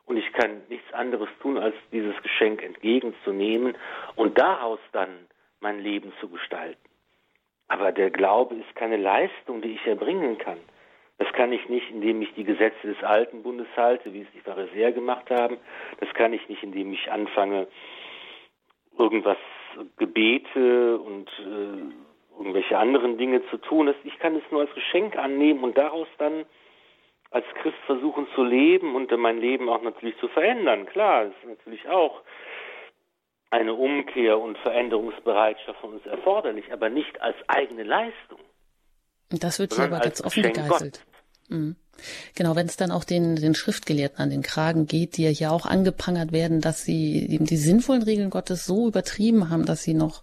Und 0.07 0.17
ich 0.17 0.33
kann 0.33 0.63
nichts 0.69 0.91
anderes 0.95 1.29
tun, 1.43 1.59
als 1.59 1.75
dieses 1.93 2.17
Geschenk 2.23 2.63
entgegenzunehmen 2.63 3.77
und 4.15 4.39
daraus 4.39 4.79
dann 4.93 5.11
mein 5.61 5.81
Leben 5.81 6.13
zu 6.21 6.29
gestalten. 6.29 6.81
Aber 7.67 7.93
der 7.93 8.11
Glaube 8.11 8.55
ist 8.55 8.75
keine 8.77 8.97
Leistung, 8.97 9.61
die 9.63 9.73
ich 9.73 9.87
erbringen 9.87 10.39
kann. 10.39 10.59
Das 11.19 11.31
kann 11.33 11.53
ich 11.53 11.69
nicht, 11.69 11.91
indem 11.91 12.23
ich 12.23 12.33
die 12.35 12.45
Gesetze 12.45 12.87
des 12.87 13.03
alten 13.03 13.43
Bundes 13.43 13.67
halte, 13.77 14.15
wie 14.15 14.23
es 14.23 14.31
die 14.33 14.41
Pharisäer 14.41 14.93
gemacht 14.93 15.29
haben. 15.31 15.59
Das 15.99 16.09
kann 16.15 16.33
ich 16.33 16.49
nicht, 16.49 16.63
indem 16.63 16.93
ich 16.93 17.11
anfange, 17.11 17.67
irgendwas 18.97 19.37
Gebete 19.97 20.99
und 20.99 21.29
äh, 21.41 22.08
irgendwelche 22.39 22.79
anderen 22.79 23.19
Dinge 23.19 23.43
zu 23.51 23.59
tun. 23.59 23.93
Ich 24.05 24.19
kann 24.19 24.37
es 24.37 24.43
nur 24.51 24.63
als 24.63 24.75
Geschenk 24.75 25.17
annehmen 25.17 25.65
und 25.65 25.77
daraus 25.77 26.09
dann 26.19 26.45
als 27.31 27.45
Christ 27.61 27.79
versuchen 27.85 28.27
zu 28.35 28.43
leben 28.43 28.95
und 28.95 29.11
mein 29.19 29.39
Leben 29.39 29.69
auch 29.69 29.83
natürlich 29.83 30.17
zu 30.19 30.29
verändern. 30.29 30.87
Klar, 30.87 31.27
das 31.27 31.35
ist 31.43 31.49
natürlich 31.49 31.89
auch 31.89 32.23
eine 33.51 33.75
Umkehr 33.75 34.39
und 34.39 34.59
Veränderungsbereitschaft 34.59 35.81
von 35.81 35.95
uns 35.95 36.07
erforderlich, 36.07 36.73
aber 36.73 36.89
nicht 36.89 37.21
als 37.21 37.37
eigene 37.49 37.83
Leistung. 37.83 38.39
Das 39.31 39.59
wird 39.59 39.75
hier 39.75 39.85
aber 39.85 40.01
ganz 40.01 40.25
offen 40.25 40.43
gegeißelt. 40.43 41.05
Mhm. 41.49 41.77
Genau, 42.35 42.55
wenn 42.55 42.67
es 42.67 42.77
dann 42.77 42.91
auch 42.91 43.05
den, 43.05 43.37
den 43.37 43.55
Schriftgelehrten 43.55 44.19
an 44.19 44.31
den 44.31 44.43
Kragen 44.43 44.87
geht, 44.87 45.17
die 45.17 45.25
ja 45.25 45.31
hier 45.31 45.51
auch 45.51 45.67
angeprangert 45.67 46.33
werden, 46.33 46.61
dass 46.61 46.85
sie 46.85 47.27
eben 47.29 47.45
die 47.45 47.57
sinnvollen 47.57 48.03
Regeln 48.03 48.31
Gottes 48.31 48.65
so 48.65 48.87
übertrieben 48.87 49.51
haben, 49.51 49.65
dass 49.65 49.83
sie 49.83 49.95
noch 49.95 50.23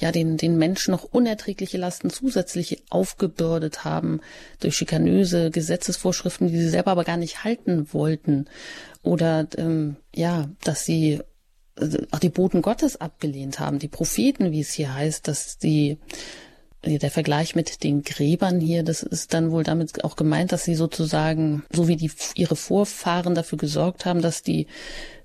ja 0.00 0.12
den, 0.12 0.36
den 0.36 0.58
Menschen 0.58 0.90
noch 0.90 1.04
unerträgliche 1.04 1.78
Lasten 1.78 2.10
zusätzlich 2.10 2.82
aufgebürdet 2.90 3.84
haben 3.84 4.20
durch 4.60 4.76
schikanöse 4.76 5.50
Gesetzesvorschriften, 5.50 6.48
die 6.48 6.58
sie 6.58 6.68
selber 6.68 6.90
aber 6.90 7.04
gar 7.04 7.16
nicht 7.16 7.44
halten 7.44 7.92
wollten. 7.92 8.46
Oder 9.02 9.46
ähm, 9.56 9.96
ja, 10.14 10.48
dass 10.62 10.84
sie 10.84 11.20
äh, 11.76 11.98
auch 12.10 12.18
die 12.18 12.30
Boten 12.30 12.62
Gottes 12.62 13.00
abgelehnt 13.00 13.60
haben, 13.60 13.78
die 13.78 13.88
Propheten, 13.88 14.50
wie 14.50 14.60
es 14.60 14.72
hier 14.72 14.94
heißt, 14.94 15.28
dass 15.28 15.58
die 15.58 15.98
der 16.86 17.10
Vergleich 17.10 17.54
mit 17.54 17.82
den 17.82 18.02
Gräbern 18.02 18.60
hier, 18.60 18.82
das 18.82 19.02
ist 19.02 19.32
dann 19.32 19.50
wohl 19.50 19.62
damit 19.62 20.04
auch 20.04 20.16
gemeint, 20.16 20.52
dass 20.52 20.64
sie 20.64 20.74
sozusagen, 20.74 21.64
so 21.72 21.88
wie 21.88 21.96
die, 21.96 22.10
ihre 22.34 22.56
Vorfahren 22.56 23.34
dafür 23.34 23.58
gesorgt 23.58 24.04
haben, 24.04 24.20
dass 24.20 24.42
die, 24.42 24.66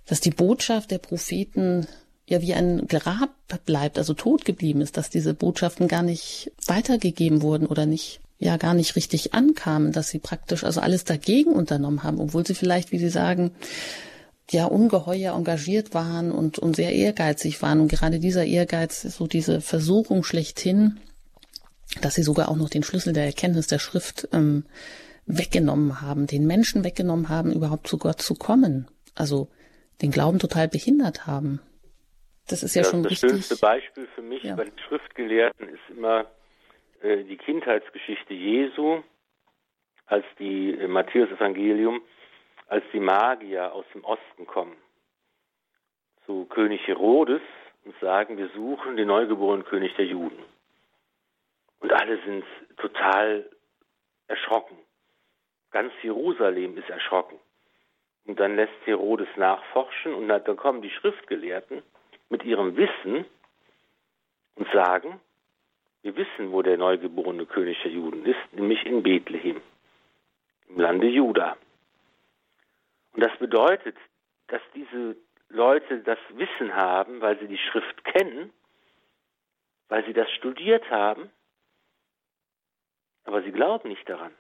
dass 0.06 0.22
die 0.22 0.32
Botschaft 0.32 0.92
der 0.92 1.00
Propheten 1.00 1.86
ja 2.30 2.42
wie 2.42 2.54
ein 2.54 2.88
Grab 2.88 3.32
bleibt, 3.66 3.98
also 3.98 4.14
tot 4.14 4.46
geblieben 4.46 4.82
ist, 4.82 4.98
dass 4.98 5.10
diese 5.10 5.34
Botschaften 5.34 5.88
gar 5.88 6.04
nicht 6.04 6.52
weitergegeben 6.68 7.42
wurden 7.42 7.66
oder 7.66 7.86
nicht, 7.86 8.22
ja, 8.38 8.58
gar 8.58 8.76
nicht 8.76 8.96
richtig 8.96 9.34
ankamen, 9.34 9.92
dass 9.92 10.10
sie 10.10 10.20
praktisch 10.20 10.64
also 10.64 10.80
alles 10.80 11.04
dagegen 11.04 11.52
unternommen 11.52 12.04
haben, 12.04 12.20
obwohl 12.20 12.46
sie 12.46 12.54
vielleicht, 12.54 12.92
wie 12.92 13.00
Sie 13.00 13.10
sagen, 13.10 13.52
ja 14.52 14.66
ungeheuer 14.66 15.36
engagiert 15.36 15.94
waren 15.94 16.32
und, 16.32 16.60
und 16.60 16.76
sehr 16.76 16.94
ehrgeizig 16.94 17.62
waren. 17.62 17.82
Und 17.82 17.88
gerade 17.90 18.20
dieser 18.20 18.46
Ehrgeiz, 18.46 19.02
so 19.02 19.28
diese 19.28 19.62
Versuchung 19.62 20.24
schlechthin, 20.24 21.00
dass 22.02 22.16
sie 22.16 22.24
sogar 22.24 22.50
auch 22.50 22.56
noch 22.56 22.70
den 22.70 22.84
Schlüssel 22.84 23.14
der 23.14 23.26
Erkenntnis 23.26 23.68
der 23.68 23.80
Schrift 23.80 24.28
ähm, 24.32 24.66
weggenommen 25.26 26.02
haben, 26.02 26.28
den 26.28 26.46
Menschen 26.46 26.84
weggenommen 26.84 27.30
haben, 27.30 27.52
überhaupt 27.52 27.88
zu 27.88 27.98
Gott 27.98 28.22
zu 28.22 28.36
kommen. 28.36 28.88
Also 29.16 29.50
den 30.02 30.12
Glauben 30.12 30.40
total 30.40 30.68
behindert 30.68 31.28
haben. 31.28 31.60
Das 32.50 32.64
ist 32.64 32.76
ja 32.76 32.82
das 32.82 32.92
schon 32.92 33.04
das 33.04 33.12
richtig. 33.12 33.30
Das 33.30 33.48
schönste 33.48 33.66
Beispiel 33.66 34.08
für 34.16 34.22
mich 34.22 34.44
ja. 34.44 34.56
bei 34.56 34.66
den 34.66 34.80
Schriftgelehrten 34.80 35.70
ist 35.70 35.90
immer 35.90 36.26
äh, 37.02 37.24
die 37.24 37.38
Kindheitsgeschichte 37.38 38.34
Jesu, 38.34 39.04
als 40.08 40.26
die 40.40 40.72
äh, 40.72 40.88
Matthäus-Evangelium, 40.88 42.02
als 42.68 42.84
die 42.92 43.00
Magier 43.00 43.74
aus 43.74 43.86
dem 43.94 44.04
Osten 44.04 44.48
kommen 44.48 44.76
zu 46.30 46.46
König 46.46 46.86
Herodes 46.86 47.42
und 47.86 47.96
sagen, 48.00 48.38
wir 48.38 48.50
suchen 48.50 48.98
den 48.98 49.08
neugeborenen 49.08 49.66
König 49.66 49.96
der 49.96 50.06
Juden. 50.06 50.44
Und 51.80 51.92
alle 51.92 52.22
sind 52.24 52.44
total 52.78 53.50
erschrocken. 54.28 54.78
Ganz 55.72 55.92
Jerusalem 56.04 56.78
ist 56.78 56.88
erschrocken. 56.88 57.40
Und 58.26 58.40
dann 58.40 58.56
lässt 58.56 58.74
Herodes 58.86 59.28
nachforschen 59.38 60.14
und 60.14 60.28
dann 60.28 60.56
kommen 60.56 60.84
die 60.84 60.92
Schriftgelehrten 60.92 61.82
mit 62.30 62.44
ihrem 62.44 62.76
Wissen 62.78 63.26
und 64.56 64.68
sagen, 64.72 65.20
wir 66.02 66.16
wissen, 66.16 66.52
wo 66.52 66.62
der 66.62 66.78
neugeborene 66.78 67.46
König 67.46 67.82
der 67.84 67.92
Juden 67.92 68.26
ist, 68.26 68.54
nämlich 68.54 68.86
in 68.86 69.04
Bethlehem, 69.04 69.62
im 70.70 70.80
Lande 70.80 71.08
Juda. 71.08 71.58
Und 73.14 73.24
das 73.24 73.38
bedeutet, 73.38 73.98
dass 74.48 74.62
diese 74.74 75.18
Leute 75.50 76.00
das 76.00 76.20
Wissen 76.30 76.76
haben, 76.76 77.22
weil 77.22 77.38
sie 77.40 77.48
die 77.48 77.58
Schrift 77.58 78.04
kennen, 78.06 78.54
weil 79.90 80.06
sie 80.06 80.14
das 80.14 80.30
studiert 80.32 80.90
haben, 80.90 81.30
aber 83.26 83.42
sie 83.42 83.52
glauben 83.52 83.90
nicht 83.90 84.08
daran. 84.08 84.34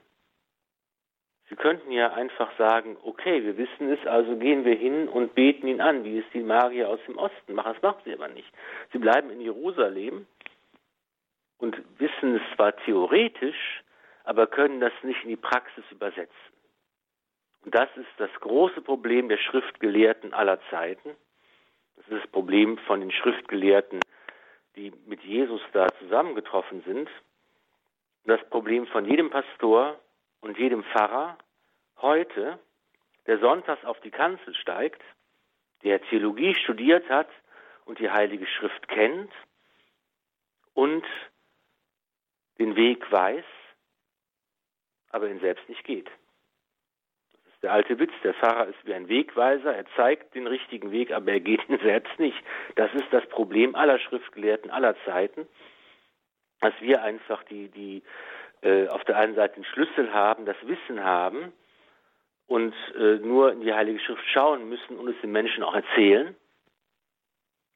Sie 1.49 1.55
könnten 1.55 1.91
ja 1.91 2.13
einfach 2.13 2.55
sagen, 2.57 2.95
okay, 3.03 3.43
wir 3.43 3.57
wissen 3.57 3.91
es, 3.91 4.05
also 4.05 4.35
gehen 4.35 4.65
wir 4.65 4.75
hin 4.75 5.07
und 5.07 5.33
beten 5.33 5.67
ihn 5.67 5.81
an, 5.81 6.03
wie 6.03 6.19
es 6.19 6.25
die 6.31 6.43
Magier 6.43 6.87
aus 6.87 6.99
dem 7.07 7.17
Osten 7.17 7.53
machen. 7.55 7.73
Das 7.73 7.81
machen 7.81 8.01
sie 8.05 8.13
aber 8.13 8.27
nicht. 8.27 8.47
Sie 8.91 8.99
bleiben 8.99 9.31
in 9.31 9.41
Jerusalem 9.41 10.27
und 11.57 11.75
wissen 11.97 12.35
es 12.35 12.55
zwar 12.55 12.75
theoretisch, 12.77 13.83
aber 14.25 14.45
können 14.45 14.79
das 14.79 14.93
nicht 15.01 15.23
in 15.23 15.29
die 15.29 15.35
Praxis 15.35 15.83
übersetzen. 15.89 16.35
Und 17.65 17.73
das 17.73 17.89
ist 17.97 18.07
das 18.17 18.29
große 18.41 18.81
Problem 18.81 19.27
der 19.27 19.37
Schriftgelehrten 19.37 20.33
aller 20.33 20.59
Zeiten. 20.69 21.15
Das 21.95 22.07
ist 22.07 22.23
das 22.23 22.31
Problem 22.31 22.77
von 22.77 23.01
den 23.01 23.11
Schriftgelehrten, 23.11 23.99
die 24.75 24.93
mit 25.07 25.21
Jesus 25.23 25.61
da 25.73 25.87
zusammengetroffen 25.99 26.83
sind. 26.83 27.09
Und 28.23 28.27
das 28.27 28.43
Problem 28.49 28.85
von 28.85 29.05
jedem 29.05 29.31
Pastor 29.31 29.99
und 30.41 30.57
jedem 30.57 30.83
Pfarrer 30.83 31.37
heute, 31.97 32.59
der 33.27 33.39
sonntags 33.39 33.83
auf 33.85 33.99
die 34.01 34.11
Kanzel 34.11 34.55
steigt, 34.55 35.01
der 35.83 36.01
Theologie 36.01 36.55
studiert 36.55 37.09
hat 37.09 37.29
und 37.85 37.99
die 37.99 38.09
Heilige 38.09 38.47
Schrift 38.47 38.87
kennt 38.87 39.31
und 40.73 41.05
den 42.57 42.75
Weg 42.75 43.09
weiß, 43.11 43.45
aber 45.09 45.29
ihn 45.29 45.39
selbst 45.39 45.67
nicht 45.69 45.83
geht. 45.83 46.07
Das 47.31 47.53
ist 47.53 47.63
der 47.63 47.73
alte 47.73 47.99
Witz, 47.99 48.11
der 48.23 48.33
Pfarrer 48.33 48.67
ist 48.67 48.85
wie 48.85 48.93
ein 48.93 49.07
Wegweiser, 49.07 49.75
er 49.75 49.85
zeigt 49.95 50.35
den 50.35 50.47
richtigen 50.47 50.91
Weg, 50.91 51.11
aber 51.11 51.31
er 51.31 51.39
geht 51.39 51.61
ihn 51.69 51.79
selbst 51.79 52.17
nicht. 52.19 52.37
Das 52.75 52.93
ist 52.93 53.11
das 53.11 53.27
Problem 53.29 53.75
aller 53.75 53.99
Schriftgelehrten 53.99 54.71
aller 54.71 54.95
Zeiten, 55.05 55.47
dass 56.61 56.73
wir 56.81 57.01
einfach 57.01 57.43
die, 57.43 57.69
die 57.69 58.03
äh, 58.61 58.87
auf 58.87 59.03
der 59.05 59.17
einen 59.17 59.35
Seite 59.35 59.55
den 59.55 59.65
Schlüssel 59.65 60.13
haben, 60.13 60.45
das 60.45 60.57
Wissen 60.63 61.03
haben 61.03 61.53
und 62.47 62.73
äh, 62.95 63.17
nur 63.17 63.51
in 63.51 63.61
die 63.61 63.73
Heilige 63.73 63.99
Schrift 63.99 64.25
schauen 64.31 64.67
müssen 64.67 64.97
und 64.97 65.07
es 65.07 65.21
den 65.21 65.31
Menschen 65.31 65.63
auch 65.63 65.75
erzählen. 65.75 66.35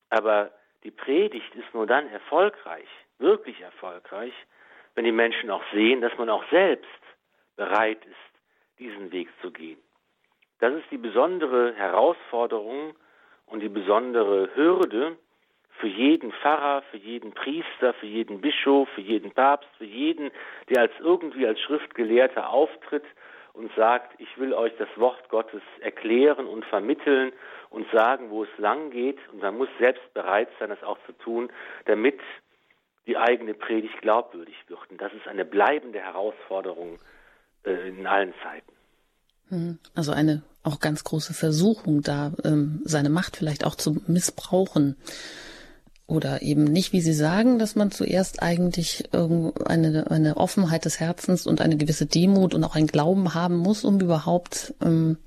Aber 0.10 0.52
die 0.84 0.92
Predigt 0.92 1.56
ist 1.56 1.74
nur 1.74 1.88
dann 1.88 2.08
erfolgreich, 2.10 2.88
wirklich 3.18 3.62
erfolgreich, 3.62 4.34
wenn 4.96 5.06
die 5.06 5.12
Menschen 5.12 5.50
auch 5.50 5.64
sehen, 5.72 6.02
dass 6.02 6.16
man 6.18 6.30
auch 6.30 6.44
selbst 6.50 6.90
bereit 7.56 8.04
ist, 8.06 8.80
diesen 8.80 9.12
Weg 9.12 9.30
zu 9.42 9.52
gehen. 9.52 9.80
Das 10.60 10.74
ist 10.74 10.90
die 10.92 10.98
besondere 10.98 11.74
Herausforderung 11.76 12.96
und 13.46 13.60
die 13.60 13.70
besondere 13.70 14.50
Hürde 14.56 15.18
für 15.84 15.90
jeden 15.90 16.32
Pfarrer, 16.32 16.82
für 16.92 16.98
jeden 16.98 17.34
Priester, 17.34 17.94
für 18.00 18.06
jeden 18.06 18.40
Bischof, 18.40 18.88
für 18.96 19.02
jeden 19.02 19.32
Papst, 19.32 19.68
für 19.78 19.84
jeden, 19.84 20.32
der 20.70 20.84
als 20.84 20.94
irgendwie 21.02 21.46
als 21.46 21.60
Schriftgelehrter 21.60 22.50
auftritt 22.50 23.04
und 23.52 23.70
sagt, 23.76 24.18
ich 24.18 24.30
will 24.38 24.54
euch 24.54 24.72
das 24.80 24.88
Wort 24.96 25.28
Gottes 25.28 25.62
erklären 25.82 26.48
und 26.48 26.64
vermitteln 26.64 27.34
und 27.70 27.86
sagen, 27.92 28.30
wo 28.30 28.46
es 28.46 28.50
lang 28.58 28.92
geht. 28.92 29.18
Und 29.34 29.42
man 29.42 29.58
muss 29.58 29.68
selbst 29.78 30.14
bereit 30.14 30.48
sein, 30.58 30.70
das 30.70 30.82
auch 30.84 30.98
zu 31.06 31.12
tun, 31.18 31.52
damit 31.84 32.22
die 33.06 33.18
eigene 33.18 33.54
Predigt 33.54 34.00
glaubwürdig 34.00 34.56
wird. 34.70 34.90
Und 34.90 35.02
das 35.02 35.12
ist 35.12 35.28
eine 35.28 35.44
bleibende 35.44 36.00
Herausforderung 36.00 36.98
äh, 37.66 37.90
in 37.90 38.08
allen 38.08 38.34
Zeiten. 38.42 38.72
Hm. 39.50 39.80
Also 39.96 40.14
eine 40.14 40.44
auch 40.64 40.80
ganz 40.80 41.04
große 41.04 41.34
Versuchung, 41.34 42.02
da 42.04 42.32
ähm, 42.46 42.82
seine 42.86 43.10
Macht 43.10 43.36
vielleicht 43.36 43.66
auch 43.66 43.76
zu 43.76 44.02
missbrauchen. 44.08 44.96
Oder 46.14 46.44
eben 46.44 46.66
nicht, 46.66 46.94
wie 46.94 47.02
Sie 47.02 47.14
sagen, 47.14 47.58
dass 47.58 47.76
man 47.76 47.90
zuerst 47.90 48.44
eigentlich 48.44 49.10
eine, 49.14 50.12
eine 50.12 50.38
Offenheit 50.38 50.86
des 50.86 51.00
Herzens 51.00 51.48
und 51.48 51.60
eine 51.60 51.76
gewisse 51.76 52.06
Demut 52.06 52.54
und 52.54 52.64
auch 52.64 52.76
ein 52.76 52.86
Glauben 52.86 53.34
haben 53.34 53.58
muss, 53.58 53.84
um 53.84 54.00
überhaupt 54.00 54.76
ähm, 54.84 55.18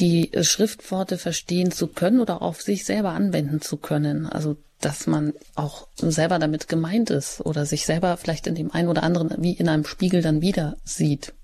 die 0.00 0.32
Schriftworte 0.42 1.16
verstehen 1.16 1.70
zu 1.70 1.86
können 1.86 2.20
oder 2.20 2.42
auf 2.42 2.60
sich 2.60 2.84
selber 2.84 3.10
anwenden 3.10 3.60
zu 3.60 3.76
können. 3.76 4.26
Also 4.26 4.56
dass 4.80 5.06
man 5.06 5.34
auch 5.54 5.86
selber 5.94 6.40
damit 6.40 6.66
gemeint 6.66 7.10
ist 7.10 7.40
oder 7.44 7.64
sich 7.64 7.86
selber 7.86 8.16
vielleicht 8.16 8.48
in 8.48 8.56
dem 8.56 8.72
einen 8.72 8.88
oder 8.88 9.04
anderen 9.04 9.30
wie 9.38 9.52
in 9.52 9.68
einem 9.68 9.84
Spiegel 9.84 10.22
dann 10.22 10.40
wieder 10.40 10.76
sieht. 10.84 11.34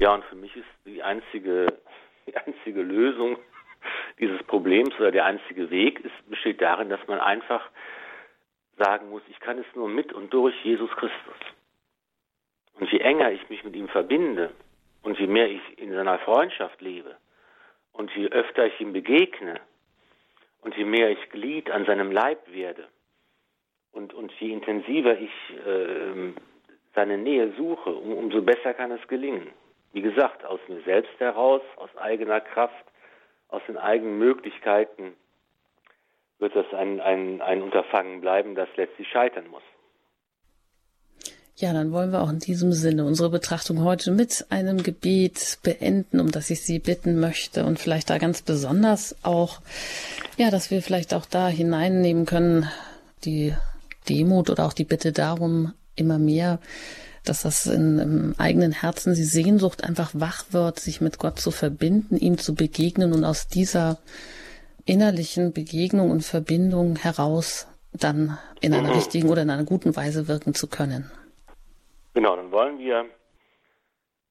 Ja, 0.00 0.14
und 0.14 0.24
für 0.24 0.36
mich 0.36 0.56
ist 0.56 0.66
die 0.84 1.02
einzige, 1.02 1.66
die 2.26 2.36
einzige 2.36 2.82
Lösung 2.82 3.36
dieses 4.18 4.42
Problems 4.44 4.94
oder 4.98 5.10
der 5.10 5.24
einzige 5.24 5.70
Weg 5.70 6.00
ist, 6.00 6.30
besteht 6.30 6.60
darin, 6.60 6.88
dass 6.88 7.06
man 7.06 7.20
einfach 7.20 7.68
sagen 8.76 9.10
muss, 9.10 9.22
ich 9.28 9.40
kann 9.40 9.58
es 9.58 9.66
nur 9.74 9.88
mit 9.88 10.12
und 10.12 10.32
durch 10.32 10.54
Jesus 10.64 10.90
Christus. 10.90 11.36
Und 12.74 12.90
je 12.92 12.98
enger 12.98 13.32
ich 13.32 13.48
mich 13.48 13.64
mit 13.64 13.74
ihm 13.74 13.88
verbinde 13.88 14.52
und 15.02 15.18
je 15.18 15.26
mehr 15.26 15.50
ich 15.50 15.78
in 15.78 15.92
seiner 15.92 16.18
Freundschaft 16.20 16.80
lebe 16.80 17.16
und 17.92 18.10
je 18.14 18.28
öfter 18.28 18.66
ich 18.66 18.80
ihm 18.80 18.92
begegne 18.92 19.60
und 20.60 20.76
je 20.76 20.84
mehr 20.84 21.10
ich 21.10 21.30
Glied 21.30 21.70
an 21.70 21.86
seinem 21.86 22.12
Leib 22.12 22.52
werde 22.52 22.86
und, 23.92 24.14
und 24.14 24.32
je 24.38 24.52
intensiver 24.52 25.18
ich 25.18 25.32
äh, 25.66 26.32
seine 26.94 27.18
Nähe 27.18 27.52
suche, 27.56 27.90
um, 27.90 28.12
umso 28.12 28.42
besser 28.42 28.74
kann 28.74 28.92
es 28.92 29.06
gelingen. 29.08 29.50
Wie 29.92 30.02
gesagt, 30.02 30.44
aus 30.44 30.60
mir 30.68 30.80
selbst 30.82 31.18
heraus, 31.18 31.62
aus 31.76 31.94
eigener 31.96 32.40
Kraft, 32.40 32.84
aus 33.48 33.62
den 33.66 33.76
eigenen 33.76 34.18
Möglichkeiten 34.18 35.14
wird 36.38 36.54
das 36.54 36.66
ein, 36.72 37.00
ein, 37.00 37.40
ein 37.40 37.62
Unterfangen 37.62 38.20
bleiben, 38.20 38.54
das 38.54 38.68
letztlich 38.76 39.08
scheitern 39.08 39.48
muss. 39.48 39.62
Ja, 41.56 41.72
dann 41.72 41.90
wollen 41.90 42.12
wir 42.12 42.22
auch 42.22 42.30
in 42.30 42.38
diesem 42.38 42.70
Sinne 42.72 43.04
unsere 43.04 43.30
Betrachtung 43.30 43.82
heute 43.82 44.12
mit 44.12 44.46
einem 44.48 44.80
Gebet 44.80 45.58
beenden, 45.64 46.20
um 46.20 46.30
das 46.30 46.50
ich 46.50 46.62
Sie 46.62 46.78
bitten 46.78 47.18
möchte 47.18 47.64
und 47.64 47.80
vielleicht 47.80 48.10
da 48.10 48.18
ganz 48.18 48.42
besonders 48.42 49.16
auch, 49.24 49.60
ja, 50.36 50.52
dass 50.52 50.70
wir 50.70 50.82
vielleicht 50.82 51.12
auch 51.14 51.26
da 51.26 51.48
hineinnehmen 51.48 52.26
können, 52.26 52.68
die 53.24 53.54
Demut 54.08 54.50
oder 54.50 54.66
auch 54.66 54.72
die 54.72 54.84
Bitte 54.84 55.10
darum, 55.10 55.72
immer 55.96 56.20
mehr, 56.20 56.60
dass 57.24 57.42
das 57.42 57.66
in, 57.66 57.98
im 57.98 58.34
eigenen 58.38 58.72
Herzen 58.72 59.14
die 59.14 59.24
Sehnsucht 59.24 59.84
einfach 59.84 60.10
wach 60.14 60.44
wird, 60.50 60.78
sich 60.78 61.00
mit 61.00 61.18
Gott 61.18 61.38
zu 61.38 61.50
verbinden, 61.50 62.16
ihm 62.16 62.38
zu 62.38 62.54
begegnen 62.54 63.12
und 63.12 63.24
aus 63.24 63.48
dieser 63.48 63.98
innerlichen 64.86 65.52
Begegnung 65.52 66.10
und 66.10 66.24
Verbindung 66.24 66.96
heraus 66.96 67.68
dann 67.92 68.38
in 68.60 68.74
einer 68.74 68.94
richtigen 68.94 69.28
oder 69.28 69.42
in 69.42 69.50
einer 69.50 69.64
guten 69.64 69.96
Weise 69.96 70.28
wirken 70.28 70.54
zu 70.54 70.68
können. 70.68 71.10
Genau, 72.14 72.36
dann 72.36 72.50
wollen 72.50 72.78
wir 72.78 73.06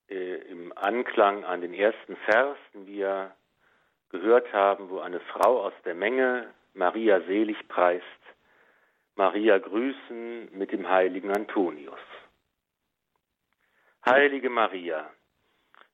äh, 0.09 0.35
im 0.49 0.73
Anklang 0.75 1.43
an 1.43 1.61
den 1.61 1.73
ersten 1.73 2.15
Vers, 2.25 2.57
den 2.73 2.87
wir 2.87 3.31
gehört 4.09 4.51
haben, 4.53 4.89
wo 4.89 4.99
eine 4.99 5.19
Frau 5.19 5.61
aus 5.63 5.73
der 5.85 5.95
Menge 5.95 6.47
Maria 6.73 7.21
selig 7.21 7.57
preist, 7.67 8.03
Maria 9.15 9.57
grüßen 9.57 10.49
mit 10.51 10.71
dem 10.71 10.87
heiligen 10.89 11.31
Antonius. 11.31 11.99
Heilige 14.05 14.49
Maria, 14.49 15.09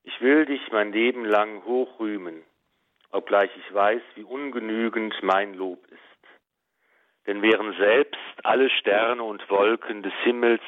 ich 0.04 0.20
will 0.22 0.45
dich 0.45 0.62
mein 0.72 0.91
Leben 0.91 1.26
lang 1.26 1.64
hochrühmen, 1.66 2.43
obgleich 3.12 3.49
ich 3.58 3.74
weiß, 3.74 4.01
wie 4.16 4.24
ungenügend 4.24 5.16
mein 5.24 5.54
Lob 5.54 5.86
ist. 5.88 5.99
Denn 7.26 7.41
wären 7.41 7.74
selbst 7.78 8.20
alle 8.43 8.70
Sterne 8.70 9.24
und 9.24 9.49
Wolken 9.49 10.04
des 10.04 10.14
Himmels 10.24 10.62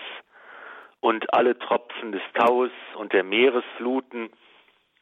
und 1.01 1.33
alle 1.33 1.57
Tropfen 1.59 2.11
des 2.11 2.23
Taues 2.33 2.71
und 2.95 3.13
der 3.13 3.23
Meeresfluten 3.23 4.29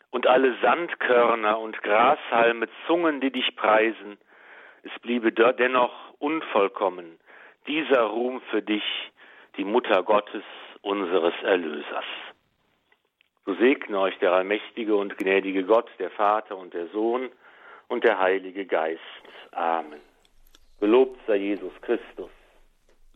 und 0.10 0.28
alle 0.28 0.58
Sandkörner 0.62 1.60
und 1.60 1.82
Grashalme 1.82 2.68
Zungen, 2.88 3.22
die 3.22 3.32
dich 3.32 3.56
preisen. 3.56 4.18
Es 4.84 4.92
bliebe 5.02 5.32
dennoch 5.32 6.14
unvollkommen 6.20 7.20
dieser 7.68 8.02
Ruhm 8.02 8.42
für 8.50 8.62
dich, 8.62 8.84
die 9.58 9.64
Mutter 9.64 10.04
Gottes, 10.04 10.44
unseres 10.82 11.34
Erlösers. 11.44 12.06
So 13.46 13.56
segne 13.56 14.00
euch 14.00 14.18
der 14.20 14.32
allmächtige 14.32 14.96
und 14.96 15.18
gnädige 15.18 15.66
Gott, 15.66 15.90
der 16.00 16.12
Vater 16.12 16.58
und 16.58 16.74
der 16.74 16.88
Sohn 16.88 17.30
und 17.90 18.04
der 18.04 18.20
Heilige 18.20 18.66
Geist. 18.66 19.02
Amen. 19.52 20.00
Gelobt 20.80 21.20
sei 21.28 21.36
Jesus 21.38 21.74
Christus. 21.82 22.30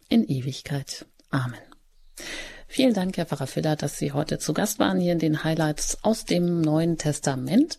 In 0.10 0.24
Ewigkeit. 0.24 1.06
Amen. 1.32 1.60
Vielen 2.68 2.94
Dank, 2.94 3.18
Herr 3.18 3.26
Pfarrer 3.26 3.48
Filler, 3.48 3.76
dass 3.76 3.98
Sie 3.98 4.12
heute 4.12 4.38
zu 4.40 4.54
Gast 4.54 4.80
waren 4.80 5.00
hier 5.00 5.14
in 5.14 5.20
den 5.20 5.44
Highlights 5.44 6.04
aus 6.04 6.26
dem 6.26 6.62
Neuen 6.62 6.98
Testament. 6.98 7.78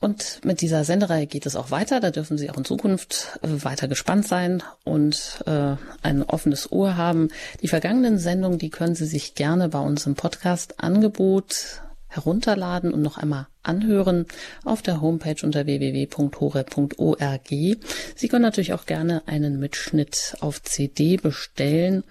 Und 0.00 0.40
mit 0.44 0.62
dieser 0.62 0.84
Sendereihe 0.84 1.26
geht 1.26 1.44
es 1.44 1.56
auch 1.56 1.70
weiter. 1.70 2.00
Da 2.00 2.10
dürfen 2.10 2.38
Sie 2.38 2.50
auch 2.50 2.56
in 2.56 2.64
Zukunft 2.64 3.38
äh, 3.42 3.64
weiter 3.64 3.86
gespannt 3.86 4.26
sein 4.26 4.62
und 4.82 5.42
äh, 5.46 5.76
ein 6.02 6.22
offenes 6.22 6.72
Ohr 6.72 6.96
haben. 6.96 7.28
Die 7.60 7.68
vergangenen 7.68 8.18
Sendungen, 8.18 8.58
die 8.58 8.70
können 8.70 8.94
Sie 8.94 9.04
sich 9.04 9.34
gerne 9.34 9.68
bei 9.68 9.80
uns 9.80 10.06
im 10.06 10.14
Podcast-Angebot 10.14 11.82
herunterladen 12.08 12.92
und 12.92 13.02
noch 13.02 13.18
einmal 13.18 13.46
anhören 13.62 14.26
auf 14.64 14.82
der 14.82 15.00
Homepage 15.00 15.36
unter 15.44 15.66
www.hore.org. 15.66 17.48
Sie 17.48 18.28
können 18.28 18.42
natürlich 18.42 18.72
auch 18.72 18.86
gerne 18.86 19.22
einen 19.26 19.60
Mitschnitt 19.60 20.34
auf 20.40 20.62
CD 20.62 21.18
bestellen 21.18 22.04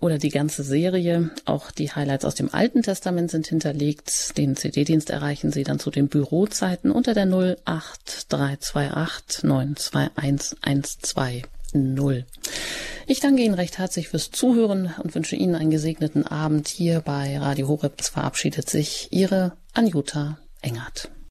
oder 0.00 0.18
die 0.18 0.30
ganze 0.30 0.62
Serie. 0.62 1.30
Auch 1.44 1.70
die 1.70 1.92
Highlights 1.92 2.24
aus 2.24 2.34
dem 2.34 2.52
Alten 2.52 2.82
Testament 2.82 3.30
sind 3.30 3.46
hinterlegt. 3.46 4.36
Den 4.36 4.56
CD-Dienst 4.56 5.10
erreichen 5.10 5.52
Sie 5.52 5.62
dann 5.62 5.78
zu 5.78 5.90
den 5.90 6.08
Bürozeiten 6.08 6.90
unter 6.90 7.14
der 7.14 7.26
08328 7.26 9.44
921 9.44 10.58
120. 10.62 11.44
Ich 13.06 13.20
danke 13.20 13.42
Ihnen 13.42 13.54
recht 13.54 13.78
herzlich 13.78 14.08
fürs 14.08 14.30
Zuhören 14.30 14.94
und 15.02 15.14
wünsche 15.14 15.36
Ihnen 15.36 15.54
einen 15.54 15.70
gesegneten 15.70 16.26
Abend 16.26 16.68
hier 16.68 17.00
bei 17.00 17.38
Radio 17.38 17.68
Horeb. 17.68 17.94
Es 17.98 18.08
verabschiedet 18.08 18.68
sich 18.68 19.08
Ihre 19.10 19.52
Anjuta 19.72 20.38
Engert. 20.62 21.10